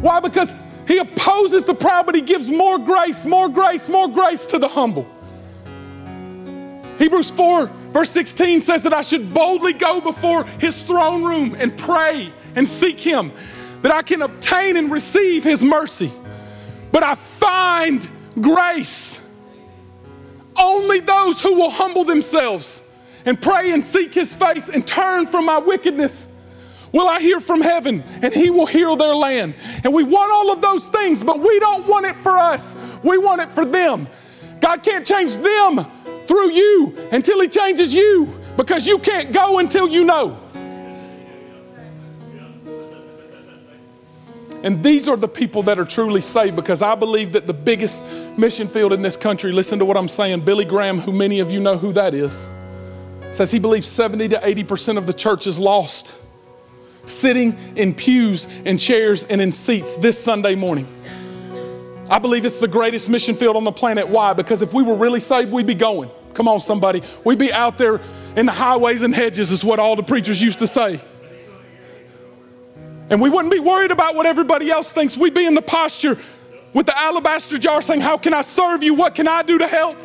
Why? 0.00 0.20
Because 0.20 0.52
He 0.86 0.98
opposes 0.98 1.64
the 1.64 1.74
proud, 1.74 2.06
but 2.06 2.14
He 2.14 2.20
gives 2.20 2.50
more 2.50 2.78
grace, 2.78 3.24
more 3.24 3.48
grace, 3.48 3.88
more 3.88 4.08
grace 4.08 4.46
to 4.46 4.58
the 4.58 4.68
humble. 4.68 5.08
Hebrews 6.98 7.30
4, 7.30 7.66
verse 7.66 8.10
16 8.10 8.60
says 8.60 8.82
that 8.84 8.92
I 8.92 9.02
should 9.02 9.34
boldly 9.34 9.72
go 9.72 10.00
before 10.00 10.44
His 10.44 10.82
throne 10.82 11.24
room 11.24 11.56
and 11.58 11.76
pray 11.76 12.32
and 12.54 12.66
seek 12.66 12.98
Him, 12.98 13.32
that 13.82 13.92
I 13.92 14.02
can 14.02 14.22
obtain 14.22 14.76
and 14.76 14.90
receive 14.90 15.44
His 15.44 15.64
mercy. 15.64 16.12
But 16.92 17.02
I 17.02 17.14
find 17.14 18.08
grace. 18.40 19.20
Only 20.56 21.00
those 21.00 21.40
who 21.40 21.54
will 21.54 21.70
humble 21.70 22.04
themselves 22.04 22.90
and 23.24 23.40
pray 23.40 23.72
and 23.72 23.82
seek 23.82 24.14
his 24.14 24.34
face 24.34 24.68
and 24.68 24.86
turn 24.86 25.26
from 25.26 25.46
my 25.46 25.58
wickedness 25.58 26.32
will 26.92 27.08
I 27.08 27.20
hear 27.20 27.40
from 27.40 27.60
heaven 27.60 28.04
and 28.22 28.32
he 28.32 28.50
will 28.50 28.66
heal 28.66 28.94
their 28.94 29.16
land. 29.16 29.54
And 29.82 29.92
we 29.92 30.04
want 30.04 30.30
all 30.30 30.52
of 30.52 30.60
those 30.60 30.88
things, 30.88 31.24
but 31.24 31.40
we 31.40 31.58
don't 31.58 31.88
want 31.88 32.06
it 32.06 32.14
for 32.14 32.38
us. 32.38 32.76
We 33.02 33.18
want 33.18 33.40
it 33.40 33.50
for 33.50 33.64
them. 33.64 34.06
God 34.60 34.82
can't 34.82 35.04
change 35.04 35.36
them 35.36 35.86
through 36.26 36.50
you 36.50 36.96
until 37.12 37.40
he 37.40 37.48
changes 37.48 37.94
you 37.94 38.32
because 38.56 38.86
you 38.86 38.98
can't 38.98 39.32
go 39.32 39.58
until 39.58 39.88
you 39.88 40.04
know. 40.04 40.38
And 44.64 44.82
these 44.82 45.08
are 45.08 45.16
the 45.16 45.28
people 45.28 45.62
that 45.64 45.78
are 45.78 45.84
truly 45.84 46.22
saved 46.22 46.56
because 46.56 46.80
I 46.80 46.94
believe 46.94 47.32
that 47.32 47.46
the 47.46 47.52
biggest 47.52 48.02
mission 48.38 48.66
field 48.66 48.94
in 48.94 49.02
this 49.02 49.14
country, 49.14 49.52
listen 49.52 49.78
to 49.78 49.84
what 49.84 49.98
I'm 49.98 50.08
saying, 50.08 50.40
Billy 50.40 50.64
Graham, 50.64 51.00
who 51.00 51.12
many 51.12 51.40
of 51.40 51.50
you 51.50 51.60
know 51.60 51.76
who 51.76 51.92
that 51.92 52.14
is, 52.14 52.48
says 53.30 53.50
he 53.50 53.58
believes 53.58 53.86
70 53.86 54.28
to 54.28 54.36
80% 54.36 54.96
of 54.96 55.06
the 55.06 55.12
church 55.12 55.46
is 55.46 55.58
lost, 55.58 56.18
sitting 57.04 57.58
in 57.76 57.94
pews 57.94 58.48
and 58.64 58.80
chairs 58.80 59.24
and 59.24 59.38
in 59.42 59.52
seats 59.52 59.96
this 59.96 60.22
Sunday 60.22 60.54
morning. 60.54 60.86
I 62.10 62.18
believe 62.18 62.44
it's 62.44 62.58
the 62.58 62.68
greatest 62.68 63.08
mission 63.08 63.34
field 63.34 63.56
on 63.56 63.64
the 63.64 63.72
planet. 63.72 64.08
Why? 64.08 64.32
Because 64.32 64.62
if 64.62 64.72
we 64.74 64.82
were 64.82 64.94
really 64.94 65.20
saved, 65.20 65.52
we'd 65.52 65.66
be 65.66 65.74
going. 65.74 66.10
Come 66.34 66.48
on, 66.48 66.60
somebody. 66.60 67.02
We'd 67.24 67.38
be 67.38 67.52
out 67.52 67.78
there 67.78 68.00
in 68.36 68.46
the 68.46 68.52
highways 68.52 69.02
and 69.02 69.14
hedges, 69.14 69.50
is 69.50 69.64
what 69.64 69.78
all 69.78 69.96
the 69.96 70.02
preachers 70.02 70.42
used 70.42 70.58
to 70.58 70.66
say. 70.66 71.00
And 73.10 73.20
we 73.20 73.30
wouldn't 73.30 73.52
be 73.52 73.60
worried 73.60 73.90
about 73.90 74.14
what 74.14 74.26
everybody 74.26 74.70
else 74.70 74.92
thinks. 74.92 75.16
We'd 75.16 75.34
be 75.34 75.46
in 75.46 75.54
the 75.54 75.62
posture 75.62 76.18
with 76.72 76.86
the 76.86 76.98
alabaster 76.98 77.58
jar 77.58 77.80
saying, 77.80 78.00
How 78.00 78.18
can 78.18 78.34
I 78.34 78.40
serve 78.40 78.82
you? 78.82 78.94
What 78.94 79.14
can 79.14 79.28
I 79.28 79.42
do 79.42 79.58
to 79.58 79.66
help? 79.66 79.96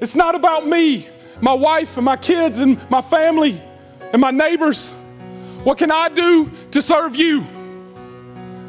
It's 0.00 0.16
not 0.16 0.34
about 0.34 0.66
me, 0.66 1.08
my 1.40 1.52
wife, 1.52 1.96
and 1.96 2.04
my 2.04 2.16
kids, 2.16 2.60
and 2.60 2.78
my 2.90 3.00
family, 3.00 3.60
and 4.12 4.20
my 4.20 4.30
neighbors. 4.30 4.92
What 5.64 5.78
can 5.78 5.90
I 5.90 6.08
do 6.08 6.50
to 6.72 6.82
serve 6.82 7.16
you? 7.16 7.44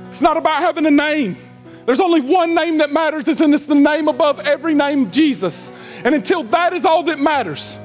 It's 0.07 0.21
not 0.21 0.37
about 0.37 0.61
having 0.61 0.85
a 0.85 0.91
name. 0.91 1.37
There's 1.85 2.01
only 2.01 2.21
one 2.21 2.55
name 2.55 2.79
that 2.79 2.91
matters, 2.91 3.27
and 3.41 3.53
it's 3.53 3.67
the 3.67 3.75
name 3.75 4.07
above 4.07 4.39
every 4.39 4.73
name, 4.73 5.11
Jesus. 5.11 5.71
And 6.03 6.15
until 6.15 6.43
that 6.45 6.73
is 6.73 6.83
all 6.83 7.03
that 7.03 7.19
matters, 7.19 7.79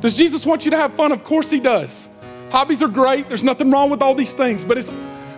does 0.00 0.16
Jesus 0.16 0.44
want 0.44 0.64
you 0.64 0.70
to 0.72 0.76
have 0.76 0.92
fun? 0.92 1.12
Of 1.12 1.24
course, 1.24 1.50
He 1.50 1.58
does. 1.58 2.10
Hobbies 2.50 2.82
are 2.82 2.88
great, 2.88 3.28
there's 3.28 3.44
nothing 3.44 3.70
wrong 3.70 3.88
with 3.88 4.02
all 4.02 4.14
these 4.14 4.34
things, 4.34 4.62
but, 4.62 4.76
it's, 4.76 4.92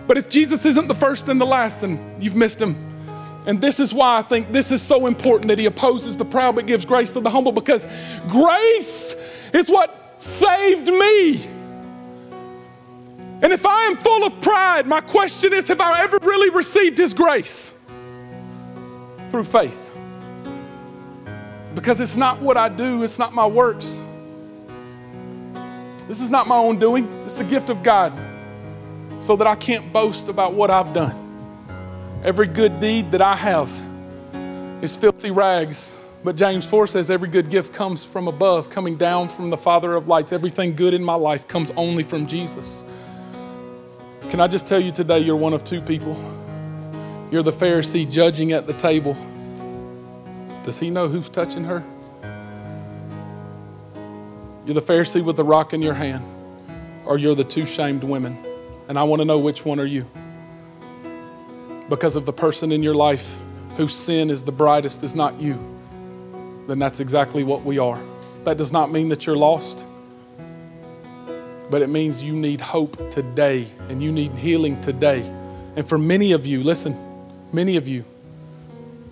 but 0.05 0.17
if 0.17 0.29
Jesus 0.29 0.65
isn't 0.65 0.89
the 0.89 0.93
first 0.93 1.29
and 1.29 1.39
the 1.39 1.45
last, 1.45 1.79
then 1.79 2.17
you've 2.19 2.35
missed 2.35 2.61
Him. 2.61 2.75
And 3.47 3.61
this 3.61 3.79
is 3.79 3.93
why 3.93 4.17
I 4.17 4.21
think 4.23 4.51
this 4.51 4.71
is 4.71 4.81
so 4.81 5.05
important 5.05 5.47
that 5.47 5.59
He 5.59 5.65
opposes 5.65 6.17
the 6.17 6.25
proud 6.25 6.55
but 6.55 6.65
gives 6.65 6.83
grace 6.83 7.11
to 7.11 7.21
the 7.21 7.29
humble 7.29 7.53
because 7.53 7.87
grace 8.27 9.15
is 9.53 9.69
what 9.69 10.15
saved 10.17 10.87
me. 10.87 11.45
And 13.41 13.53
if 13.53 13.65
I 13.65 13.83
am 13.83 13.97
full 13.97 14.25
of 14.25 14.41
pride, 14.41 14.87
my 14.87 14.99
question 14.99 15.53
is 15.53 15.67
have 15.69 15.79
I 15.79 16.01
ever 16.03 16.17
really 16.21 16.49
received 16.49 16.97
His 16.97 17.13
grace? 17.13 17.84
Through 19.29 19.43
faith. 19.43 19.91
Because 21.73 21.99
it's 21.99 22.15
not 22.15 22.39
what 22.39 22.57
I 22.57 22.69
do, 22.69 23.03
it's 23.03 23.19
not 23.19 23.33
my 23.33 23.45
works. 23.45 24.03
This 26.07 26.21
is 26.21 26.29
not 26.29 26.47
my 26.47 26.57
own 26.57 26.79
doing, 26.79 27.07
it's 27.25 27.35
the 27.35 27.43
gift 27.43 27.69
of 27.69 27.83
God. 27.83 28.13
So 29.19 29.35
that 29.35 29.47
I 29.47 29.55
can't 29.55 29.91
boast 29.91 30.29
about 30.29 30.53
what 30.53 30.69
I've 30.69 30.93
done. 30.93 31.21
Every 32.23 32.47
good 32.47 32.79
deed 32.79 33.11
that 33.11 33.21
I 33.21 33.35
have 33.35 33.71
is 34.81 34.95
filthy 34.95 35.31
rags. 35.31 36.01
But 36.23 36.35
James 36.35 36.67
4 36.67 36.87
says 36.87 37.11
every 37.11 37.29
good 37.29 37.51
gift 37.51 37.71
comes 37.73 38.03
from 38.03 38.27
above, 38.27 38.69
coming 38.69 38.95
down 38.97 39.29
from 39.29 39.51
the 39.51 39.57
Father 39.57 39.93
of 39.93 40.07
lights. 40.07 40.33
Everything 40.33 40.75
good 40.75 40.93
in 40.93 41.03
my 41.03 41.13
life 41.13 41.47
comes 41.47 41.71
only 41.77 42.01
from 42.01 42.25
Jesus. 42.25 42.83
Can 44.29 44.39
I 44.39 44.47
just 44.47 44.65
tell 44.65 44.79
you 44.79 44.91
today, 44.91 45.19
you're 45.19 45.35
one 45.35 45.53
of 45.53 45.63
two 45.63 45.81
people? 45.81 46.15
You're 47.31 47.43
the 47.43 47.51
Pharisee 47.51 48.09
judging 48.09 48.51
at 48.51 48.67
the 48.67 48.73
table. 48.73 49.17
Does 50.63 50.79
he 50.79 50.89
know 50.89 51.07
who's 51.07 51.27
touching 51.27 51.63
her? 51.63 51.83
You're 54.65 54.75
the 54.75 54.81
Pharisee 54.81 55.23
with 55.23 55.35
the 55.35 55.43
rock 55.43 55.73
in 55.73 55.81
your 55.81 55.93
hand, 55.93 56.23
or 57.05 57.17
you're 57.17 57.35
the 57.35 57.43
two 57.43 57.65
shamed 57.65 58.03
women. 58.03 58.37
And 58.87 58.97
I 58.97 59.03
want 59.03 59.21
to 59.21 59.25
know 59.25 59.39
which 59.39 59.65
one 59.65 59.79
are 59.79 59.85
you? 59.85 60.07
Because 61.89 62.15
of 62.15 62.25
the 62.25 62.33
person 62.33 62.71
in 62.71 62.83
your 62.83 62.95
life 62.95 63.37
whose 63.77 63.95
sin 63.95 64.29
is 64.29 64.43
the 64.43 64.51
brightest 64.51 65.03
is 65.03 65.15
not 65.15 65.39
you, 65.39 65.53
then 66.67 66.79
that's 66.79 66.99
exactly 66.99 67.43
what 67.43 67.63
we 67.63 67.77
are. 67.79 68.01
That 68.43 68.57
does 68.57 68.71
not 68.71 68.91
mean 68.91 69.09
that 69.09 69.25
you're 69.25 69.35
lost, 69.35 69.87
but 71.69 71.81
it 71.81 71.89
means 71.89 72.23
you 72.23 72.33
need 72.33 72.61
hope 72.61 73.09
today 73.09 73.67
and 73.89 74.01
you 74.01 74.11
need 74.11 74.31
healing 74.33 74.79
today. 74.81 75.21
And 75.75 75.87
for 75.87 75.97
many 75.97 76.31
of 76.31 76.45
you, 76.45 76.63
listen, 76.63 76.95
Many 77.55 77.77
of 77.77 77.87
you, 77.87 78.03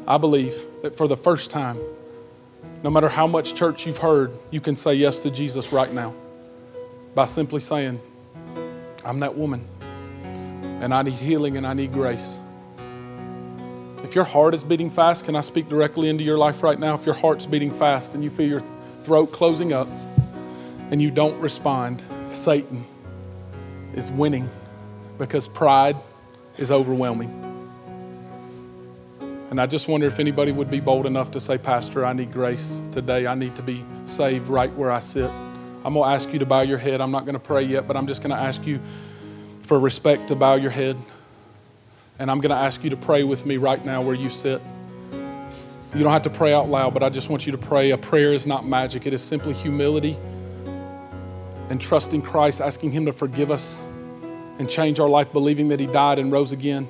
I 0.06 0.18
believe 0.18 0.66
that 0.82 0.98
for 0.98 1.08
the 1.08 1.16
first 1.16 1.50
time, 1.50 1.80
no 2.84 2.90
matter 2.90 3.08
how 3.08 3.26
much 3.26 3.56
church 3.56 3.88
you've 3.88 4.00
heard, 4.00 4.38
you 4.52 4.60
can 4.60 4.76
say 4.76 4.96
yes 4.96 5.20
to 5.20 5.32
Jesus 5.32 5.72
right 5.72 5.90
now 5.94 6.14
by 7.16 7.24
simply 7.24 7.62
saying, 7.62 8.02
I'm 9.06 9.22
that 9.22 9.38
woman 9.38 9.66
and 10.82 10.94
I 10.94 11.04
need 11.04 11.14
healing 11.14 11.56
and 11.56 11.66
I 11.66 11.72
need 11.72 11.94
grace. 11.94 12.42
If 14.04 14.14
your 14.14 14.26
heart 14.26 14.54
is 14.54 14.66
beating 14.66 14.90
fast, 14.90 15.24
can 15.24 15.38
I 15.38 15.42
speak 15.42 15.70
directly 15.70 16.10
into 16.10 16.26
your 16.26 16.38
life 16.38 16.64
right 16.64 16.78
now? 16.78 16.96
If 16.96 17.06
your 17.06 17.16
heart's 17.16 17.46
beating 17.46 17.72
fast 17.72 18.14
and 18.14 18.26
you 18.26 18.30
feel 18.30 18.50
your 18.50 18.64
throat 19.04 19.32
closing 19.32 19.72
up 19.72 19.88
and 20.92 21.02
you 21.02 21.12
don't 21.12 21.40
respond, 21.40 22.04
Satan 22.28 22.84
is 23.94 24.12
winning 24.12 24.50
because 25.18 25.48
pride 25.48 25.96
is 26.58 26.72
overwhelming. 26.72 27.43
And 29.54 29.62
I 29.62 29.68
just 29.68 29.88
wonder 29.88 30.08
if 30.08 30.20
anybody 30.20 30.52
would 30.52 30.72
be 30.72 30.80
bold 30.80 31.06
enough 31.06 31.30
to 31.30 31.40
say, 31.40 31.60
Pastor, 31.60 32.04
I 32.04 32.14
need 32.14 32.34
grace 32.34 32.82
today. 32.90 33.28
I 33.28 33.36
need 33.36 33.56
to 33.58 33.62
be 33.62 33.86
saved 34.08 34.48
right 34.48 34.74
where 34.74 34.90
I 34.90 34.98
sit. 34.98 35.30
I'm 35.86 35.94
going 35.94 36.10
to 36.10 36.16
ask 36.16 36.34
you 36.34 36.40
to 36.40 36.46
bow 36.48 36.62
your 36.62 36.80
head. 36.80 37.02
I'm 37.02 37.12
not 37.12 37.26
going 37.26 37.36
to 37.36 37.40
pray 37.40 37.62
yet, 37.62 37.88
but 37.88 37.96
I'm 37.96 38.08
just 38.08 38.24
going 38.24 38.32
to 38.32 38.42
ask 38.42 38.66
you 38.66 38.80
for 39.62 39.80
respect 39.80 40.30
to 40.30 40.36
bow 40.36 40.56
your 40.56 40.72
head. 40.72 40.98
And 42.18 42.32
I'm 42.32 42.42
going 42.42 42.50
to 42.50 42.56
ask 42.56 42.84
you 42.84 42.90
to 42.90 42.98
pray 42.98 43.24
with 43.24 43.46
me 43.46 43.58
right 43.58 43.86
now 43.86 44.02
where 44.02 44.16
you 44.16 44.28
sit. 44.28 44.60
You 45.12 46.02
don't 46.02 46.14
have 46.14 46.24
to 46.24 46.32
pray 46.32 46.52
out 46.52 46.68
loud, 46.68 46.96
but 46.96 47.04
I 47.04 47.10
just 47.10 47.30
want 47.30 47.46
you 47.46 47.52
to 47.52 47.58
pray. 47.60 47.92
A 47.92 47.98
prayer 48.00 48.34
is 48.34 48.48
not 48.48 48.66
magic, 48.66 49.06
it 49.06 49.14
is 49.14 49.22
simply 49.22 49.54
humility 49.54 50.18
and 51.70 51.80
trusting 51.80 52.24
Christ, 52.24 52.60
asking 52.60 52.92
Him 52.92 53.06
to 53.06 53.14
forgive 53.14 53.52
us 53.52 53.88
and 54.58 54.68
change 54.68 55.00
our 55.00 55.10
life, 55.10 55.32
believing 55.32 55.68
that 55.68 55.80
He 55.80 55.86
died 55.86 56.18
and 56.18 56.32
rose 56.32 56.54
again 56.54 56.90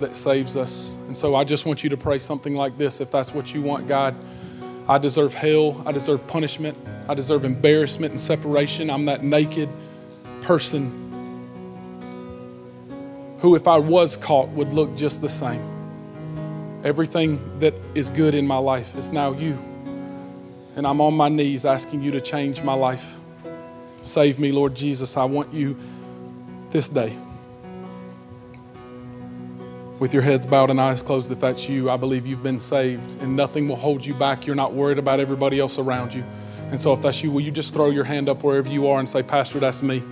that 0.00 0.16
saves 0.16 0.56
us. 0.56 0.96
And 1.06 1.16
so 1.16 1.34
I 1.34 1.44
just 1.44 1.66
want 1.66 1.84
you 1.84 1.90
to 1.90 1.96
pray 1.96 2.18
something 2.18 2.54
like 2.54 2.76
this 2.78 3.00
if 3.00 3.10
that's 3.10 3.32
what 3.32 3.54
you 3.54 3.62
want, 3.62 3.88
God. 3.88 4.14
I 4.88 4.98
deserve 4.98 5.32
hell. 5.32 5.82
I 5.86 5.92
deserve 5.92 6.26
punishment. 6.26 6.76
I 7.08 7.14
deserve 7.14 7.44
embarrassment 7.44 8.10
and 8.12 8.20
separation. 8.20 8.90
I'm 8.90 9.06
that 9.06 9.22
naked 9.22 9.68
person 10.42 11.00
who, 13.38 13.54
if 13.54 13.68
I 13.68 13.78
was 13.78 14.16
caught, 14.16 14.48
would 14.50 14.72
look 14.72 14.94
just 14.96 15.20
the 15.20 15.28
same. 15.28 15.62
Everything 16.84 17.58
that 17.60 17.74
is 17.94 18.10
good 18.10 18.34
in 18.34 18.46
my 18.46 18.58
life 18.58 18.94
is 18.94 19.10
now 19.10 19.32
you. 19.32 19.52
And 20.76 20.86
I'm 20.86 21.00
on 21.00 21.14
my 21.14 21.28
knees 21.28 21.64
asking 21.64 22.02
you 22.02 22.10
to 22.10 22.20
change 22.20 22.62
my 22.62 22.74
life. 22.74 23.18
Save 24.02 24.38
me, 24.38 24.52
Lord 24.52 24.74
Jesus. 24.74 25.16
I 25.16 25.24
want 25.24 25.52
you 25.54 25.78
this 26.70 26.88
day 26.88 27.16
with 29.98 30.12
your 30.12 30.22
heads 30.22 30.44
bowed 30.44 30.70
and 30.70 30.80
eyes 30.80 31.02
closed, 31.02 31.30
if 31.30 31.40
that's 31.40 31.68
you, 31.68 31.90
I 31.90 31.96
believe 31.96 32.26
you've 32.26 32.42
been 32.42 32.58
saved 32.58 33.20
and 33.20 33.36
nothing 33.36 33.68
will 33.68 33.76
hold 33.76 34.04
you 34.04 34.14
back. 34.14 34.46
You're 34.46 34.56
not 34.56 34.72
worried 34.72 34.98
about 34.98 35.20
everybody 35.20 35.58
else 35.58 35.78
around 35.78 36.14
you. 36.14 36.24
And 36.70 36.80
so, 36.80 36.92
if 36.92 37.02
that's 37.02 37.22
you, 37.22 37.30
will 37.30 37.42
you 37.42 37.52
just 37.52 37.74
throw 37.74 37.90
your 37.90 38.04
hand 38.04 38.28
up 38.28 38.42
wherever 38.42 38.68
you 38.68 38.88
are 38.88 38.98
and 38.98 39.08
say, 39.08 39.22
Pastor, 39.22 39.60
that's 39.60 39.82
me. 39.82 40.02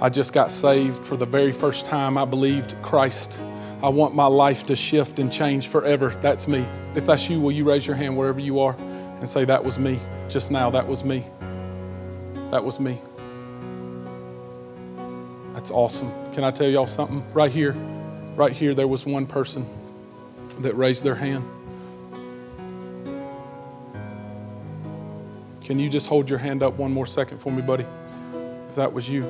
I 0.00 0.10
just 0.10 0.32
got 0.32 0.52
saved 0.52 1.04
for 1.04 1.16
the 1.16 1.26
very 1.26 1.52
first 1.52 1.86
time. 1.86 2.18
I 2.18 2.24
believed 2.24 2.80
Christ. 2.82 3.40
I 3.82 3.88
want 3.88 4.14
my 4.14 4.26
life 4.26 4.66
to 4.66 4.76
shift 4.76 5.18
and 5.18 5.32
change 5.32 5.68
forever. 5.68 6.10
That's 6.20 6.46
me. 6.46 6.66
If 6.94 7.06
that's 7.06 7.28
you, 7.28 7.40
will 7.40 7.52
you 7.52 7.64
raise 7.64 7.86
your 7.86 7.96
hand 7.96 8.16
wherever 8.16 8.40
you 8.40 8.60
are 8.60 8.76
and 8.78 9.28
say, 9.28 9.44
That 9.44 9.64
was 9.64 9.78
me. 9.78 9.98
Just 10.28 10.50
now, 10.50 10.70
that 10.70 10.86
was 10.86 11.04
me. 11.04 11.26
That 12.50 12.64
was 12.64 12.78
me. 12.78 13.00
That's 15.54 15.70
awesome. 15.70 16.12
Can 16.32 16.44
I 16.44 16.50
tell 16.50 16.68
y'all 16.68 16.86
something? 16.86 17.24
Right 17.32 17.50
here, 17.50 17.74
Right 18.36 18.52
here, 18.52 18.74
there 18.74 18.86
was 18.86 19.06
one 19.06 19.26
person 19.26 19.64
that 20.58 20.74
raised 20.74 21.02
their 21.02 21.14
hand. 21.14 21.42
Can 25.64 25.78
you 25.78 25.88
just 25.88 26.06
hold 26.06 26.28
your 26.28 26.38
hand 26.38 26.62
up 26.62 26.74
one 26.74 26.92
more 26.92 27.06
second 27.06 27.38
for 27.38 27.50
me, 27.50 27.62
buddy? 27.62 27.86
If 28.68 28.74
that 28.74 28.92
was 28.92 29.08
you, 29.08 29.22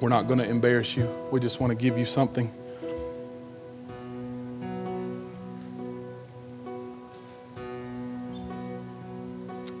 we're 0.00 0.08
not 0.08 0.28
going 0.28 0.38
to 0.38 0.48
embarrass 0.48 0.96
you. 0.96 1.08
We 1.32 1.40
just 1.40 1.60
want 1.60 1.72
to 1.72 1.74
give 1.74 1.98
you 1.98 2.04
something. 2.04 2.48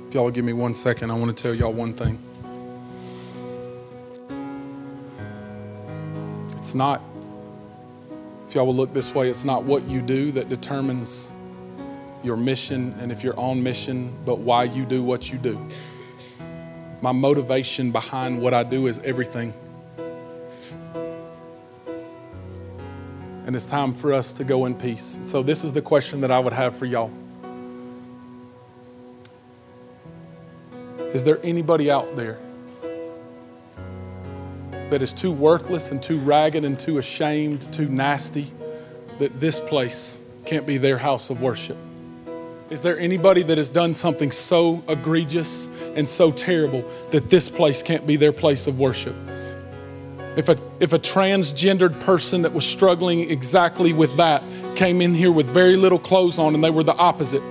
If 0.08 0.14
y'all 0.14 0.32
give 0.32 0.44
me 0.44 0.52
one 0.54 0.74
second, 0.74 1.12
I 1.12 1.14
want 1.14 1.34
to 1.36 1.40
tell 1.40 1.54
y'all 1.54 1.72
one 1.72 1.94
thing. 1.94 2.18
It's 6.58 6.74
not 6.74 7.00
if 8.50 8.56
y'all 8.56 8.66
will 8.66 8.74
look 8.74 8.92
this 8.92 9.14
way, 9.14 9.30
it's 9.30 9.44
not 9.44 9.62
what 9.62 9.84
you 9.84 10.02
do 10.02 10.32
that 10.32 10.48
determines 10.48 11.30
your 12.24 12.36
mission 12.36 12.92
and 12.98 13.12
if 13.12 13.22
you're 13.22 13.38
on 13.38 13.62
mission, 13.62 14.12
but 14.24 14.40
why 14.40 14.64
you 14.64 14.84
do 14.84 15.04
what 15.04 15.30
you 15.30 15.38
do. 15.38 15.70
My 17.00 17.12
motivation 17.12 17.92
behind 17.92 18.42
what 18.42 18.52
I 18.52 18.64
do 18.64 18.88
is 18.88 18.98
everything. 19.04 19.54
and 23.46 23.54
it's 23.54 23.66
time 23.66 23.92
for 23.92 24.12
us 24.12 24.32
to 24.32 24.42
go 24.42 24.66
in 24.66 24.74
peace. 24.74 25.20
So, 25.24 25.42
this 25.42 25.62
is 25.62 25.72
the 25.72 25.82
question 25.82 26.20
that 26.22 26.32
I 26.32 26.40
would 26.40 26.52
have 26.52 26.74
for 26.74 26.86
y'all 26.86 27.10
Is 31.14 31.22
there 31.22 31.38
anybody 31.44 31.88
out 31.88 32.16
there 32.16 32.38
that 34.90 35.02
is 35.02 35.12
too 35.12 35.32
worthless 35.32 35.90
and 35.90 36.02
too 36.02 36.18
ragged 36.18 36.64
and 36.64 36.78
too 36.78 36.98
ashamed, 36.98 37.72
too 37.72 37.88
nasty, 37.88 38.50
that 39.18 39.40
this 39.40 39.58
place 39.58 40.28
can't 40.44 40.66
be 40.66 40.78
their 40.78 40.98
house 40.98 41.30
of 41.30 41.40
worship? 41.40 41.76
Is 42.70 42.82
there 42.82 42.98
anybody 42.98 43.42
that 43.42 43.58
has 43.58 43.68
done 43.68 43.94
something 43.94 44.30
so 44.30 44.82
egregious 44.88 45.68
and 45.96 46.08
so 46.08 46.30
terrible 46.30 46.82
that 47.10 47.28
this 47.28 47.48
place 47.48 47.82
can't 47.82 48.06
be 48.06 48.16
their 48.16 48.32
place 48.32 48.66
of 48.66 48.78
worship? 48.78 49.14
If 50.36 50.48
a, 50.48 50.56
if 50.78 50.92
a 50.92 50.98
transgendered 50.98 51.98
person 52.00 52.42
that 52.42 52.52
was 52.52 52.64
struggling 52.64 53.28
exactly 53.28 53.92
with 53.92 54.16
that 54.16 54.44
came 54.76 55.02
in 55.02 55.14
here 55.14 55.32
with 55.32 55.48
very 55.48 55.76
little 55.76 55.98
clothes 55.98 56.38
on 56.38 56.54
and 56.54 56.62
they 56.62 56.70
were 56.70 56.84
the 56.84 56.94
opposite 56.94 57.42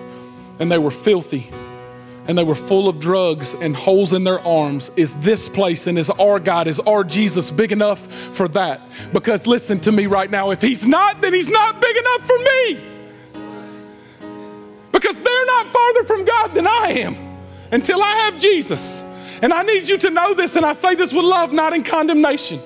and 0.59 0.71
they 0.71 0.77
were 0.77 0.91
filthy 0.91 1.51
and 2.29 2.37
they 2.37 2.43
were 2.43 2.53
full 2.53 2.87
of 2.87 2.99
drugs 2.99 3.55
and 3.55 3.75
holes 3.75 4.13
in 4.13 4.23
their 4.23 4.39
arms, 4.41 4.91
is 4.95 5.19
this 5.23 5.49
place 5.49 5.87
and 5.87 5.97
is 5.97 6.11
our 6.11 6.39
God, 6.39 6.67
is 6.67 6.79
our 6.81 7.03
Jesus 7.03 7.49
big 7.49 7.71
enough 7.71 8.05
for 8.05 8.47
that? 8.49 8.81
Because 9.11 9.47
listen 9.47 9.79
to 9.79 9.91
me 9.91 10.05
right 10.05 10.29
now, 10.29 10.51
if 10.51 10.61
He's 10.61 10.85
not, 10.85 11.21
then 11.21 11.33
He's 11.33 11.49
not 11.49 11.81
big 11.81 11.97
enough 11.97 12.27
for 12.27 12.37
me. 12.37 12.79
Because 14.91 15.19
they're 15.19 15.45
not 15.47 15.69
farther 15.69 16.03
from 16.03 16.23
God 16.23 16.53
than 16.53 16.67
I 16.67 16.89
am 16.97 17.15
until 17.71 18.03
I 18.03 18.11
have 18.17 18.39
Jesus. 18.39 19.01
And 19.41 19.51
I 19.51 19.63
need 19.63 19.89
you 19.89 19.97
to 19.97 20.11
know 20.11 20.35
this, 20.35 20.55
and 20.55 20.63
I 20.63 20.73
say 20.73 20.93
this 20.93 21.11
with 21.11 21.25
love, 21.25 21.51
not 21.51 21.73
in 21.73 21.81
condemnation. 21.81 22.59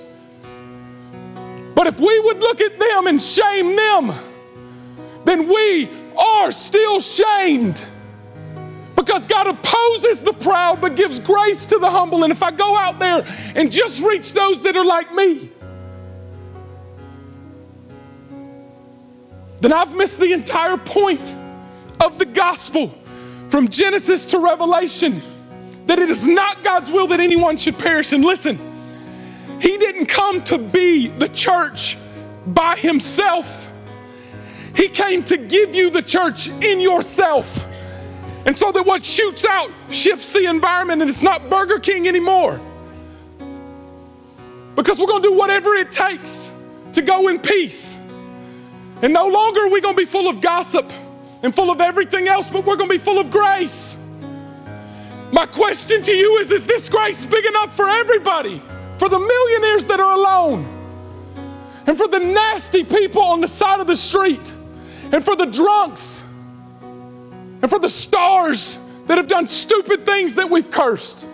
But 1.74 1.88
if 1.88 2.02
we 2.02 2.20
would 2.20 2.40
look 2.40 2.60
at 2.60 2.78
them 2.78 3.08
and 3.08 3.24
shame 3.24 3.78
them, 3.78 4.12
then 5.24 5.48
we 5.48 5.90
are 6.18 6.52
still 6.52 7.00
shamed. 7.00 7.82
Because 9.04 9.26
God 9.26 9.48
opposes 9.48 10.24
the 10.24 10.32
proud 10.32 10.80
but 10.80 10.96
gives 10.96 11.20
grace 11.20 11.66
to 11.66 11.78
the 11.78 11.90
humble. 11.90 12.24
And 12.24 12.32
if 12.32 12.42
I 12.42 12.52
go 12.52 12.78
out 12.78 13.00
there 13.00 13.26
and 13.54 13.70
just 13.70 14.02
reach 14.02 14.32
those 14.32 14.64
that 14.64 14.78
are 14.78 14.86
like 14.86 15.14
me, 15.14 15.50
then 19.60 19.74
I've 19.74 19.94
missed 19.94 20.22
the 20.22 20.32
entire 20.32 20.78
point 20.78 21.36
of 22.02 22.18
the 22.18 22.26
gospel 22.26 22.98
from 23.50 23.68
Genesis 23.68 24.26
to 24.28 24.40
Revelation 24.40 25.22
that 25.88 26.00
it 26.00 26.10
is 26.10 26.26
not 26.26 26.64
God's 26.64 26.90
will 26.90 27.08
that 27.08 27.20
anyone 27.20 27.58
should 27.58 27.78
perish. 27.78 28.14
And 28.14 28.24
listen, 28.24 28.58
He 29.60 29.78
didn't 29.78 30.06
come 30.06 30.42
to 30.44 30.58
be 30.58 31.08
the 31.08 31.28
church 31.28 31.98
by 32.48 32.78
Himself, 32.78 33.70
He 34.78 34.88
came 34.88 35.24
to 35.24 35.36
give 35.36 35.76
you 35.76 35.90
the 35.90 36.02
church 36.02 36.48
in 36.48 36.80
yourself. 36.80 37.68
And 38.46 38.58
so 38.58 38.72
that 38.72 38.86
what 38.86 39.06
shoots 39.06 39.46
out 39.46 39.72
shifts 39.90 40.34
the 40.34 40.46
environment 40.48 41.02
and 41.02 41.10
it's 41.10 41.24
not 41.24 41.50
Burger 41.50 41.80
King 41.80 42.08
anymore. 42.08 42.60
Because 44.76 45.00
we're 45.00 45.08
going 45.08 45.22
to 45.22 45.30
do 45.30 45.36
whatever 45.36 45.76
it 45.76 45.92
takes 45.92 46.52
to 46.94 47.02
go 47.02 47.30
in 47.30 47.40
peace. 47.40 47.96
And 49.02 49.14
no 49.14 49.28
longer 49.28 49.62
are 49.62 49.70
we 49.70 49.82
going 49.82 49.96
to 49.96 50.02
be 50.02 50.06
full 50.06 50.28
of 50.28 50.42
gossip 50.42 50.92
and 51.42 51.54
full 51.54 51.70
of 51.72 51.82
everything 51.82 52.28
else, 52.28 52.50
but 52.50 52.66
we're 52.66 52.76
going 52.76 52.90
to 52.90 52.98
be 52.98 53.04
full 53.04 53.20
of 53.20 53.30
grace. 53.30 54.00
My 55.32 55.46
question 55.46 56.02
to 56.04 56.12
you 56.14 56.38
is 56.38 56.52
Is 56.52 56.66
this 56.66 56.90
grace 56.90 57.26
big 57.26 57.46
enough 57.46 57.76
for 57.76 57.90
everybody? 57.90 58.62
For 58.98 59.10
the 59.10 59.20
millionaires 59.20 59.86
that 59.86 60.00
are 60.00 60.16
alone, 60.16 60.66
and 61.88 61.98
for 61.98 62.08
the 62.08 62.20
nasty 62.20 62.84
people 62.84 63.24
on 63.24 63.42
the 63.42 63.48
side 63.48 63.80
of 63.80 63.88
the 63.88 63.96
street, 63.96 64.54
and 65.12 65.26
for 65.26 65.36
the 65.36 65.46
drunks, 65.46 66.33
and 67.64 67.72
for 67.72 67.80
the 67.80 67.90
stars 67.90 68.78
that 69.08 69.18
have 69.18 69.28
done 69.28 69.48
stupid 69.48 70.06
things 70.06 70.36
that 70.36 70.50
we've 70.50 70.70
cursed? 70.70 71.26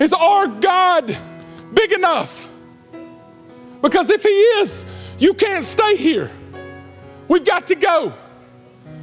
Is 0.00 0.14
our 0.14 0.46
God 0.46 1.14
big 1.74 1.92
enough? 1.92 2.50
Because 3.82 4.08
if 4.08 4.22
He 4.22 4.30
is, 4.30 4.86
you 5.18 5.34
can't 5.34 5.62
stay 5.62 5.94
here. 5.96 6.30
We've 7.28 7.44
got 7.44 7.66
to 7.66 7.74
go. 7.74 8.14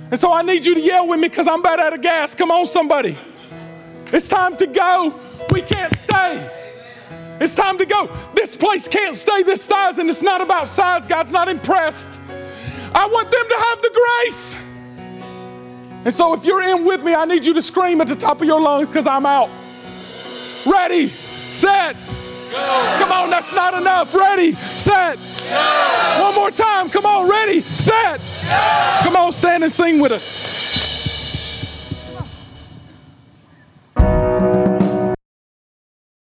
And 0.09 0.19
so 0.19 0.33
I 0.33 0.41
need 0.41 0.65
you 0.65 0.73
to 0.73 0.81
yell 0.81 1.07
with 1.07 1.19
me 1.19 1.29
because 1.29 1.47
I'm 1.47 1.59
about 1.59 1.79
out 1.79 1.93
of 1.93 2.01
gas. 2.01 2.33
Come 2.33 2.49
on, 2.49 2.65
somebody. 2.65 3.15
It's 4.07 4.27
time 4.27 4.57
to 4.57 4.65
go. 4.65 5.19
We 5.51 5.61
can't 5.61 5.95
stay. 5.95 6.49
It's 7.39 7.53
time 7.53 7.77
to 7.77 7.85
go. 7.85 8.09
This 8.33 8.57
place 8.57 8.87
can't 8.87 9.15
stay 9.15 9.43
this 9.43 9.63
size, 9.63 9.99
and 9.99 10.09
it's 10.09 10.23
not 10.23 10.41
about 10.41 10.67
size. 10.67 11.05
God's 11.05 11.31
not 11.31 11.47
impressed. 11.47 12.19
I 12.93 13.05
want 13.05 13.29
them 13.29 13.47
to 13.47 13.55
have 13.69 13.81
the 13.81 14.23
grace. 14.23 14.70
And 16.03 16.13
so 16.13 16.33
if 16.33 16.45
you're 16.45 16.61
in 16.61 16.85
with 16.85 17.03
me, 17.03 17.13
I 17.13 17.25
need 17.25 17.45
you 17.45 17.53
to 17.53 17.61
scream 17.61 18.01
at 18.01 18.07
the 18.07 18.15
top 18.15 18.41
of 18.41 18.47
your 18.47 18.59
lungs 18.59 18.87
because 18.87 19.05
I'm 19.05 19.25
out. 19.25 19.49
Ready, 20.65 21.09
set, 21.09 21.95
go. 22.51 22.95
Come 22.99 23.11
on, 23.11 23.29
that's 23.29 23.53
not 23.53 23.73
enough. 23.75 24.13
Ready, 24.13 24.53
set. 24.53 25.17
Go. 25.49 26.23
One 26.23 26.35
more 26.35 26.51
time. 26.51 26.89
Come 26.89 27.05
on, 27.05 27.29
ready, 27.29 27.61
set. 27.61 28.19
Go. 28.19 29.03
Come 29.03 29.15
on, 29.15 29.31
stand 29.31 29.63
and 29.63 29.71
sing 29.71 29.99
with 29.99 30.11
us. 30.11 30.80